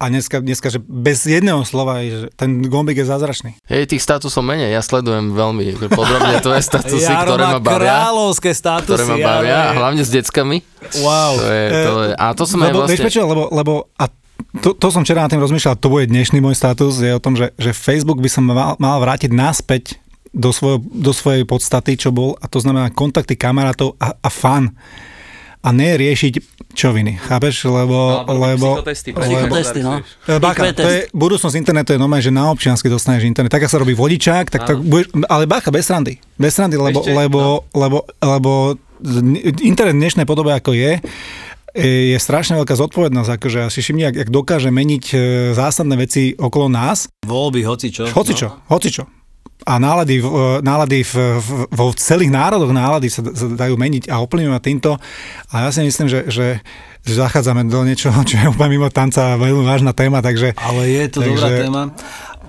a 0.00 0.08
dneska, 0.08 0.40
dneska, 0.40 0.72
že 0.72 0.80
bez 0.80 1.28
jedného 1.28 1.60
slova, 1.68 2.00
že 2.00 2.32
ten 2.32 2.64
gombík 2.64 3.04
je 3.04 3.06
zázračný. 3.06 3.50
Hej, 3.68 3.92
tých 3.92 4.00
statusov 4.00 4.40
menej, 4.40 4.72
ja 4.72 4.80
sledujem 4.80 5.36
veľmi 5.36 5.76
podrobne 5.92 6.40
tvoje 6.40 6.64
statusy, 6.72 7.04
Jaro 7.04 7.36
ktoré 7.36 7.44
ma 7.44 7.60
bavia. 7.60 7.76
kráľovské 7.76 8.50
statusy. 8.56 8.96
Ktoré 8.96 9.04
ma 9.04 9.16
bavia, 9.20 9.58
a 9.60 9.76
hlavne 9.76 10.00
s 10.00 10.08
deckami. 10.08 10.64
Wow. 11.04 11.32
To 11.36 11.48
je, 11.52 11.64
to 11.68 11.92
je, 12.08 12.12
a 12.16 12.26
to 12.32 12.44
som 12.48 12.58
lebo, 12.64 12.64
aj 12.64 12.72
vlastne... 12.88 13.04
Prečo, 13.04 13.20
lebo, 13.28 13.42
lebo 13.52 13.72
a 14.00 14.08
to, 14.64 14.72
to 14.72 14.88
som 14.88 15.04
včera 15.04 15.28
na 15.28 15.28
tým 15.28 15.44
rozmýšľal, 15.44 15.76
to 15.76 15.92
bude 15.92 16.08
dnešný 16.08 16.40
môj 16.40 16.56
status, 16.56 16.96
je 16.96 17.12
o 17.12 17.20
tom, 17.20 17.36
že, 17.36 17.52
že 17.60 17.76
Facebook 17.76 18.24
by 18.24 18.30
som 18.32 18.48
mal, 18.48 18.80
mal 18.80 18.96
vrátiť 19.04 19.28
naspäť 19.36 20.00
do, 20.32 20.48
svojo, 20.48 20.80
do 20.80 21.12
svojej 21.12 21.44
podstaty, 21.44 22.00
čo 22.00 22.08
bol, 22.08 22.40
a 22.40 22.48
to 22.48 22.56
znamená 22.56 22.88
kontakty 22.88 23.36
kamarátov 23.36 24.00
a, 24.00 24.16
a 24.16 24.28
fan 24.32 24.72
a 25.60 25.68
ne 25.76 25.92
riešiť 26.00 26.34
čoviny, 26.72 27.20
chápeš? 27.20 27.68
Lebo... 27.68 28.24
lebo 28.24 28.80
Psychotesty, 28.80 29.12
lebo 29.12 29.28
Psychotesty, 29.28 29.80
no. 29.84 30.00
E, 30.00 30.40
Bacha, 30.40 30.72
to 30.72 30.88
je, 30.88 31.00
budúcnosť 31.12 31.56
internetu 31.60 31.92
je 31.92 32.00
normálne, 32.00 32.24
že 32.24 32.32
na 32.32 32.48
občiansky 32.48 32.88
dostaneš 32.88 33.28
internet. 33.28 33.52
Tak, 33.52 33.68
sa 33.68 33.76
robí 33.76 33.92
vodičák, 33.92 34.48
tak, 34.48 34.62
tak 34.64 34.76
budeš, 34.80 35.12
ale 35.28 35.44
bacha, 35.44 35.68
bez 35.68 35.84
randy. 35.92 36.16
Bez 36.40 36.56
randy, 36.56 36.80
lebo, 36.80 37.04
Ešte, 37.04 37.12
lebo, 37.12 37.40
no. 37.40 37.76
lebo, 37.76 37.98
lebo 38.24 38.50
internet 39.60 39.96
v 39.96 40.00
dnešnej 40.00 40.24
podobe, 40.24 40.56
ako 40.56 40.72
je, 40.72 40.96
je 41.76 42.16
strašne 42.16 42.56
veľká 42.56 42.74
zodpovednosť, 42.74 43.30
akože 43.36 43.58
asi 43.68 43.78
všimni, 43.84 44.04
ak, 44.08 44.16
ak 44.26 44.28
dokáže 44.32 44.72
meniť 44.72 45.04
e, 45.12 45.16
zásadné 45.52 45.94
veci 46.00 46.32
okolo 46.34 46.72
nás. 46.72 47.12
Voľby, 47.28 47.62
hoci 47.68 47.92
čo. 47.92 48.08
Hocičo, 48.08 48.48
No. 48.48 48.64
hocičo. 48.72 49.19
A 49.60 49.76
nálady, 49.76 50.24
v- 50.24 50.64
nálady 50.64 51.04
v, 51.04 51.14
v, 51.36 51.48
vo 51.68 51.92
celých 51.92 52.32
národoch 52.32 52.72
nálady 52.72 53.12
sa, 53.12 53.20
sa 53.20 53.44
dajú 53.44 53.76
meniť 53.76 54.08
a 54.08 54.24
ovplyvňovať 54.24 54.62
týmto. 54.64 54.96
A 55.52 55.68
ja 55.68 55.70
si 55.70 55.84
myslím, 55.84 56.08
že, 56.08 56.32
že, 56.32 56.64
že 57.04 57.12
zachádzame 57.12 57.68
do 57.68 57.84
niečoho, 57.84 58.24
čo 58.24 58.40
je 58.40 58.48
úplne 58.48 58.80
mimo 58.80 58.88
tanca 58.88 59.36
veľmi 59.36 59.60
vážna 59.60 59.92
téma, 59.92 60.24
takže... 60.24 60.56
Ale 60.56 60.88
je 60.88 61.04
to 61.12 61.20
Takže- 61.20 61.28
dobrá 61.28 61.48
téma. 61.52 61.82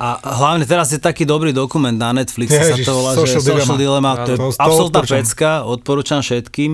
A 0.02 0.18
hlavne 0.18 0.66
teraz 0.66 0.90
je 0.90 0.98
taký 0.98 1.28
dobrý 1.30 1.54
dokument 1.54 1.94
na 1.94 2.10
Netflixe, 2.10 2.58
sa 2.58 2.74
Ježiš, 2.74 2.90
to 2.90 2.96
volá, 2.96 3.14
Social 3.14 3.38
že 3.38 3.46
Social 3.54 3.78
Dilemma. 3.78 4.16
Dilemma, 4.16 4.26
to 4.26 4.32
je 4.34 4.38
To- 4.40 4.50
to 4.50 4.58
absolútna 4.58 5.00
odporúčam. 5.04 5.18
pecka, 5.22 5.50
odporúčam 5.62 6.20
všetkým. 6.24 6.72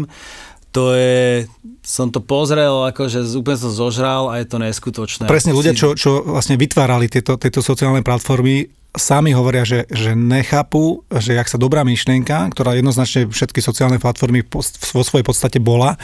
To 0.71 0.93
je, 0.93 1.49
som 1.81 2.07
to 2.07 2.21
pozrel, 2.21 2.85
akože 2.87 3.25
úplne 3.35 3.57
som 3.57 3.71
zožral 3.73 4.29
a 4.29 4.37
je 4.37 4.45
to 4.45 4.61
neskutočné. 4.61 5.25
Presne 5.25 5.51
ľudia, 5.51 5.73
čo, 5.73 5.97
čo 5.97 6.21
vlastne 6.23 6.53
vytvárali 6.55 7.09
tieto, 7.09 7.35
tieto 7.35 7.59
sociálne 7.59 7.99
platformy, 7.99 8.69
sami 8.95 9.35
hovoria, 9.35 9.67
že, 9.67 9.85
že 9.91 10.15
nechápu, 10.15 11.05
že 11.11 11.37
ak 11.37 11.51
sa 11.51 11.59
dobrá 11.59 11.83
myšlienka, 11.83 12.49
ktorá 12.53 12.73
jednoznačne 12.73 13.29
všetky 13.29 13.59
sociálne 13.59 14.01
platformy 14.01 14.41
vo 14.47 15.03
svojej 15.03 15.25
podstate 15.25 15.59
bola, 15.61 15.99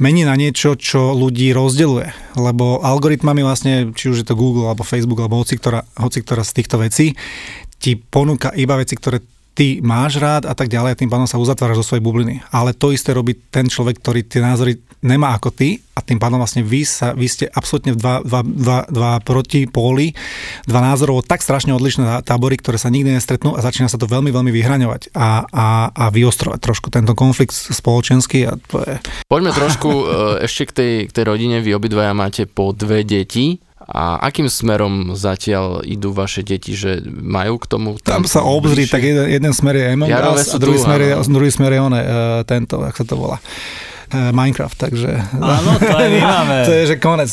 mení 0.00 0.24
na 0.24 0.34
niečo, 0.34 0.74
čo 0.74 1.12
ľudí 1.12 1.52
rozdeluje. 1.52 2.10
Lebo 2.34 2.80
algoritmami 2.82 3.44
vlastne, 3.46 3.94
či 3.94 4.10
už 4.10 4.24
je 4.24 4.26
to 4.26 4.38
Google, 4.38 4.72
alebo 4.72 4.86
Facebook, 4.86 5.20
alebo 5.22 5.38
hoci 5.38 5.60
ktorá, 5.60 5.84
hoci 6.00 6.24
ktorá 6.24 6.42
z 6.42 6.56
týchto 6.56 6.76
vecí, 6.82 7.12
ti 7.76 7.94
ponúka 7.94 8.50
iba 8.56 8.74
veci, 8.80 8.96
ktoré 8.96 9.20
ty 9.56 9.80
máš 9.80 10.20
rád 10.20 10.44
a 10.44 10.52
tak 10.52 10.68
ďalej 10.68 10.92
a 10.92 11.00
tým 11.00 11.08
pádom 11.08 11.24
sa 11.24 11.40
uzatváraš 11.40 11.80
do 11.80 11.86
svojej 11.88 12.04
bubliny. 12.04 12.44
Ale 12.52 12.76
to 12.76 12.92
isté 12.92 13.16
robí 13.16 13.32
ten 13.48 13.72
človek, 13.72 14.04
ktorý 14.04 14.20
tie 14.28 14.44
názory 14.44 14.76
nemá 15.00 15.32
ako 15.32 15.48
ty 15.48 15.80
a 15.96 16.04
tým 16.04 16.20
pádom 16.20 16.36
vlastne 16.36 16.60
vy, 16.60 16.84
sa, 16.84 17.16
vy 17.16 17.24
ste 17.24 17.48
absolútne 17.48 17.96
dva, 17.96 18.20
dva, 18.20 18.44
dva, 18.44 18.78
dva 18.90 19.12
protipóly, 19.24 20.12
dva 20.68 20.80
názorovo 20.84 21.24
tak 21.24 21.40
strašne 21.40 21.72
odlišné 21.72 22.26
tábory, 22.26 22.60
ktoré 22.60 22.76
sa 22.76 22.92
nikdy 22.92 23.16
nestretnú 23.16 23.56
a 23.56 23.64
začína 23.64 23.88
sa 23.88 23.96
to 23.96 24.04
veľmi, 24.04 24.28
veľmi 24.28 24.52
vyhraňovať 24.52 25.16
a, 25.16 25.48
a, 25.48 25.68
a 25.88 26.04
vyostrovať 26.12 26.60
trošku 26.60 26.92
tento 26.92 27.16
konflikt 27.16 27.56
spoločenský 27.56 28.44
a 28.44 28.60
to 28.60 28.84
je... 28.84 29.00
Poďme 29.24 29.56
trošku 29.56 29.88
e, 29.96 30.04
ešte 30.44 30.68
k 30.68 30.72
tej, 30.72 30.92
k 31.08 31.14
tej 31.16 31.24
rodine. 31.24 31.64
Vy 31.64 31.72
obidvaja 31.72 32.12
máte 32.12 32.44
po 32.44 32.76
dve 32.76 33.06
deti. 33.06 33.64
A 33.86 34.18
akým 34.18 34.50
smerom 34.50 35.14
zatiaľ 35.14 35.86
idú 35.86 36.10
vaše 36.10 36.42
deti, 36.42 36.74
že 36.74 36.98
majú 37.06 37.62
k 37.62 37.66
tomu? 37.70 37.88
Tam 38.02 38.26
sa 38.26 38.42
obzri, 38.42 38.90
tak 38.90 39.06
jeden, 39.06 39.30
jeden 39.30 39.52
smer 39.54 39.78
je 39.78 39.84
Us 40.34 40.50
a 40.50 40.58
druhý 40.58 40.78
smer 40.78 41.00
je, 41.06 41.12
druhý 41.30 41.50
smer 41.54 41.70
je 41.70 41.80
one, 41.80 42.00
tento, 42.50 42.82
jak 42.82 42.96
sa 42.98 43.06
to 43.06 43.14
volá. 43.14 43.38
Uh, 44.06 44.30
Minecraft, 44.30 44.78
takže... 44.78 45.10
Áno, 45.34 45.70
to 45.82 45.90
aj 45.90 46.08
my 46.14 46.20
máme. 46.22 46.56
to 46.68 46.72
je, 46.72 46.82
že 46.94 46.96
konec. 47.02 47.30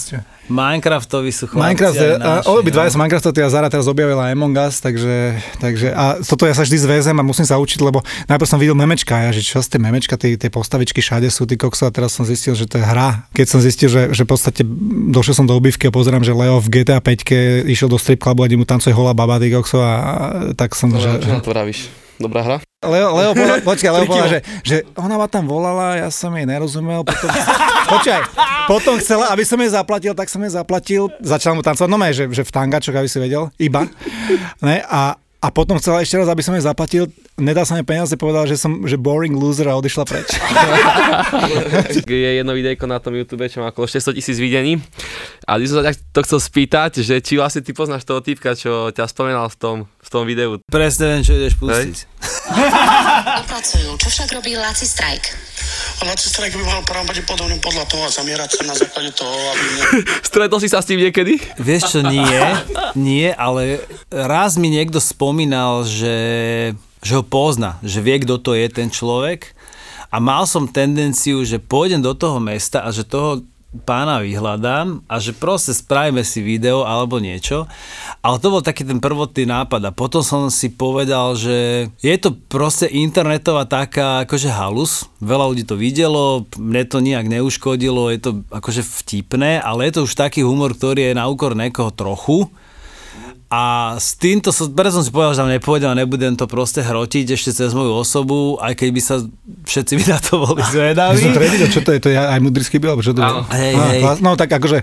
Minecraftovi 0.52 1.32
sú 1.32 1.48
chlapci 1.48 1.64
Minecraft, 1.64 1.98
a 2.20 2.32
obi 2.52 2.68
dvaja 2.68 2.92
sú 2.92 3.00
Minecraftovi 3.00 3.48
a 3.48 3.50
Zara 3.50 3.72
teraz 3.72 3.88
objavila 3.88 4.28
Among 4.28 4.52
Us, 4.60 4.84
takže, 4.84 5.40
takže 5.64 5.96
a 5.96 6.20
toto 6.20 6.44
ja 6.44 6.52
sa 6.52 6.68
vždy 6.68 6.78
zväzem 6.84 7.16
a 7.16 7.24
musím 7.24 7.48
sa 7.48 7.56
učiť, 7.56 7.80
lebo 7.80 8.04
najprv 8.28 8.50
som 8.50 8.60
videl 8.60 8.76
memečka, 8.76 9.16
ja, 9.24 9.32
že 9.32 9.40
čo 9.40 9.64
ste 9.64 9.80
memečka, 9.80 10.20
tie, 10.20 10.36
tie 10.36 10.52
postavičky 10.52 11.00
všade 11.00 11.32
sú, 11.32 11.48
ty 11.48 11.56
kokso, 11.56 11.88
a 11.88 11.96
teraz 11.96 12.12
som 12.12 12.28
zistil, 12.28 12.60
že 12.60 12.68
to 12.68 12.76
je 12.76 12.84
hra. 12.84 13.24
Keď 13.32 13.48
som 13.48 13.64
zistil, 13.64 13.88
že, 13.88 14.12
že 14.12 14.28
v 14.28 14.30
podstate 14.36 14.68
došiel 15.16 15.36
som 15.40 15.48
do 15.48 15.56
obývky 15.56 15.88
a 15.88 15.96
pozerám, 15.96 16.28
že 16.28 16.36
Leo 16.36 16.60
v 16.60 16.84
GTA 16.84 17.00
5 17.00 17.64
išiel 17.72 17.88
do 17.88 17.96
strip 17.96 18.20
clubu 18.20 18.44
a 18.44 18.52
mu 18.52 18.68
tancuje 18.68 18.92
holá 18.92 19.16
baba, 19.16 19.40
ty 19.40 19.48
kokso, 19.48 19.80
a, 19.80 19.94
a 19.96 20.16
tak 20.60 20.76
som... 20.76 20.92
Dobre, 20.92 21.24
že, 21.24 21.24
čo 21.24 21.40
to 21.40 21.52
vravíš? 21.56 22.03
Dobrá 22.24 22.40
hra? 22.40 22.58
Leo, 22.84 23.12
Leo 23.16 23.32
povedal, 23.36 23.60
počkaj, 23.76 23.92
Leo 23.92 24.06
povedal, 24.08 24.30
že, 24.32 24.40
že 24.64 24.78
ona 24.96 25.20
ma 25.20 25.28
tam 25.28 25.44
volala, 25.48 26.00
ja 26.00 26.08
som 26.08 26.32
jej 26.32 26.48
nerozumel, 26.48 27.04
potom, 27.04 27.28
počkaj, 28.00 28.22
potom 28.68 28.96
chcela, 29.00 29.28
aby 29.36 29.44
som 29.44 29.60
jej 29.60 29.72
zaplatil, 29.76 30.16
tak 30.16 30.32
som 30.32 30.40
jej 30.40 30.56
zaplatil, 30.56 31.12
začal 31.20 31.56
mu 31.56 31.64
tancovať, 31.64 31.90
no 31.92 32.00
že, 32.12 32.24
že 32.32 32.44
v 32.48 32.52
tangačoch, 32.52 32.96
aby 32.96 33.08
si 33.12 33.20
vedel, 33.20 33.52
iba, 33.60 33.88
ne, 34.64 34.80
a, 34.88 35.20
a 35.44 35.52
potom 35.52 35.76
chcela 35.76 36.00
ešte 36.00 36.16
raz, 36.16 36.32
aby 36.32 36.40
som 36.40 36.56
jej 36.56 36.64
zaplatil, 36.64 37.12
nedal 37.36 37.68
sa 37.68 37.76
mi 37.76 37.84
peniaze, 37.84 38.16
povedal, 38.16 38.48
že 38.48 38.56
som 38.56 38.88
že 38.88 38.96
boring 38.96 39.36
loser 39.36 39.68
a 39.68 39.76
odišla 39.76 40.08
preč. 40.08 40.40
je 42.08 42.32
jedno 42.40 42.56
videjko 42.56 42.88
na 42.88 43.04
tom 43.04 43.12
YouTube, 43.12 43.44
čo 43.52 43.60
má 43.60 43.76
okolo 43.76 43.84
600 43.84 44.16
tisíc 44.16 44.40
videní. 44.40 44.80
A 45.44 45.60
ty 45.60 45.68
som 45.68 45.84
sa 45.84 45.92
to 45.92 46.24
chcel 46.24 46.40
spýtať, 46.40 47.04
že 47.04 47.20
či 47.20 47.36
vlastne 47.36 47.60
ty 47.60 47.76
poznáš 47.76 48.08
toho 48.08 48.24
typka, 48.24 48.56
čo 48.56 48.96
ťa 48.96 49.04
spomenal 49.12 49.52
v 49.52 49.58
tom, 49.60 49.78
v 50.00 50.10
tom 50.10 50.24
videu. 50.24 50.64
Presne 50.72 51.20
viem, 51.20 51.22
čo 51.28 51.36
ideš 51.36 51.60
pustiť. 51.60 51.96
Pracujú. 53.52 54.00
Čo 54.00 54.08
však 54.08 54.40
robí 54.40 54.56
Laci 54.56 54.88
Strike? 54.88 55.53
Laci 56.04 56.28
Strike 56.28 56.60
by 56.60 56.66
mal 56.68 56.82
prvom 56.84 57.08
podobným 57.08 57.64
podľa 57.64 57.88
toho 57.88 58.04
a 58.04 58.12
zamierať 58.12 58.60
sa 58.60 58.62
na 58.68 58.76
základe 58.76 59.12
toho, 59.16 59.32
aby... 59.32 59.64
Ne... 59.64 59.82
Stretol 60.30 60.60
si 60.60 60.68
sa 60.68 60.84
s 60.84 60.90
tým 60.90 61.00
niekedy? 61.00 61.40
Vieš 61.58 61.96
čo, 61.96 62.00
nie, 62.04 62.28
nie, 62.94 63.32
ale 63.32 63.80
raz 64.12 64.60
mi 64.60 64.68
niekto 64.68 65.00
spomínal, 65.00 65.88
že, 65.88 66.18
že 67.00 67.14
ho 67.16 67.24
pozná, 67.24 67.80
že 67.80 68.04
vie, 68.04 68.20
kto 68.20 68.36
to 68.42 68.52
je 68.54 68.68
ten 68.68 68.92
človek 68.92 69.56
a 70.14 70.22
mal 70.22 70.46
som 70.46 70.70
tendenciu, 70.70 71.42
že 71.42 71.58
pôjdem 71.58 71.98
do 71.98 72.14
toho 72.14 72.38
mesta 72.38 72.86
a 72.86 72.94
že 72.94 73.02
toho 73.02 73.42
pána 73.82 74.22
vyhľadám 74.22 75.02
a 75.10 75.16
že 75.18 75.34
proste 75.34 75.74
spravíme 75.74 76.22
si 76.22 76.46
video 76.46 76.86
alebo 76.86 77.18
niečo. 77.18 77.66
Ale 78.22 78.38
to 78.38 78.54
bol 78.54 78.62
taký 78.62 78.86
ten 78.86 79.02
prvotný 79.02 79.50
nápad 79.50 79.90
a 79.90 79.92
potom 79.92 80.22
som 80.22 80.54
si 80.54 80.70
povedal, 80.70 81.34
že 81.34 81.90
je 82.06 82.16
to 82.22 82.38
proste 82.38 82.86
internetová 82.94 83.66
taká 83.66 84.24
akože 84.24 84.54
halus. 84.54 85.10
Veľa 85.18 85.46
ľudí 85.50 85.64
to 85.66 85.74
videlo, 85.74 86.46
mne 86.56 86.86
to 86.86 87.02
nejak 87.02 87.26
neuškodilo, 87.26 88.14
je 88.14 88.20
to 88.22 88.32
akože 88.54 88.86
vtipné, 88.86 89.58
ale 89.58 89.90
je 89.90 90.00
to 90.00 90.06
už 90.06 90.14
taký 90.14 90.46
humor, 90.46 90.78
ktorý 90.78 91.12
je 91.12 91.18
na 91.18 91.26
úkor 91.26 91.58
niekoho 91.58 91.90
trochu 91.90 92.54
a 93.54 93.60
s 94.02 94.18
týmto, 94.18 94.50
preto 94.74 94.98
som 94.98 95.06
si 95.06 95.14
povedal, 95.14 95.38
že 95.38 95.40
tam 95.46 95.52
nepôjdem 95.54 95.94
a 95.94 95.96
nebudem 96.02 96.34
to 96.34 96.50
proste 96.50 96.82
hrotiť 96.82 97.38
ešte 97.38 97.54
cez 97.54 97.70
moju 97.78 98.02
osobu, 98.02 98.58
aj 98.58 98.74
keď 98.74 98.90
by 98.90 99.02
sa 99.06 99.16
všetci 99.70 99.94
by 100.02 100.06
na 100.10 100.18
to 100.18 100.34
boli 100.42 100.64
zvedaví. 100.66 101.22
Ja 101.22 101.30
som 101.30 101.38
to 101.38 101.70
čo 101.70 101.82
to 101.86 101.92
je, 101.94 102.00
to 102.02 102.10
je 102.10 102.18
aj 102.18 102.40
mudrý 102.42 102.66
chyby, 102.66 102.86
alebo 102.90 103.06
čo 103.06 103.14
to 103.14 103.22
je? 103.22 103.30
Hej, 103.54 103.74
hej. 103.78 104.02
No 104.26 104.34
tak 104.34 104.50
akože 104.58 104.82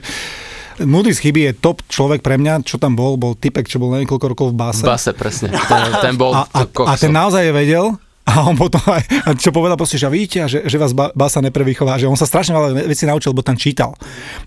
Moody 0.80 1.12
z 1.12 1.20
chyby 1.20 1.40
je 1.50 1.52
top 1.60 1.84
človek 1.92 2.24
pre 2.24 2.40
mňa, 2.40 2.64
čo 2.64 2.80
tam 2.80 2.96
bol, 2.96 3.20
bol 3.20 3.36
typek, 3.36 3.68
čo 3.68 3.76
bol 3.76 3.92
niekoľko 4.00 4.26
rokov 4.32 4.46
v 4.54 4.56
base. 4.56 4.80
V 4.80 4.88
base, 4.88 5.10
presne. 5.12 5.52
Ten, 5.52 5.82
ten 6.00 6.14
bol 6.16 6.32
a, 6.32 6.48
a, 6.48 6.64
a 6.64 6.92
ten 6.96 7.12
naozaj 7.12 7.52
vedel, 7.52 8.00
a 8.31 8.47
on 8.47 8.55
potom 8.55 8.81
aj, 8.87 9.03
a 9.26 9.28
čo 9.35 9.51
povedal 9.51 9.74
proste, 9.74 9.99
že 9.99 10.07
vidíte, 10.07 10.47
že, 10.47 10.59
že 10.70 10.76
vás 10.78 10.95
Basa 10.95 11.43
neprevýchová, 11.43 11.99
že 11.99 12.07
on 12.07 12.14
sa 12.14 12.31
strašne 12.31 12.55
veľa 12.55 12.87
vecí 12.87 13.05
naučil, 13.05 13.35
lebo 13.35 13.43
tam 13.43 13.59
čítal. 13.59 13.99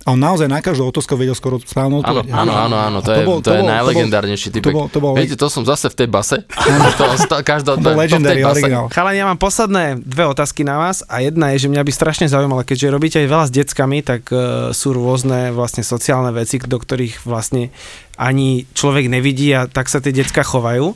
A 0.08 0.16
on 0.16 0.20
naozaj 0.20 0.48
na 0.48 0.64
každú 0.64 0.88
otázku 0.88 1.20
vedel 1.20 1.36
skoro 1.36 1.60
správnu 1.60 2.00
odpoveď. 2.00 2.32
Áno, 2.32 2.54
áno, 2.56 2.76
áno, 2.80 2.98
to, 3.04 3.12
to, 3.12 3.20
je, 3.20 3.26
bol, 3.28 3.38
to, 3.44 3.52
to 3.52 3.60
je 3.60 3.64
najlegendárnejší. 3.68 4.48
To 4.56 4.72
bol, 4.72 4.86
to 4.88 5.00
bol, 5.04 5.12
Viete, 5.20 5.36
to 5.36 5.52
som 5.52 5.68
zase 5.68 5.92
v 5.92 5.96
tej 6.00 6.08
base. 6.08 6.38
to, 7.00 7.04
to, 7.28 7.36
každá, 7.44 7.76
to 7.76 7.84
bol 7.84 8.00
legendary 8.00 8.40
originál. 8.40 8.88
Chalani, 8.88 9.20
ja 9.20 9.28
mám 9.28 9.40
posledné 9.42 10.00
dve 10.00 10.32
otázky 10.32 10.64
na 10.64 10.80
vás 10.80 11.04
a 11.12 11.20
jedna 11.20 11.52
je, 11.54 11.68
že 11.68 11.68
mňa 11.68 11.84
by 11.84 11.92
strašne 11.92 12.26
zaujímalo, 12.32 12.64
keďže 12.64 12.88
robíte 12.88 13.18
aj 13.20 13.28
veľa 13.28 13.46
s 13.50 13.52
deckami, 13.52 14.00
tak 14.00 14.32
uh, 14.32 14.72
sú 14.72 14.96
rôzne 14.96 15.52
vlastne 15.52 15.84
sociálne 15.84 16.32
veci, 16.32 16.62
do 16.64 16.78
ktorých 16.80 17.28
vlastne 17.28 17.76
ani 18.24 18.64
človek 18.72 19.12
nevidí 19.12 19.52
a 19.52 19.68
tak 19.68 19.92
sa 19.92 20.00
tie 20.00 20.16
decka 20.16 20.48
chovajú. 20.48 20.96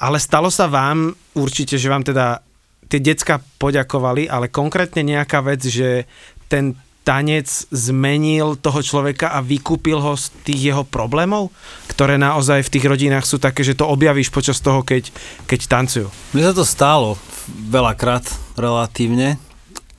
Ale 0.00 0.16
stalo 0.16 0.48
sa 0.48 0.72
vám 0.72 1.12
určite, 1.36 1.76
že 1.76 1.92
vám 1.92 2.00
teda 2.00 2.40
tie 2.88 3.00
decka 3.00 3.40
poďakovali, 3.60 4.28
ale 4.32 4.48
konkrétne 4.48 5.04
nejaká 5.04 5.44
vec, 5.44 5.60
že 5.68 6.08
ten 6.48 6.76
tanec 7.02 7.48
zmenil 7.74 8.54
toho 8.62 8.78
človeka 8.78 9.34
a 9.34 9.42
vykúpil 9.42 9.98
ho 9.98 10.14
z 10.14 10.30
tých 10.46 10.70
jeho 10.72 10.86
problémov, 10.86 11.50
ktoré 11.90 12.14
naozaj 12.14 12.62
v 12.62 12.72
tých 12.78 12.86
rodinách 12.86 13.26
sú 13.26 13.42
také, 13.42 13.66
že 13.66 13.74
to 13.74 13.90
objavíš 13.90 14.30
počas 14.30 14.62
toho, 14.62 14.86
keď, 14.86 15.10
keď 15.50 15.60
tancujú. 15.66 16.08
Mne 16.30 16.50
sa 16.50 16.54
to 16.54 16.62
stálo 16.62 17.18
veľakrát 17.50 18.22
relatívne, 18.54 19.34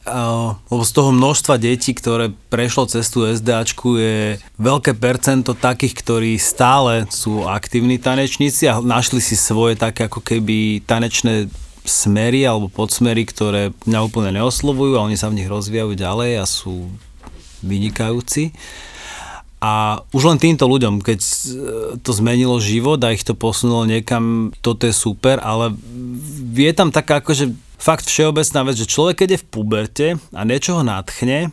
lebo 0.04 0.84
z 0.84 0.92
toho 0.92 1.16
množstva 1.16 1.56
detí, 1.56 1.96
ktoré 1.96 2.36
prešlo 2.52 2.92
cestu 2.92 3.24
SDAčku 3.24 3.96
je 3.96 4.36
veľké 4.60 5.00
percento 5.00 5.56
takých, 5.56 5.96
ktorí 5.96 6.32
stále 6.36 7.08
sú 7.08 7.48
aktívni 7.48 7.96
tanečníci 7.96 8.68
a 8.68 8.84
našli 8.84 9.24
si 9.24 9.40
svoje 9.40 9.80
také 9.80 10.12
ako 10.12 10.20
keby 10.20 10.84
tanečné 10.84 11.48
smery 11.88 12.44
alebo 12.44 12.68
podsmery, 12.68 13.24
ktoré 13.24 13.72
mňa 13.88 14.00
úplne 14.04 14.36
neoslovujú 14.36 15.00
a 15.00 15.08
oni 15.08 15.16
sa 15.16 15.32
v 15.32 15.40
nich 15.40 15.48
rozvíjajú 15.48 15.96
ďalej 15.96 16.32
a 16.40 16.46
sú 16.48 16.92
vynikajúci. 17.64 18.52
A 19.64 20.04
už 20.12 20.28
len 20.28 20.40
týmto 20.44 20.68
ľuďom, 20.68 21.00
keď 21.00 21.24
to 22.04 22.12
zmenilo 22.12 22.60
život 22.60 23.00
a 23.00 23.16
ich 23.16 23.24
to 23.24 23.32
posunulo 23.32 23.88
niekam, 23.88 24.52
toto 24.60 24.84
je 24.84 24.92
super, 24.92 25.40
ale 25.40 25.72
je 26.52 26.72
tam 26.76 26.92
taká 26.92 27.24
akože 27.24 27.56
fakt 27.84 28.08
všeobecná 28.08 28.60
vec, 28.64 28.76
že 28.80 28.88
človek, 28.88 29.28
keď 29.28 29.30
je 29.36 29.42
v 29.44 29.50
puberte 29.52 30.08
a 30.32 30.42
niečo 30.48 30.80
ho 30.80 30.84
natchne, 30.88 31.52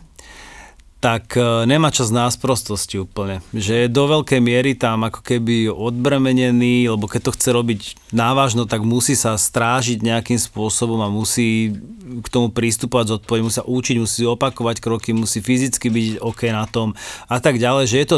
tak 1.01 1.33
e, 1.33 1.65
nemá 1.65 1.89
čas 1.89 2.13
na 2.13 2.29
sprostosti 2.29 3.01
úplne. 3.01 3.41
Že 3.57 3.73
je 3.83 3.87
do 3.89 4.05
veľkej 4.05 4.37
miery 4.37 4.77
tam 4.77 5.01
ako 5.01 5.25
keby 5.25 5.67
odbremenený, 5.73 6.93
lebo 6.93 7.09
keď 7.09 7.21
to 7.27 7.35
chce 7.35 7.49
robiť 7.49 7.81
návažno, 8.13 8.69
tak 8.69 8.85
musí 8.85 9.17
sa 9.17 9.33
strážiť 9.33 10.05
nejakým 10.05 10.37
spôsobom 10.37 11.01
a 11.01 11.09
musí 11.09 11.73
k 12.21 12.27
tomu 12.29 12.53
prístupovať 12.53 13.17
zodpovedne, 13.17 13.49
musí 13.49 13.57
sa 13.57 13.65
učiť, 13.65 13.95
musí 13.97 14.21
opakovať 14.29 14.77
kroky, 14.77 15.09
musí 15.11 15.41
fyzicky 15.41 15.89
byť 15.89 16.05
OK 16.21 16.53
na 16.53 16.69
tom 16.69 16.93
a 17.25 17.41
tak 17.41 17.57
ďalej. 17.57 17.89
Že 17.89 17.97
je 17.97 18.07
to, 18.07 18.17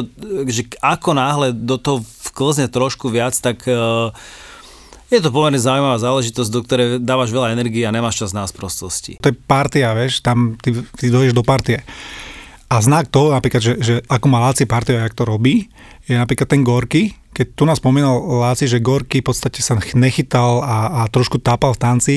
že 0.51 0.61
ako 0.83 1.15
náhle 1.15 1.55
do 1.55 1.79
toho 1.79 2.03
vklzne 2.29 2.67
trošku 2.67 3.07
viac, 3.07 3.31
tak 3.39 3.63
uh, 3.63 4.11
je 5.17 5.25
to 5.25 5.31
pomerne 5.31 5.61
zaujímavá 5.61 5.97
záležitosť, 6.01 6.49
do 6.49 6.61
ktorej 6.65 6.87
dávaš 7.01 7.29
veľa 7.29 7.53
energie 7.53 7.85
a 7.85 7.93
nemáš 7.93 8.21
čas 8.25 8.31
na 8.33 8.45
sprostosti. 8.49 9.21
To 9.21 9.29
je 9.29 9.35
partia, 9.35 9.93
vieš, 9.93 10.25
tam 10.25 10.57
ty, 10.57 10.73
ty 10.73 11.13
dojdeš 11.13 11.37
do 11.37 11.45
partie. 11.45 11.85
A 12.73 12.81
znak 12.81 13.13
toho, 13.13 13.29
napríklad, 13.37 13.61
že, 13.61 13.73
že 13.77 13.95
ako 14.09 14.25
má 14.33 14.41
Láci 14.41 14.65
partiu, 14.65 14.97
jak 14.97 15.13
to 15.13 15.29
robí, 15.29 15.69
je 16.09 16.17
napríklad 16.17 16.49
ten 16.49 16.65
Gorky, 16.65 17.13
keď 17.33 17.45
tu 17.53 17.63
nás 17.69 17.77
spomínal 17.77 18.17
Láci, 18.17 18.65
že 18.65 18.81
Gorky 18.81 19.21
v 19.21 19.29
podstate 19.29 19.61
sa 19.61 19.77
nechytal 19.93 20.61
a, 20.61 21.05
a 21.05 21.09
trošku 21.09 21.37
tápal 21.37 21.77
v 21.77 21.81
tanci 21.81 22.15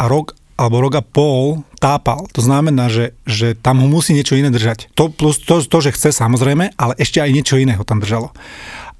a 0.00 0.08
rok 0.08 0.36
alebo 0.56 0.84
rok 0.84 0.94
a 1.00 1.02
pol 1.02 1.64
tápal. 1.80 2.28
To 2.36 2.40
znamená, 2.44 2.86
že, 2.92 3.16
že 3.24 3.56
tam 3.58 3.82
ho 3.82 3.88
musí 3.88 4.12
niečo 4.12 4.36
iné 4.36 4.52
držať. 4.52 4.92
To 4.94 5.08
plus 5.10 5.40
to, 5.40 5.64
to, 5.64 5.78
že 5.80 5.96
chce 5.96 6.14
samozrejme, 6.14 6.76
ale 6.76 6.92
ešte 7.00 7.18
aj 7.18 7.34
niečo 7.34 7.58
iného 7.58 7.82
tam 7.82 7.98
držalo. 7.98 8.30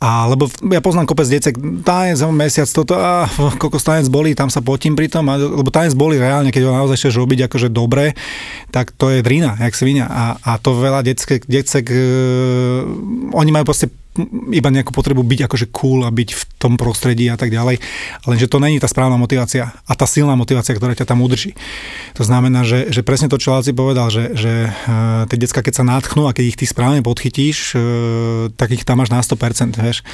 A 0.03 0.27
lebo 0.27 0.51
ja 0.75 0.83
poznám 0.83 1.07
kopec 1.07 1.31
decek, 1.31 1.55
tanec 1.87 2.19
mesiac, 2.35 2.67
toto, 2.67 2.99
a 2.99 3.31
koľko 3.63 3.79
tanec 3.79 4.11
boli, 4.11 4.35
tam 4.35 4.51
sa 4.51 4.59
potím 4.59 4.99
pri 4.99 5.07
tom, 5.07 5.31
lebo 5.31 5.71
tanec 5.71 5.95
boli 5.95 6.19
reálne, 6.19 6.51
keď 6.51 6.67
ho 6.67 6.75
naozaj 6.75 6.99
chceš 6.99 7.23
robiť 7.23 7.47
akože 7.47 7.71
dobre, 7.71 8.19
tak 8.75 8.91
to 8.99 9.15
je 9.15 9.23
drina, 9.23 9.55
jak 9.63 9.79
svinia. 9.79 10.11
A, 10.11 10.43
a 10.43 10.59
to 10.59 10.75
veľa 10.75 11.07
decek, 11.07 11.47
decek 11.47 11.87
e, 11.95 12.03
oni 13.31 13.51
majú 13.55 13.71
proste 13.71 13.95
iba 14.53 14.69
nejakú 14.69 14.93
potrebu 14.93 15.25
byť 15.25 15.41
akože 15.49 15.67
cool 15.73 16.05
a 16.05 16.13
byť 16.13 16.31
v 16.37 16.43
tom 16.61 16.77
prostredí 16.77 17.33
a 17.33 17.41
tak 17.41 17.49
ďalej, 17.49 17.81
lenže 18.29 18.47
to 18.53 18.61
není 18.61 18.77
tá 18.77 18.85
správna 18.85 19.17
motivácia 19.17 19.73
a 19.89 19.93
tá 19.97 20.05
silná 20.05 20.37
motivácia, 20.37 20.77
ktorá 20.77 20.93
ťa 20.93 21.09
tam 21.09 21.25
udrží. 21.25 21.57
To 22.21 22.23
znamená, 22.23 22.61
že, 22.63 22.93
že 22.93 23.01
presne 23.01 23.33
to, 23.33 23.41
čo 23.41 23.57
Laci 23.57 23.73
povedal, 23.73 24.13
že, 24.13 24.37
že 24.37 24.69
uh, 24.69 25.25
tie 25.33 25.41
decka, 25.41 25.65
keď 25.65 25.75
sa 25.81 25.89
nátchnú 25.89 26.29
a 26.29 26.37
keď 26.37 26.45
ich 26.45 26.59
ty 26.61 26.69
správne 26.69 27.01
podchytíš, 27.01 27.59
uh, 27.73 27.81
tak 28.53 28.77
ich 28.77 28.85
tam 28.85 29.01
máš 29.01 29.09
na 29.09 29.25
100%, 29.25 29.81
vieš. 29.81 30.05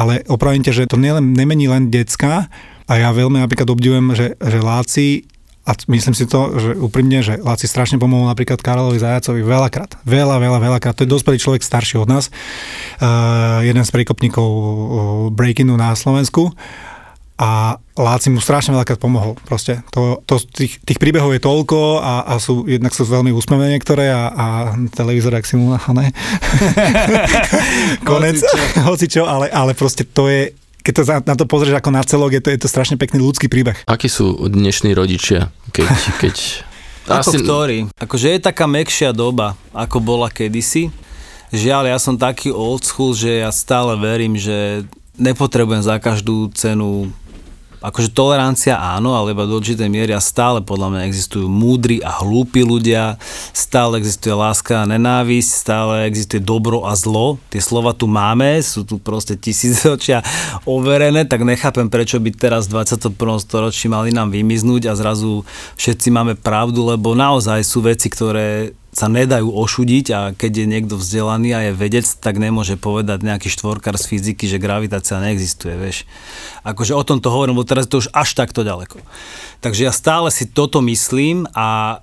Ale 0.00 0.24
opravím 0.32 0.64
ťa, 0.64 0.72
že 0.72 0.88
to 0.88 0.96
nielen, 0.96 1.36
nemení 1.36 1.68
len 1.68 1.92
decka, 1.92 2.48
a 2.90 2.98
ja 2.98 3.14
veľmi 3.14 3.38
napríklad 3.38 3.70
obdivujem, 3.70 4.12
že, 4.12 4.34
že 4.36 4.58
Láci 4.58 5.24
a 5.62 5.78
myslím 5.94 6.10
si 6.10 6.26
to, 6.26 6.58
že 6.58 6.70
úprimne, 6.74 7.22
že 7.22 7.38
Láci 7.38 7.70
strašne 7.70 7.94
pomohol 7.94 8.26
napríklad 8.26 8.58
Karolovi 8.58 8.98
Zajacovi 8.98 9.46
veľakrát. 9.46 9.94
Veľa, 10.02 10.42
veľa, 10.42 10.58
veľakrát. 10.58 10.94
To 10.98 11.06
je 11.06 11.14
dospelý 11.14 11.38
človek 11.38 11.62
starší 11.62 12.02
od 12.02 12.10
nás. 12.10 12.34
Uh, 12.98 13.62
jeden 13.62 13.86
z 13.86 13.90
príkopníkov 13.94 14.48
breakingu 15.30 15.78
na 15.78 15.94
Slovensku. 15.94 16.50
A 17.38 17.78
Láci 17.92 18.30
mu 18.30 18.42
strašne 18.42 18.74
veľakrát 18.74 18.98
pomohol. 18.98 19.38
Proste 19.46 19.86
to, 19.94 20.18
to, 20.26 20.42
tých, 20.42 20.82
tých 20.82 20.98
príbehov 20.98 21.30
je 21.34 21.42
toľko 21.42 22.02
a, 22.02 22.24
a 22.24 22.34
sú, 22.42 22.66
jednak 22.66 22.90
sú 22.90 23.06
veľmi 23.06 23.30
úsmevné 23.30 23.76
niektoré 23.76 24.10
a, 24.10 24.22
a 24.30 24.46
televízor, 24.94 25.34
ak 25.36 25.44
si 25.44 25.58
mu 25.58 25.74
ne? 25.74 26.06
Konec, 28.08 28.40
hocičo, 28.86 29.26
ale, 29.26 29.50
ale 29.50 29.74
proste 29.74 30.06
to 30.08 30.26
je, 30.26 30.54
keď 30.82 30.92
to 30.92 31.02
na 31.22 31.36
to 31.38 31.46
pozrieš 31.46 31.78
ako 31.78 31.90
na 31.94 32.02
celok, 32.02 32.34
je 32.34 32.42
to, 32.42 32.50
je 32.50 32.60
to 32.60 32.68
strašne 32.68 32.98
pekný 32.98 33.22
ľudský 33.22 33.46
príbeh. 33.46 33.78
Akí 33.86 34.10
sú 34.10 34.34
dnešní 34.50 34.92
rodičia, 34.92 35.54
keď... 35.70 35.88
keď... 36.22 36.34
Ako 37.02 37.30
Asi... 37.34 37.38
ktorý? 37.42 37.78
Akože 37.98 38.28
je 38.34 38.40
taká 38.42 38.66
mekšia 38.70 39.10
doba, 39.10 39.58
ako 39.74 39.98
bola 39.98 40.30
kedysi. 40.30 40.94
Žiaľ, 41.50 41.90
ja 41.90 41.98
som 41.98 42.14
taký 42.14 42.54
old 42.54 42.86
school, 42.86 43.12
že 43.12 43.42
ja 43.42 43.50
stále 43.50 43.98
verím, 43.98 44.38
že 44.38 44.86
nepotrebujem 45.20 45.84
za 45.84 46.00
každú 46.00 46.48
cenu 46.56 47.12
akože 47.82 48.14
tolerancia 48.14 48.78
áno, 48.78 49.18
ale 49.18 49.34
iba 49.34 49.44
do 49.44 49.58
určitej 49.58 49.90
miery 49.90 50.14
a 50.14 50.22
stále 50.22 50.62
podľa 50.62 50.94
mňa 50.94 51.02
existujú 51.10 51.50
múdri 51.50 51.98
a 52.00 52.22
hlúpi 52.22 52.62
ľudia, 52.62 53.18
stále 53.50 53.98
existuje 53.98 54.32
láska 54.32 54.86
a 54.86 54.88
nenávisť, 54.88 55.50
stále 55.50 55.92
existuje 56.06 56.38
dobro 56.38 56.86
a 56.86 56.94
zlo. 56.94 57.42
Tie 57.50 57.58
slova 57.58 57.90
tu 57.92 58.06
máme, 58.06 58.62
sú 58.62 58.86
tu 58.86 59.02
proste 59.02 59.34
tisícročia 59.34 60.22
overené, 60.64 61.26
tak 61.26 61.42
nechápem, 61.42 61.90
prečo 61.90 62.22
by 62.22 62.30
teraz 62.30 62.70
v 62.70 62.80
21. 62.80 63.18
storočí 63.42 63.90
mali 63.90 64.14
nám 64.14 64.30
vymiznúť 64.30 64.88
a 64.88 64.94
zrazu 64.94 65.42
všetci 65.74 66.08
máme 66.14 66.34
pravdu, 66.38 66.86
lebo 66.86 67.18
naozaj 67.18 67.66
sú 67.66 67.82
veci, 67.82 68.06
ktoré 68.06 68.78
sa 68.92 69.08
nedajú 69.08 69.48
ošudiť 69.48 70.06
a 70.12 70.20
keď 70.36 70.52
je 70.52 70.66
niekto 70.68 70.94
vzdelaný 71.00 71.56
a 71.56 71.60
je 71.64 71.72
vedec, 71.72 72.04
tak 72.04 72.36
nemôže 72.36 72.76
povedať 72.76 73.24
nejaký 73.24 73.48
štvorkár 73.48 73.96
z 73.96 74.04
fyziky, 74.04 74.44
že 74.44 74.60
gravitácia 74.60 75.16
neexistuje, 75.16 75.80
vieš. 75.80 76.04
Akože 76.60 76.92
o 76.92 77.00
tom 77.00 77.16
to 77.16 77.32
hovorím, 77.32 77.56
lebo 77.56 77.64
teraz 77.64 77.88
je 77.88 77.92
to 77.96 78.00
už 78.04 78.12
až 78.12 78.36
takto 78.36 78.60
ďaleko. 78.60 79.00
Takže 79.64 79.88
ja 79.88 79.92
stále 79.96 80.28
si 80.28 80.44
toto 80.44 80.84
myslím 80.84 81.48
a 81.56 82.00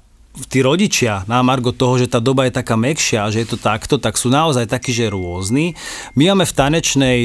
tí 0.49 0.65
rodičia 0.65 1.29
na 1.29 1.45
Margo 1.45 1.69
toho, 1.69 2.01
že 2.01 2.09
tá 2.09 2.17
doba 2.17 2.49
je 2.49 2.57
taká 2.57 2.73
mekšia, 2.73 3.29
že 3.29 3.45
je 3.45 3.47
to 3.53 3.57
takto, 3.61 4.01
tak 4.01 4.17
sú 4.17 4.33
naozaj 4.33 4.65
takí, 4.65 4.89
že 4.89 5.13
rôzni. 5.13 5.77
My 6.17 6.33
máme 6.33 6.49
v 6.49 6.57
tanečnej 6.57 7.19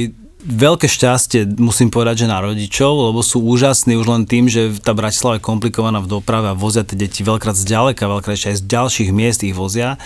veľké 0.45 0.85
šťastie, 0.85 1.57
musím 1.57 1.89
povedať, 1.89 2.25
že 2.25 2.33
na 2.33 2.45
rodičov, 2.45 3.11
lebo 3.11 3.25
sú 3.25 3.41
úžasní 3.41 3.97
už 3.97 4.07
len 4.07 4.25
tým, 4.29 4.47
že 4.47 4.77
tá 4.85 4.93
Bratislava 4.93 5.41
je 5.41 5.49
komplikovaná 5.49 6.05
v 6.05 6.21
doprave 6.21 6.53
a 6.53 6.59
vozia 6.59 6.85
tie 6.85 7.01
deti 7.01 7.25
veľkrát 7.25 7.57
z 7.57 7.65
ďaleka, 7.65 8.05
veľkrát 8.05 8.37
ešte 8.37 8.53
aj 8.53 8.59
z 8.61 8.65
ďalších 8.69 9.11
miest 9.11 9.41
ich 9.43 9.57
vozia. 9.57 9.97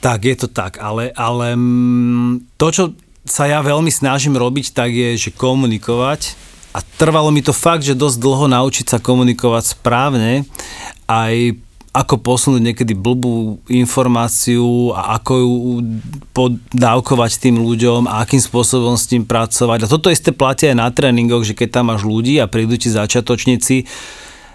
Tak 0.00 0.24
je 0.24 0.36
to 0.40 0.48
tak, 0.50 0.80
ale, 0.80 1.12
ale 1.14 1.54
mm, 1.54 2.58
to, 2.58 2.66
čo 2.72 2.84
sa 3.28 3.46
ja 3.46 3.62
veľmi 3.62 3.92
snažím 3.92 4.34
robiť, 4.34 4.74
tak 4.74 4.90
je, 4.90 5.14
že 5.14 5.30
komunikovať 5.30 6.34
a 6.72 6.80
trvalo 6.96 7.28
mi 7.28 7.44
to 7.44 7.52
fakt, 7.52 7.84
že 7.84 7.94
dosť 7.94 8.18
dlho 8.18 8.46
naučiť 8.48 8.86
sa 8.88 8.98
komunikovať 8.98 9.76
správne 9.78 10.48
aj 11.06 11.60
ako 11.92 12.24
posunúť 12.24 12.72
niekedy 12.72 12.96
blbú 12.96 13.60
informáciu 13.68 14.96
a 14.96 15.20
ako 15.20 15.32
ju 15.36 15.52
podávkovať 16.32 17.36
tým 17.36 17.60
ľuďom 17.60 18.08
a 18.08 18.24
akým 18.24 18.40
spôsobom 18.40 18.96
s 18.96 19.04
tým 19.04 19.28
pracovať. 19.28 19.84
A 19.84 19.90
toto 19.92 20.08
isté 20.08 20.32
platia 20.32 20.72
aj 20.72 20.80
na 20.80 20.88
tréningoch, 20.88 21.44
že 21.44 21.52
keď 21.52 21.68
tam 21.68 21.92
máš 21.92 22.08
ľudí 22.08 22.40
a 22.40 22.48
prídu 22.48 22.80
ti 22.80 22.88
začiatočníci, 22.88 23.84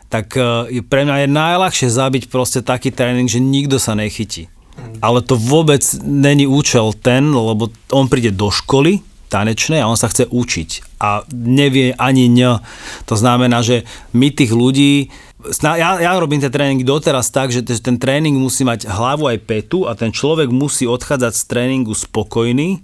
tak 0.09 0.33
e, 0.33 0.81
pre 0.81 1.05
mňa 1.05 1.29
je 1.29 1.29
najľahšie 1.29 1.87
zabiť 1.93 2.23
proste 2.33 2.65
taký 2.65 2.89
tréning, 2.89 3.29
že 3.29 3.37
nikto 3.37 3.77
sa 3.77 3.93
nechytí. 3.93 4.49
Ale 4.97 5.21
to 5.21 5.37
vôbec 5.37 5.85
není 6.01 6.49
účel 6.49 6.89
ten, 6.97 7.29
lebo 7.29 7.69
on 7.93 8.09
príde 8.09 8.33
do 8.33 8.49
školy 8.49 9.05
tanečnej 9.27 9.83
a 9.83 9.89
on 9.91 9.99
sa 9.99 10.07
chce 10.09 10.25
učiť 10.31 10.97
a 11.03 11.21
nevie 11.29 11.93
ani 11.99 12.31
ň. 12.31 12.63
To 13.05 13.15
znamená, 13.19 13.61
že 13.61 13.83
my 14.15 14.31
tých 14.31 14.55
ľudí 14.55 15.11
ja, 15.77 16.01
ja 16.01 16.11
robím 16.17 16.41
tie 16.41 16.49
tréningy 16.49 16.81
doteraz 16.81 17.29
tak, 17.29 17.53
že 17.53 17.61
ten 17.61 18.01
tréning 18.01 18.33
musí 18.41 18.65
mať 18.65 18.89
hlavu 18.89 19.29
aj 19.29 19.37
petu 19.45 19.85
a 19.85 19.93
ten 19.93 20.09
človek 20.09 20.49
musí 20.49 20.89
odchádzať 20.89 21.33
z 21.37 21.43
tréningu 21.45 21.93
spokojný, 21.93 22.81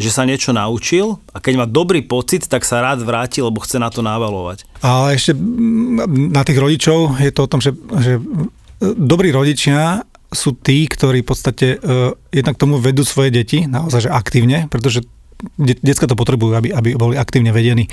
že 0.00 0.08
sa 0.08 0.24
niečo 0.24 0.56
naučil 0.56 1.20
a 1.36 1.44
keď 1.44 1.54
má 1.60 1.66
dobrý 1.68 2.00
pocit, 2.00 2.48
tak 2.48 2.64
sa 2.64 2.80
rád 2.80 3.04
vráti, 3.04 3.44
lebo 3.44 3.60
chce 3.60 3.76
na 3.76 3.92
to 3.92 4.00
návalovať. 4.00 4.64
Ale 4.80 5.20
ešte 5.20 5.36
na 6.32 6.40
tých 6.40 6.56
rodičov 6.56 7.20
je 7.20 7.32
to 7.36 7.44
o 7.44 7.50
tom, 7.52 7.60
že, 7.60 7.76
že 8.00 8.16
e, 8.16 8.20
dobrí 8.96 9.28
rodičia 9.28 10.08
sú 10.32 10.56
tí, 10.56 10.86
ktorí 10.86 11.26
v 11.26 11.28
podstate 11.28 11.66
uh, 11.74 12.14
jednak 12.30 12.54
tomu 12.54 12.78
vedú 12.78 13.02
svoje 13.02 13.34
deti, 13.34 13.66
naozaj 13.66 14.06
že 14.06 14.14
aktívne, 14.14 14.70
pretože 14.70 15.02
detská 15.58 16.06
to 16.10 16.18
potrebujú, 16.18 16.56
aby, 16.56 16.68
aby 16.72 16.88
boli 16.96 17.16
aktívne 17.16 17.50
vedení 17.54 17.88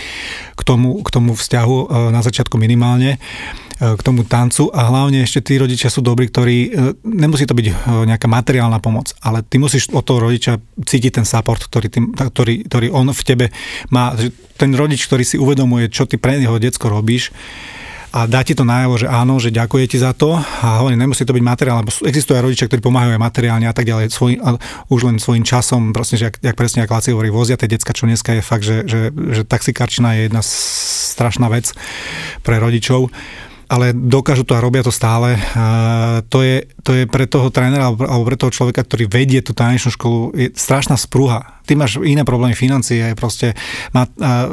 k 0.55 0.61
tomu, 0.65 0.99
k 1.03 1.09
tomu 1.09 1.33
vzťahu 1.35 1.77
uh, 1.77 1.85
na 2.11 2.21
začiatku 2.21 2.55
minimálne. 2.59 3.21
E, 3.77 3.93
k 3.93 4.01
tomu 4.01 4.25
tancu 4.25 4.73
a 4.73 4.89
hlavne 4.89 5.21
ešte 5.21 5.53
tí 5.53 5.53
rodičia 5.61 5.93
sú 5.93 6.01
dobrí, 6.01 6.25
ktorí, 6.33 6.57
e, 6.65 6.69
nemusí 7.05 7.45
to 7.45 7.53
byť 7.53 7.67
e, 7.69 7.73
nejaká 8.09 8.25
materiálna 8.25 8.81
pomoc, 8.81 9.13
ale 9.21 9.45
ty 9.45 9.61
musíš 9.61 9.93
od 9.93 10.01
toho 10.01 10.17
rodiča 10.17 10.57
cítiť 10.81 11.21
ten 11.21 11.25
support, 11.29 11.61
ktorý, 11.61 11.87
tým, 11.93 12.05
ktorý, 12.17 12.65
ktorý 12.65 12.87
on 12.89 13.13
v 13.13 13.21
tebe 13.21 13.45
má. 13.93 14.17
Ten 14.57 14.73
rodič, 14.73 15.05
ktorý 15.05 15.21
si 15.21 15.37
uvedomuje, 15.37 15.93
čo 15.93 16.09
ty 16.09 16.17
pre 16.17 16.41
jeho 16.41 16.57
decko 16.57 16.89
robíš, 16.89 17.29
a 18.07 18.23
dá 18.23 18.39
ti 18.41 18.55
to 18.55 18.63
najavo, 18.63 18.95
že 18.95 19.07
áno, 19.11 19.35
že 19.37 19.51
ďakuje 19.51 19.85
ti 19.91 19.97
za 19.99 20.15
to. 20.15 20.39
A 20.39 20.79
hovorím, 20.79 21.03
nemusí 21.03 21.27
to 21.27 21.35
byť 21.35 21.43
materiál, 21.43 21.83
lebo 21.83 21.91
existujú 21.91 22.39
aj 22.39 22.45
rodičia, 22.47 22.67
ktorí 22.71 22.79
pomáhajú 22.79 23.19
aj 23.19 23.21
materiálne 23.21 23.67
a 23.67 23.75
tak 23.75 23.83
ďalej, 23.83 24.09
svoj, 24.09 24.39
a 24.39 24.55
už 24.87 25.01
len 25.11 25.17
svojim 25.19 25.43
časom, 25.43 25.91
proste, 25.91 26.15
že 26.15 26.31
jak, 26.31 26.35
jak 26.39 26.55
presne, 26.55 26.87
ako 26.87 26.95
Laci 26.95 27.11
hovorí, 27.11 27.29
vozia 27.29 27.59
tie 27.59 27.67
decka, 27.67 27.91
čo 27.91 28.07
dneska 28.07 28.31
je 28.31 28.41
fakt, 28.41 28.63
že, 28.63 28.87
že, 28.87 29.11
že 29.11 29.43
taxikarčina 29.43 30.15
je 30.15 30.31
jedna 30.31 30.41
strašná 30.41 31.51
vec 31.51 31.75
pre 32.47 32.57
rodičov 32.63 33.11
ale 33.68 33.91
dokážu 33.91 34.47
to 34.47 34.55
a 34.55 34.63
robia 34.63 34.80
to 34.80 34.95
stále. 34.95 35.36
A 35.55 35.65
to, 36.32 36.39
je, 36.39 36.63
to 36.84 36.95
je 36.95 37.03
pre 37.03 37.28
toho 37.28 37.51
trénera 37.51 37.91
alebo 37.91 38.24
pre 38.24 38.39
toho 38.39 38.51
človeka, 38.51 38.88
ktorý 38.88 39.11
vedie 39.11 39.43
tú 39.43 39.51
tanečnú 39.51 39.91
školu, 39.91 40.20
je 40.36 40.47
strašná 40.55 40.95
sprúha. 40.95 41.59
Ty 41.68 41.76
máš 41.76 41.99
iné 41.99 42.24
problémy 42.24 42.55
financie, 42.55 43.03
proste 43.20 43.59
má, 43.91 44.07
a, 44.07 44.47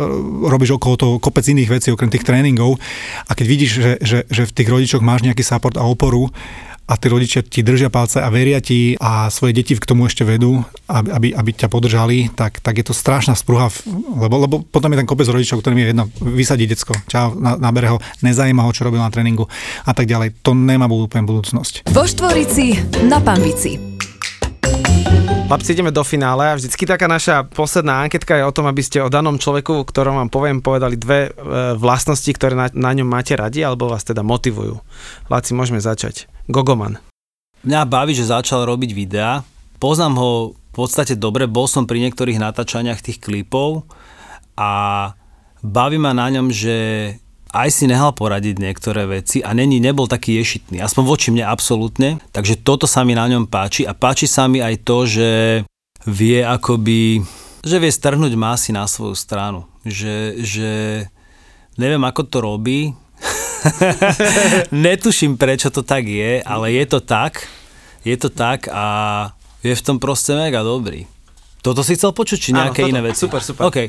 robíš 0.51 0.75
okolo 0.75 0.95
toho 0.99 1.15
kopec 1.23 1.47
iných 1.47 1.71
vecí, 1.71 1.89
okrem 1.95 2.11
tých 2.11 2.27
tréningov 2.27 2.75
a 3.31 3.33
keď 3.39 3.47
vidíš, 3.47 3.71
že, 3.71 3.93
že, 4.03 4.19
že 4.27 4.43
v 4.51 4.55
tých 4.55 4.69
rodičoch 4.69 5.03
máš 5.03 5.23
nejaký 5.23 5.47
support 5.47 5.79
a 5.79 5.87
oporu, 5.87 6.35
a 6.85 7.01
tí 7.01 7.07
rodičia 7.09 7.41
ti 7.41 7.65
držia 7.65 7.89
palce 7.89 8.21
a 8.21 8.29
veria 8.29 8.61
ti 8.61 8.93
a 9.01 9.33
svoje 9.33 9.57
deti 9.57 9.73
k 9.73 9.89
tomu 9.89 10.05
ešte 10.05 10.23
vedú, 10.25 10.61
aby, 10.85 11.09
aby, 11.11 11.29
aby 11.33 11.51
ťa 11.57 11.69
podržali, 11.73 12.29
tak, 12.37 12.61
tak 12.61 12.77
je 12.77 12.85
to 12.85 12.95
strašná 12.95 13.33
spruha, 13.33 13.73
lebo, 14.21 14.37
lebo 14.45 14.55
potom 14.61 14.93
je 14.93 15.01
ten 15.01 15.09
kopec 15.09 15.29
rodičov, 15.29 15.65
ktorým 15.65 15.81
je 15.81 15.87
jedno, 15.97 16.05
vysadí 16.21 16.69
decko, 16.69 16.93
čau, 17.09 17.33
na, 17.33 17.57
nabere 17.57 17.89
ho, 17.89 17.99
nezajíma 18.21 18.69
ho, 18.69 18.71
čo 18.77 18.85
robil 18.85 19.01
na 19.01 19.09
tréningu 19.09 19.49
a 19.89 19.93
tak 19.97 20.05
ďalej. 20.05 20.45
To 20.45 20.53
nemá 20.53 20.85
úplne 20.85 21.25
budúcnosť. 21.25 21.89
Vo 21.89 22.05
Štvorici 22.05 22.77
na 23.09 23.17
Pambici. 23.19 23.95
Chlapci, 25.55 25.71
ideme 25.71 25.95
do 25.95 26.03
finále 26.03 26.51
a 26.51 26.59
vždycky 26.59 26.83
taká 26.83 27.07
naša 27.07 27.47
posledná 27.47 28.03
anketka 28.03 28.35
je 28.35 28.43
o 28.43 28.51
tom, 28.51 28.67
aby 28.67 28.83
ste 28.83 28.99
o 28.99 29.13
danom 29.13 29.39
človeku, 29.39 29.87
ktorom 29.87 30.19
vám 30.19 30.27
poviem, 30.27 30.59
povedali 30.59 30.99
dve 30.99 31.31
e, 31.31 31.79
vlastnosti, 31.79 32.27
ktoré 32.27 32.59
na, 32.59 32.67
na 32.75 32.91
ňom 32.91 33.07
máte 33.07 33.39
radi, 33.39 33.63
alebo 33.63 33.87
vás 33.87 34.03
teda 34.03 34.27
motivujú. 34.27 34.83
Láci, 35.31 35.55
môžeme 35.55 35.79
začať. 35.79 36.27
Gogoman. 36.49 37.01
Mňa 37.65 37.89
baví, 37.89 38.13
že 38.13 38.29
začal 38.29 38.69
robiť 38.69 38.91
videá. 38.93 39.41
Poznám 39.81 40.15
ho 40.21 40.31
v 40.53 40.73
podstate 40.73 41.17
dobre, 41.17 41.49
bol 41.49 41.65
som 41.65 41.89
pri 41.89 42.03
niektorých 42.05 42.43
natáčaniach 42.43 43.01
tých 43.01 43.23
klipov 43.23 43.89
a 44.59 45.13
baví 45.65 45.97
ma 45.97 46.13
na 46.13 46.29
ňom, 46.29 46.51
že 46.51 46.77
aj 47.55 47.69
si 47.71 47.85
nehal 47.87 48.11
poradiť 48.11 48.59
niektoré 48.59 49.07
veci 49.07 49.39
a 49.39 49.55
není, 49.55 49.79
nebol 49.79 50.11
taký 50.11 50.35
ješitný, 50.43 50.83
aspoň 50.83 51.03
voči 51.07 51.29
mne 51.31 51.47
absolútne, 51.47 52.19
takže 52.35 52.59
toto 52.59 52.91
sa 52.91 53.07
mi 53.07 53.15
na 53.15 53.31
ňom 53.31 53.47
páči 53.47 53.87
a 53.87 53.95
páči 53.95 54.27
sa 54.27 54.51
mi 54.51 54.59
aj 54.59 54.83
to, 54.83 55.07
že 55.07 55.31
vie 56.05 56.43
akoby, 56.43 57.23
že 57.63 57.77
vie 57.79 57.93
strhnúť 57.95 58.35
masy 58.35 58.75
na 58.75 58.91
svoju 58.91 59.15
stranu, 59.15 59.71
že, 59.87 60.43
že 60.43 60.73
neviem 61.79 62.03
ako 62.03 62.27
to 62.27 62.39
robí, 62.43 62.81
netuším 64.87 65.37
prečo 65.41 65.71
to 65.73 65.83
tak 65.83 66.05
je, 66.07 66.41
ale 66.45 66.73
je 66.73 66.85
to 66.87 67.01
tak, 67.01 67.49
je 68.05 68.17
to 68.17 68.29
tak 68.29 68.69
a 68.69 68.85
je 69.65 69.73
v 69.73 69.83
tom 69.85 69.97
proste 69.97 70.37
mega 70.37 70.61
dobrý. 70.61 71.09
Toto 71.65 71.81
si 71.81 71.97
chcel 71.97 72.13
počuť, 72.13 72.39
či 72.39 72.51
Áno, 72.53 72.69
nejaké 72.69 72.85
toto. 72.85 72.93
iné 72.93 73.01
veci? 73.01 73.25
Super, 73.25 73.41
super. 73.41 73.65
OK. 73.73 73.89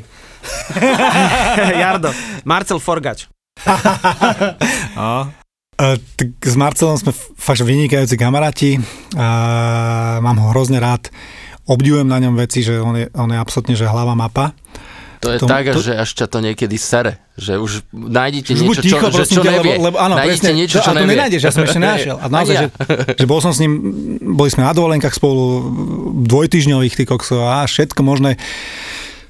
Jardo, 1.84 2.08
Marcel 2.48 2.80
Forgač. 2.80 3.28
Uh, 5.76 6.00
tak 6.16 6.32
s 6.40 6.56
Marcelom 6.56 6.96
sme 6.96 7.12
fakt 7.36 7.60
vynikajúci 7.60 8.16
kamaráti. 8.16 8.80
Uh, 9.12 10.24
mám 10.24 10.40
ho 10.40 10.48
hrozne 10.56 10.80
rád. 10.80 11.12
Obdivujem 11.68 12.08
na 12.08 12.16
ňom 12.16 12.32
veci, 12.32 12.64
že 12.64 12.80
on 12.80 12.96
je, 12.96 13.12
on 13.12 13.28
je 13.28 13.36
absolútne 13.36 13.76
že 13.76 13.84
hlava 13.84 14.16
mapa. 14.16 14.56
To 15.26 15.30
je 15.34 15.38
Tom- 15.42 15.50
tak, 15.50 15.62
to- 15.74 15.82
že 15.82 15.92
až 15.98 16.10
ťa 16.14 16.26
to 16.30 16.38
niekedy 16.38 16.76
sere. 16.78 17.18
Že 17.36 17.52
už 17.60 17.70
nájdete 17.92 18.50
Už 18.54 18.60
niečo, 18.62 18.80
ticho, 18.80 18.96
čo, 18.96 19.08
že, 19.10 19.16
prosím 19.18 19.36
čo 19.36 19.42
nevie. 19.44 19.74
Lebo, 19.76 19.84
lebo, 19.90 19.96
áno, 19.98 20.14
nájdete 20.16 20.30
presne, 20.40 20.50
niečo, 20.54 20.76
to, 20.78 20.84
čo 20.86 20.90
a 20.90 20.94
to 20.94 20.98
nevie. 21.02 21.12
nenájdeš, 21.18 21.40
ja 21.42 21.52
som 21.52 21.62
ešte 21.66 21.80
nenašiel. 21.82 22.16
A 22.16 22.26
naozaj, 22.30 22.54
že, 22.56 22.66
že 23.20 23.26
bol 23.28 23.40
som 23.44 23.52
s 23.52 23.58
ním, 23.60 23.72
boli 24.22 24.48
sme 24.48 24.62
na 24.64 24.72
dovolenkách 24.72 25.12
spolu 25.12 25.44
dvojtyžňových, 26.24 26.94
ty 26.96 27.04
kokso, 27.04 27.44
a 27.44 27.66
všetko 27.66 28.00
možné. 28.00 28.38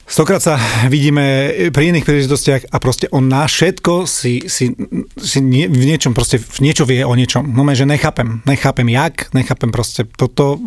Stokrát 0.07 0.39
sa 0.39 0.55
vidíme 0.87 1.51
pri 1.75 1.91
iných 1.91 2.07
príležitostiach 2.07 2.71
a 2.71 2.77
proste 2.79 3.11
on 3.11 3.27
na 3.27 3.43
všetko 3.43 4.07
si, 4.07 4.47
si, 4.47 4.71
si 5.19 5.39
nie, 5.43 5.67
v 5.67 5.83
niečom 5.83 6.15
proste 6.15 6.39
v 6.39 6.63
niečo 6.63 6.87
vie 6.87 7.03
o 7.03 7.11
niečom. 7.11 7.43
No 7.43 7.67
že 7.75 7.83
nechápem, 7.83 8.39
nechápem 8.47 8.87
jak, 8.87 9.35
nechápem 9.35 9.75
proste 9.75 10.07
toto, 10.07 10.63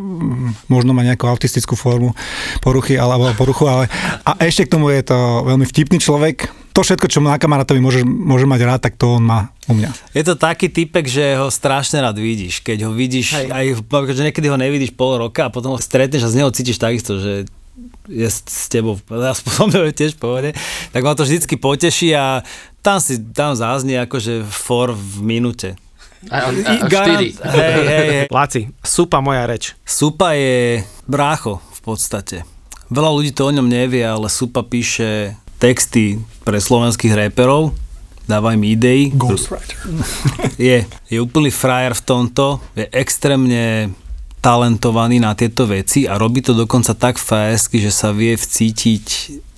možno 0.68 0.92
má 0.92 1.08
nejakú 1.08 1.24
autistickú 1.24 1.80
formu 1.80 2.12
poruchy 2.60 3.00
alebo 3.00 3.32
poruchu, 3.40 3.64
ale 3.72 3.88
a 4.28 4.36
ešte 4.44 4.68
k 4.68 4.76
tomu 4.76 4.92
je 4.92 5.08
to 5.08 5.18
veľmi 5.48 5.64
vtipný 5.64 6.04
človek. 6.04 6.52
To 6.76 6.84
všetko, 6.84 7.08
čo 7.08 7.24
na 7.24 7.40
kamarátovi 7.40 7.80
môže, 7.80 8.04
môže 8.04 8.44
mať 8.44 8.62
rád, 8.68 8.82
tak 8.92 9.00
to 9.00 9.18
on 9.18 9.24
má 9.24 9.56
u 9.72 9.74
mňa. 9.74 9.90
Je 10.12 10.24
to 10.28 10.36
taký 10.36 10.68
typek, 10.68 11.08
že 11.08 11.40
ho 11.40 11.48
strašne 11.48 12.04
rád 12.04 12.20
vidíš. 12.20 12.60
Keď 12.60 12.88
ho 12.88 12.92
vidíš, 12.92 13.40
Hej. 13.40 13.48
aj, 13.56 13.66
že 14.12 14.28
niekedy 14.28 14.52
ho 14.52 14.60
nevidíš 14.60 14.92
pol 15.00 15.16
roka 15.16 15.48
a 15.48 15.54
potom 15.54 15.74
ho 15.76 15.80
stretneš 15.80 16.28
a 16.28 16.32
z 16.32 16.44
neho 16.44 16.52
cítiš 16.52 16.76
takisto, 16.76 17.18
že 17.24 17.48
je 18.10 18.28
s, 18.30 18.68
tebou, 18.72 18.98
ja 19.10 19.34
som 19.38 19.70
to 19.70 19.86
tiež 19.92 20.18
v 20.18 20.20
pohode, 20.20 20.50
tak 20.92 21.02
ma 21.04 21.14
to 21.14 21.24
vždycky 21.26 21.56
poteší 21.56 22.16
a 22.18 22.42
tam 22.82 22.98
si, 23.04 23.20
tam 23.36 23.54
záznie 23.54 24.00
akože 24.02 24.48
for 24.48 24.96
v 24.96 25.16
minúte. 25.22 25.76
A, 26.28 26.48
a, 26.48 26.52
a, 26.52 26.88
garant-. 26.92 27.32
Hej, 27.32 27.80
hej, 27.88 28.08
hej. 28.12 28.28
Laci, 28.36 28.68
supa 28.84 29.24
moja 29.24 29.48
reč. 29.48 29.76
Supa 29.88 30.36
je 30.36 30.84
brácho 31.08 31.64
v 31.76 31.80
podstate. 31.80 32.38
Veľa 32.92 33.12
ľudí 33.14 33.32
to 33.32 33.48
o 33.48 33.56
ňom 33.56 33.70
nevie, 33.70 34.04
ale 34.04 34.28
Supa 34.28 34.66
píše 34.66 35.38
texty 35.62 36.18
pre 36.44 36.58
slovenských 36.58 37.14
reperov, 37.14 37.72
dáva 38.26 38.58
im 38.58 38.64
idei. 38.66 39.14
Ghostwriter. 39.14 39.78
Je, 40.60 40.84
je 41.08 41.18
úplný 41.24 41.56
frajer 41.56 41.96
v 41.96 42.04
tomto, 42.04 42.60
je 42.76 42.84
extrémne 42.92 43.96
talentovaný 44.40 45.20
na 45.20 45.36
tieto 45.36 45.68
veci 45.68 46.08
a 46.08 46.16
robí 46.16 46.40
to 46.40 46.56
dokonca 46.56 46.96
tak 46.96 47.20
frajersky, 47.20 47.84
že 47.84 47.92
sa 47.92 48.16
vie 48.16 48.40
vcítiť 48.40 49.06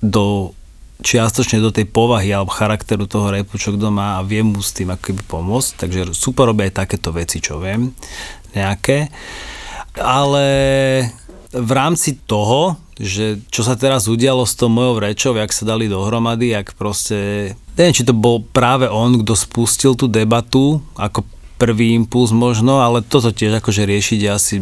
do 0.02 0.58
čiastočne 1.02 1.58
do 1.62 1.74
tej 1.74 1.90
povahy 1.90 2.30
alebo 2.30 2.54
charakteru 2.54 3.10
toho 3.10 3.34
repu, 3.34 3.58
čo 3.58 3.74
kto 3.74 3.90
má 3.90 4.22
a 4.22 4.26
vie 4.26 4.46
mu 4.46 4.62
s 4.62 4.74
tým 4.74 4.94
ako 4.94 5.02
keby 5.02 5.22
pomôcť. 5.26 5.72
Takže 5.86 6.14
super 6.14 6.50
robia 6.50 6.70
aj 6.70 6.86
takéto 6.86 7.10
veci, 7.14 7.42
čo 7.42 7.58
viem, 7.58 7.90
nejaké. 8.54 9.10
Ale 9.98 10.46
v 11.52 11.72
rámci 11.74 12.22
toho, 12.24 12.78
že 13.02 13.42
čo 13.50 13.66
sa 13.66 13.74
teraz 13.74 14.06
udialo 14.06 14.46
s 14.46 14.54
tou 14.54 14.70
mojou 14.70 15.02
rečou, 15.02 15.34
jak 15.34 15.50
sa 15.50 15.66
dali 15.66 15.90
dohromady, 15.90 16.54
jak 16.54 16.78
proste... 16.78 17.52
Neviem, 17.74 17.98
či 17.98 18.06
to 18.06 18.14
bol 18.14 18.46
práve 18.46 18.86
on, 18.86 19.26
kto 19.26 19.34
spustil 19.34 19.98
tú 19.98 20.06
debatu, 20.06 20.80
ako 20.94 21.26
prvý 21.62 21.94
impuls 21.94 22.34
možno, 22.34 22.82
ale 22.82 23.06
toto 23.06 23.30
tiež 23.30 23.62
akože 23.62 23.86
riešiť 23.86 24.20
je 24.26 24.32
asi 24.34 24.56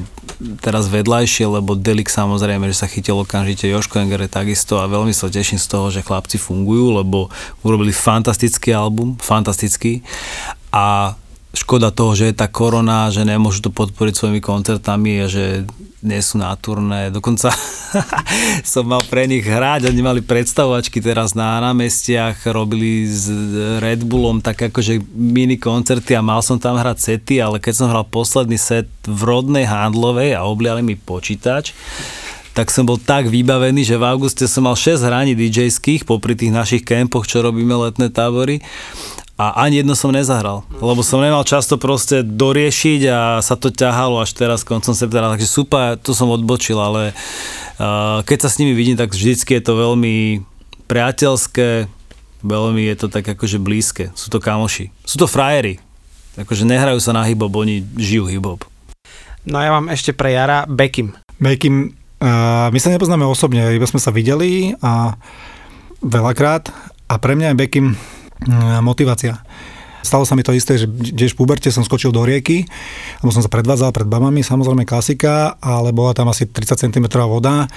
teraz 0.60 0.92
vedľajšie, 0.92 1.48
lebo 1.48 1.80
Delik 1.80 2.12
samozrejme, 2.12 2.68
že 2.68 2.76
sa 2.76 2.92
chytil 2.92 3.16
okamžite, 3.16 3.72
Joško 3.72 4.04
Engere 4.04 4.28
takisto 4.28 4.84
a 4.84 4.92
veľmi 4.92 5.16
sa 5.16 5.32
teším 5.32 5.56
z 5.56 5.68
toho, 5.72 5.88
že 5.88 6.04
chlapci 6.04 6.36
fungujú, 6.36 7.00
lebo 7.00 7.32
urobili 7.64 7.96
fantastický 7.96 8.76
album, 8.76 9.16
fantastický. 9.16 10.04
A 10.76 11.16
škoda 11.50 11.90
toho, 11.90 12.14
že 12.14 12.30
je 12.30 12.36
tá 12.38 12.46
korona, 12.46 13.10
že 13.10 13.26
nemôžu 13.26 13.66
to 13.66 13.74
podporiť 13.74 14.14
svojimi 14.14 14.42
koncertami 14.42 15.26
a 15.26 15.28
že 15.28 15.66
nie 16.00 16.22
sú 16.22 16.40
na 16.40 16.54
turné. 16.56 17.10
Dokonca 17.10 17.50
som 18.72 18.86
mal 18.86 19.02
pre 19.10 19.26
nich 19.26 19.44
hrať, 19.44 19.90
oni 19.90 20.02
mali 20.06 20.22
predstavovačky 20.22 21.02
teraz 21.02 21.34
na 21.34 21.60
námestiach, 21.60 22.46
robili 22.54 23.10
s 23.10 23.28
Red 23.82 24.06
Bullom 24.06 24.40
tak 24.40 24.70
akože 24.70 25.02
mini 25.18 25.58
koncerty 25.58 26.16
a 26.16 26.24
mal 26.24 26.46
som 26.46 26.62
tam 26.62 26.78
hrať 26.78 26.98
sety, 27.02 27.42
ale 27.42 27.58
keď 27.58 27.74
som 27.76 27.90
hral 27.90 28.06
posledný 28.06 28.56
set 28.56 28.88
v 29.04 29.22
rodnej 29.26 29.66
handlovej 29.66 30.38
a 30.38 30.46
obliali 30.46 30.86
mi 30.86 30.96
počítač, 30.96 31.74
tak 32.54 32.74
som 32.74 32.84
bol 32.84 33.00
tak 33.00 33.30
vybavený, 33.32 33.88
že 33.88 33.96
v 33.96 34.08
auguste 34.10 34.44
som 34.50 34.68
mal 34.68 34.76
6 34.76 35.00
hraní 35.06 35.32
DJ-ských 35.32 36.04
popri 36.04 36.36
tých 36.36 36.52
našich 36.52 36.84
kempoch, 36.84 37.24
čo 37.24 37.40
robíme 37.40 37.72
letné 37.72 38.12
tábory 38.12 38.60
a 39.40 39.64
ani 39.64 39.80
jedno 39.80 39.96
som 39.96 40.12
nezahral, 40.12 40.68
lebo 40.84 41.00
som 41.00 41.24
nemal 41.24 41.48
často 41.48 41.80
proste 41.80 42.28
doriešiť 42.28 43.02
a 43.08 43.20
sa 43.40 43.56
to 43.56 43.72
ťahalo 43.72 44.20
až 44.20 44.36
teraz 44.36 44.68
koncom 44.68 44.92
septembra, 44.92 45.32
takže 45.32 45.48
super, 45.48 45.96
to 45.96 46.12
som 46.12 46.28
odbočil, 46.28 46.76
ale 46.76 47.16
uh, 47.80 48.20
keď 48.28 48.38
sa 48.44 48.50
s 48.52 48.60
nimi 48.60 48.76
vidím, 48.76 49.00
tak 49.00 49.16
vždycky 49.16 49.56
je 49.56 49.64
to 49.64 49.80
veľmi 49.80 50.44
priateľské, 50.92 51.88
veľmi 52.44 52.84
je 52.92 52.96
to 53.00 53.08
tak 53.08 53.24
akože 53.32 53.64
blízke, 53.64 54.12
sú 54.12 54.28
to 54.28 54.44
kamoši, 54.44 54.92
sú 55.08 55.16
to 55.16 55.32
frajery, 55.32 55.80
akože 56.36 56.68
nehrajú 56.68 57.00
sa 57.00 57.16
na 57.16 57.24
hip-hop, 57.24 57.56
oni 57.56 57.80
žijú 57.96 58.28
hip-hop. 58.28 58.68
No 59.48 59.64
ja 59.64 59.72
mám 59.72 59.88
ešte 59.88 60.12
pre 60.12 60.36
Jara 60.36 60.68
Bekim. 60.68 61.16
Bekim, 61.40 61.96
uh, 62.20 62.68
my 62.76 62.80
sa 62.84 62.92
nepoznáme 62.92 63.24
osobne, 63.24 63.72
iba 63.72 63.88
sme 63.88 64.04
sa 64.04 64.12
videli 64.12 64.76
a 64.84 65.16
veľakrát 66.04 66.76
a 67.08 67.16
pre 67.16 67.40
mňa 67.40 67.56
je 67.56 67.60
Bekim 67.64 67.88
motivácia. 68.80 69.42
Stalo 70.00 70.24
sa 70.24 70.32
mi 70.40 70.48
to 70.48 70.56
isté, 70.56 70.80
že 70.80 70.88
tiež 70.88 71.36
v 71.36 71.44
puberte 71.44 71.68
som 71.76 71.84
skočil 71.84 72.16
do 72.16 72.24
rieky, 72.24 72.64
lebo 73.20 73.36
som 73.36 73.44
sa 73.44 73.52
predvádzal 73.52 73.92
pred 73.92 74.08
babami, 74.08 74.40
samozrejme 74.40 74.88
klasika, 74.88 75.60
ale 75.60 75.92
bola 75.92 76.16
tam 76.16 76.32
asi 76.32 76.48
30 76.48 76.88
cm 76.88 77.06
voda. 77.28 77.68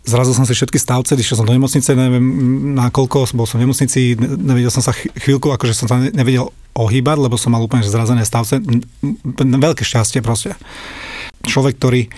Zrazil 0.00 0.32
som 0.32 0.48
si 0.48 0.56
všetky 0.56 0.80
stavce, 0.80 1.12
išiel 1.12 1.36
som 1.36 1.44
do 1.44 1.52
nemocnice, 1.52 1.92
neviem 1.92 2.24
na 2.72 2.88
koľko, 2.88 3.28
bol 3.36 3.44
som 3.44 3.60
v 3.60 3.68
nemocnici, 3.68 4.16
ne- 4.16 4.40
nevedel 4.40 4.72
som 4.72 4.80
sa 4.80 4.96
ch- 4.96 5.12
chvíľku, 5.12 5.52
akože 5.52 5.76
som 5.76 5.92
sa 5.92 6.00
ne- 6.00 6.08
nevedel 6.08 6.48
ohýbať, 6.72 7.28
lebo 7.28 7.36
som 7.36 7.52
mal 7.52 7.60
úplne 7.60 7.84
zrazené 7.84 8.24
stavce. 8.24 8.64
Veľké 9.36 9.84
šťastie 9.84 10.24
proste. 10.24 10.56
Človek, 11.44 11.76
ktorý 11.76 12.08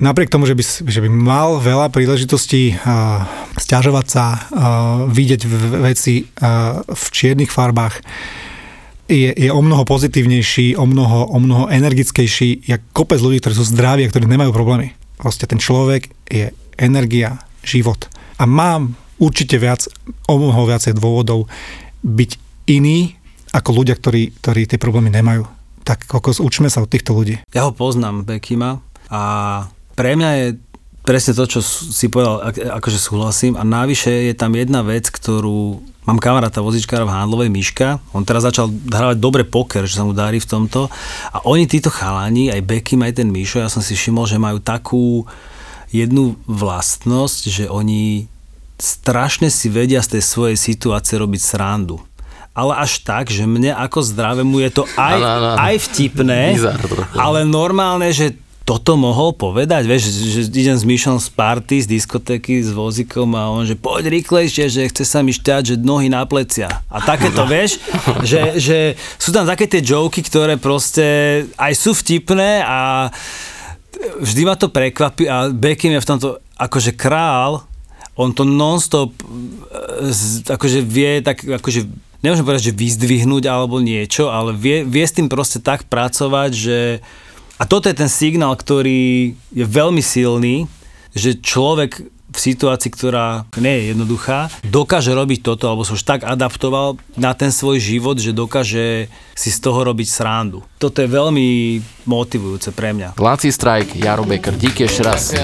napriek 0.00 0.32
tomu, 0.32 0.48
že 0.48 0.56
by, 0.56 0.64
že 0.88 1.00
by 1.04 1.08
mal 1.12 1.60
veľa 1.60 1.92
príležitostí 1.92 2.74
uh, 2.74 3.28
stiažovať 3.60 4.06
sa, 4.08 4.24
uh, 4.32 4.40
vidieť 5.06 5.40
veci 5.84 6.24
uh, 6.24 6.80
v 6.82 7.04
čiernych 7.12 7.52
farbách, 7.52 8.00
je, 9.10 9.30
je 9.34 9.50
o 9.50 9.60
mnoho 9.60 9.82
pozitívnejší, 9.82 10.78
o 10.78 10.86
mnoho, 10.86 11.34
o 11.34 11.38
mnoho 11.42 11.64
energickejší, 11.66 12.70
jak 12.70 12.80
kopec 12.94 13.18
ľudí, 13.18 13.42
ktorí 13.42 13.54
sú 13.58 13.66
zdraví 13.66 14.06
a 14.06 14.10
ktorí 14.10 14.24
nemajú 14.30 14.54
problémy. 14.54 14.94
Proste 15.18 15.50
ten 15.50 15.58
človek 15.58 16.08
je 16.30 16.54
energia, 16.78 17.42
život. 17.66 18.06
A 18.38 18.46
mám 18.46 18.94
určite 19.18 19.58
viac, 19.60 19.84
o 20.30 20.34
mnoho 20.38 20.64
viacej 20.64 20.96
dôvodov 20.96 21.50
byť 22.06 22.30
iný 22.70 23.18
ako 23.50 23.82
ľudia, 23.82 23.98
ktorí, 23.98 24.30
ktorí 24.38 24.70
tie 24.70 24.78
problémy 24.78 25.10
nemajú. 25.10 25.44
Tak 25.82 26.06
kokos, 26.06 26.38
učme 26.38 26.70
sa 26.70 26.80
od 26.80 26.88
týchto 26.88 27.12
ľudí. 27.12 27.42
Ja 27.50 27.66
ho 27.66 27.74
poznám, 27.74 28.22
Bekima, 28.22 28.78
a 29.10 29.20
pre 30.00 30.16
mňa 30.16 30.30
je 30.32 30.46
presne 31.04 31.36
to, 31.36 31.44
čo 31.44 31.60
si 31.64 32.08
povedal, 32.08 32.40
ak- 32.40 32.80
akože 32.80 32.96
súhlasím. 32.96 33.52
A 33.60 33.68
navyše 33.68 34.32
je 34.32 34.34
tam 34.36 34.56
jedna 34.56 34.80
vec, 34.80 35.12
ktorú... 35.12 35.84
Mám 36.08 36.16
kamaráta 36.16 36.64
vozičkára 36.64 37.04
v 37.04 37.12
Handlovej 37.12 37.52
Miška, 37.52 38.00
on 38.16 38.24
teraz 38.24 38.48
začal 38.48 38.72
hrávať 38.72 39.20
dobre 39.20 39.44
poker, 39.44 39.84
že 39.84 40.00
sa 40.00 40.02
mu 40.08 40.16
darí 40.16 40.40
v 40.40 40.48
tomto. 40.48 40.88
A 41.28 41.44
oni, 41.44 41.68
títo 41.68 41.92
chalani, 41.92 42.48
aj 42.48 42.64
Bekim, 42.64 43.04
aj 43.04 43.20
ten 43.20 43.28
Mišo, 43.28 43.60
ja 43.60 43.68
som 43.68 43.84
si 43.84 43.92
všimol, 43.92 44.24
že 44.24 44.40
majú 44.40 44.64
takú 44.64 45.28
jednu 45.92 46.40
vlastnosť, 46.48 47.40
že 47.52 47.64
oni 47.68 48.24
strašne 48.80 49.52
si 49.52 49.68
vedia 49.68 50.00
z 50.00 50.18
tej 50.18 50.22
svojej 50.24 50.56
situácie 50.56 51.20
robiť 51.20 51.40
srandu. 51.44 52.00
Ale 52.56 52.80
až 52.80 53.04
tak, 53.04 53.28
že 53.28 53.44
mne 53.44 53.76
ako 53.76 54.00
zdravému 54.00 54.56
je 54.66 54.70
to 54.72 54.82
aj, 54.96 55.20
áno, 55.20 55.26
áno. 55.28 55.48
aj 55.60 55.76
vtipné, 55.84 56.56
ale 57.14 57.44
normálne, 57.44 58.08
že 58.10 58.34
toto 58.70 58.94
mohol 58.94 59.34
povedať, 59.34 59.82
vieš, 59.82 60.14
že, 60.30 60.46
idem 60.46 60.78
s 60.78 60.86
Myšom 60.86 61.18
z 61.18 61.26
party, 61.34 61.82
z 61.82 61.90
diskotéky, 61.90 62.62
s 62.62 62.70
vozikom 62.70 63.34
a 63.34 63.50
on, 63.50 63.66
že 63.66 63.74
poď 63.74 64.14
rýchlejšie, 64.14 64.70
že 64.70 64.86
chce 64.94 65.02
sa 65.02 65.26
mi 65.26 65.34
šťať, 65.34 65.74
že 65.74 65.82
nohy 65.82 66.06
na 66.06 66.22
plecia. 66.22 66.70
A 66.86 67.02
takéto, 67.02 67.42
vieš, 67.50 67.82
že, 68.22 68.62
že 68.62 68.78
sú 69.18 69.34
tam 69.34 69.42
také 69.42 69.66
tie 69.66 69.82
joky, 69.82 70.22
ktoré 70.22 70.54
proste 70.54 71.02
aj 71.58 71.72
sú 71.74 71.98
vtipné 71.98 72.62
a 72.62 73.10
vždy 74.22 74.46
ma 74.46 74.54
to 74.54 74.70
prekvapí 74.70 75.26
a 75.26 75.50
Beckham 75.50 75.98
je 75.98 76.04
v 76.06 76.10
tomto 76.14 76.28
akože 76.54 76.94
král, 76.94 77.66
on 78.14 78.30
to 78.30 78.46
non-stop 78.46 79.10
e, 79.18 80.14
akože 80.46 80.78
vie 80.86 81.26
tak 81.26 81.42
akože 81.42 81.90
nemôžem 82.22 82.46
povedať, 82.46 82.70
že 82.70 82.78
vyzdvihnúť 82.78 83.50
alebo 83.50 83.82
niečo, 83.82 84.30
ale 84.30 84.54
vie, 84.54 84.86
vie 84.86 85.02
s 85.02 85.16
tým 85.16 85.26
proste 85.26 85.58
tak 85.58 85.90
pracovať, 85.90 86.50
že 86.54 86.78
a 87.60 87.68
toto 87.68 87.92
je 87.92 88.00
ten 88.00 88.08
signál, 88.08 88.56
ktorý 88.56 89.36
je 89.52 89.66
veľmi 89.68 90.00
silný, 90.00 90.64
že 91.12 91.36
človek 91.36 92.08
v 92.30 92.38
situácii, 92.38 92.88
ktorá 92.94 93.44
nie 93.58 93.74
je 93.74 93.84
jednoduchá, 93.92 94.48
dokáže 94.64 95.12
robiť 95.12 95.44
toto, 95.44 95.68
alebo 95.68 95.84
sa 95.84 95.98
už 95.98 96.06
tak 96.06 96.22
adaptoval 96.22 96.96
na 97.20 97.34
ten 97.36 97.52
svoj 97.52 97.82
život, 97.82 98.16
že 98.16 98.32
dokáže 98.32 99.10
si 99.34 99.50
z 99.50 99.58
toho 99.60 99.82
robiť 99.82 100.08
srandu. 100.08 100.64
Toto 100.78 101.02
je 101.02 101.10
veľmi 101.10 101.82
motivujúce 102.06 102.72
pre 102.72 102.96
mňa. 102.96 103.18
Laci 103.20 103.50
Strike, 103.52 103.98
Jaro 103.98 104.24
Becker, 104.24 104.54
díky 104.56 104.86
ešte 104.86 105.02
raz. 105.04 105.34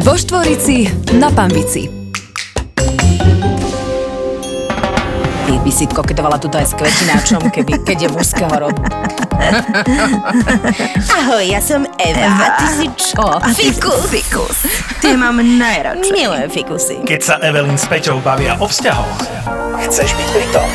Vo 0.00 0.14
Štvorici 0.14 0.88
na 1.18 1.28
Pambici. 1.34 1.90
Ty 5.46 5.54
by 5.58 5.70
si 5.74 5.84
koketovala 5.90 6.38
tuto 6.38 6.54
aj 6.54 6.70
s 6.70 6.74
kvetináčom, 6.78 7.50
keby, 7.50 7.82
keď 7.82 8.06
je 8.06 8.08
mužského 8.14 8.54
rodu. 8.54 8.78
Ahoj, 11.20 11.44
ja 11.44 11.60
som 11.60 11.84
Eva. 12.00 12.26
Eva, 12.26 12.46
ty 12.58 12.66
si 12.72 12.86
čo? 12.96 13.24
A 13.24 13.48
ty 13.52 13.70
Fikus. 13.70 14.08
Fikus. 14.08 14.58
Ty 15.00 15.16
mám 15.16 15.38
najradšej. 15.38 16.12
Milujem 16.12 16.50
fikusy. 16.50 16.96
Keď 17.04 17.20
sa 17.20 17.34
Evelyn 17.44 17.76
s 17.76 17.86
Peťou 17.86 18.18
bavia 18.24 18.56
o 18.58 18.66
vzťahoch, 18.66 19.20
chceš 19.86 20.10
byť 20.16 20.28
pri 20.32 20.46
tom. 20.50 20.68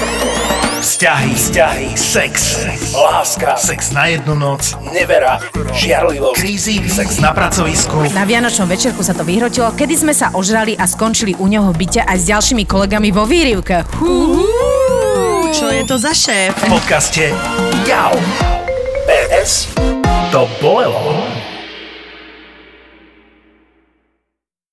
Vzťahy, 0.82 1.38
vzťahy, 1.38 1.88
sex, 1.94 2.66
láska, 2.98 3.54
sex 3.54 3.94
na 3.94 4.10
jednu 4.10 4.34
noc, 4.34 4.74
nevera, 4.90 5.38
žiarlivosť, 5.78 6.42
krízy, 6.42 6.82
sex 6.90 7.22
na 7.22 7.38
pracovisku. 7.38 8.10
Na 8.18 8.26
Vianočnom 8.26 8.66
večerku 8.66 9.06
sa 9.06 9.14
to 9.14 9.22
vyhrotilo, 9.22 9.78
kedy 9.78 9.94
sme 9.94 10.14
sa 10.18 10.34
ožrali 10.34 10.74
a 10.74 10.90
skončili 10.90 11.38
u 11.38 11.46
neho 11.46 11.70
byte 11.70 12.02
aj 12.02 12.18
s 12.18 12.26
ďalšími 12.34 12.66
kolegami 12.66 13.14
vo 13.14 13.30
výrivke. 13.30 13.86
Čo 15.52 15.68
je 15.68 15.84
to 15.84 16.00
za 16.00 16.16
šéf? 16.16 16.56
V 16.64 16.80
podcaste 16.80 17.28
Jau. 17.84 18.16
PS 19.04 19.68
to 20.32 20.48
bolelo. 20.64 21.41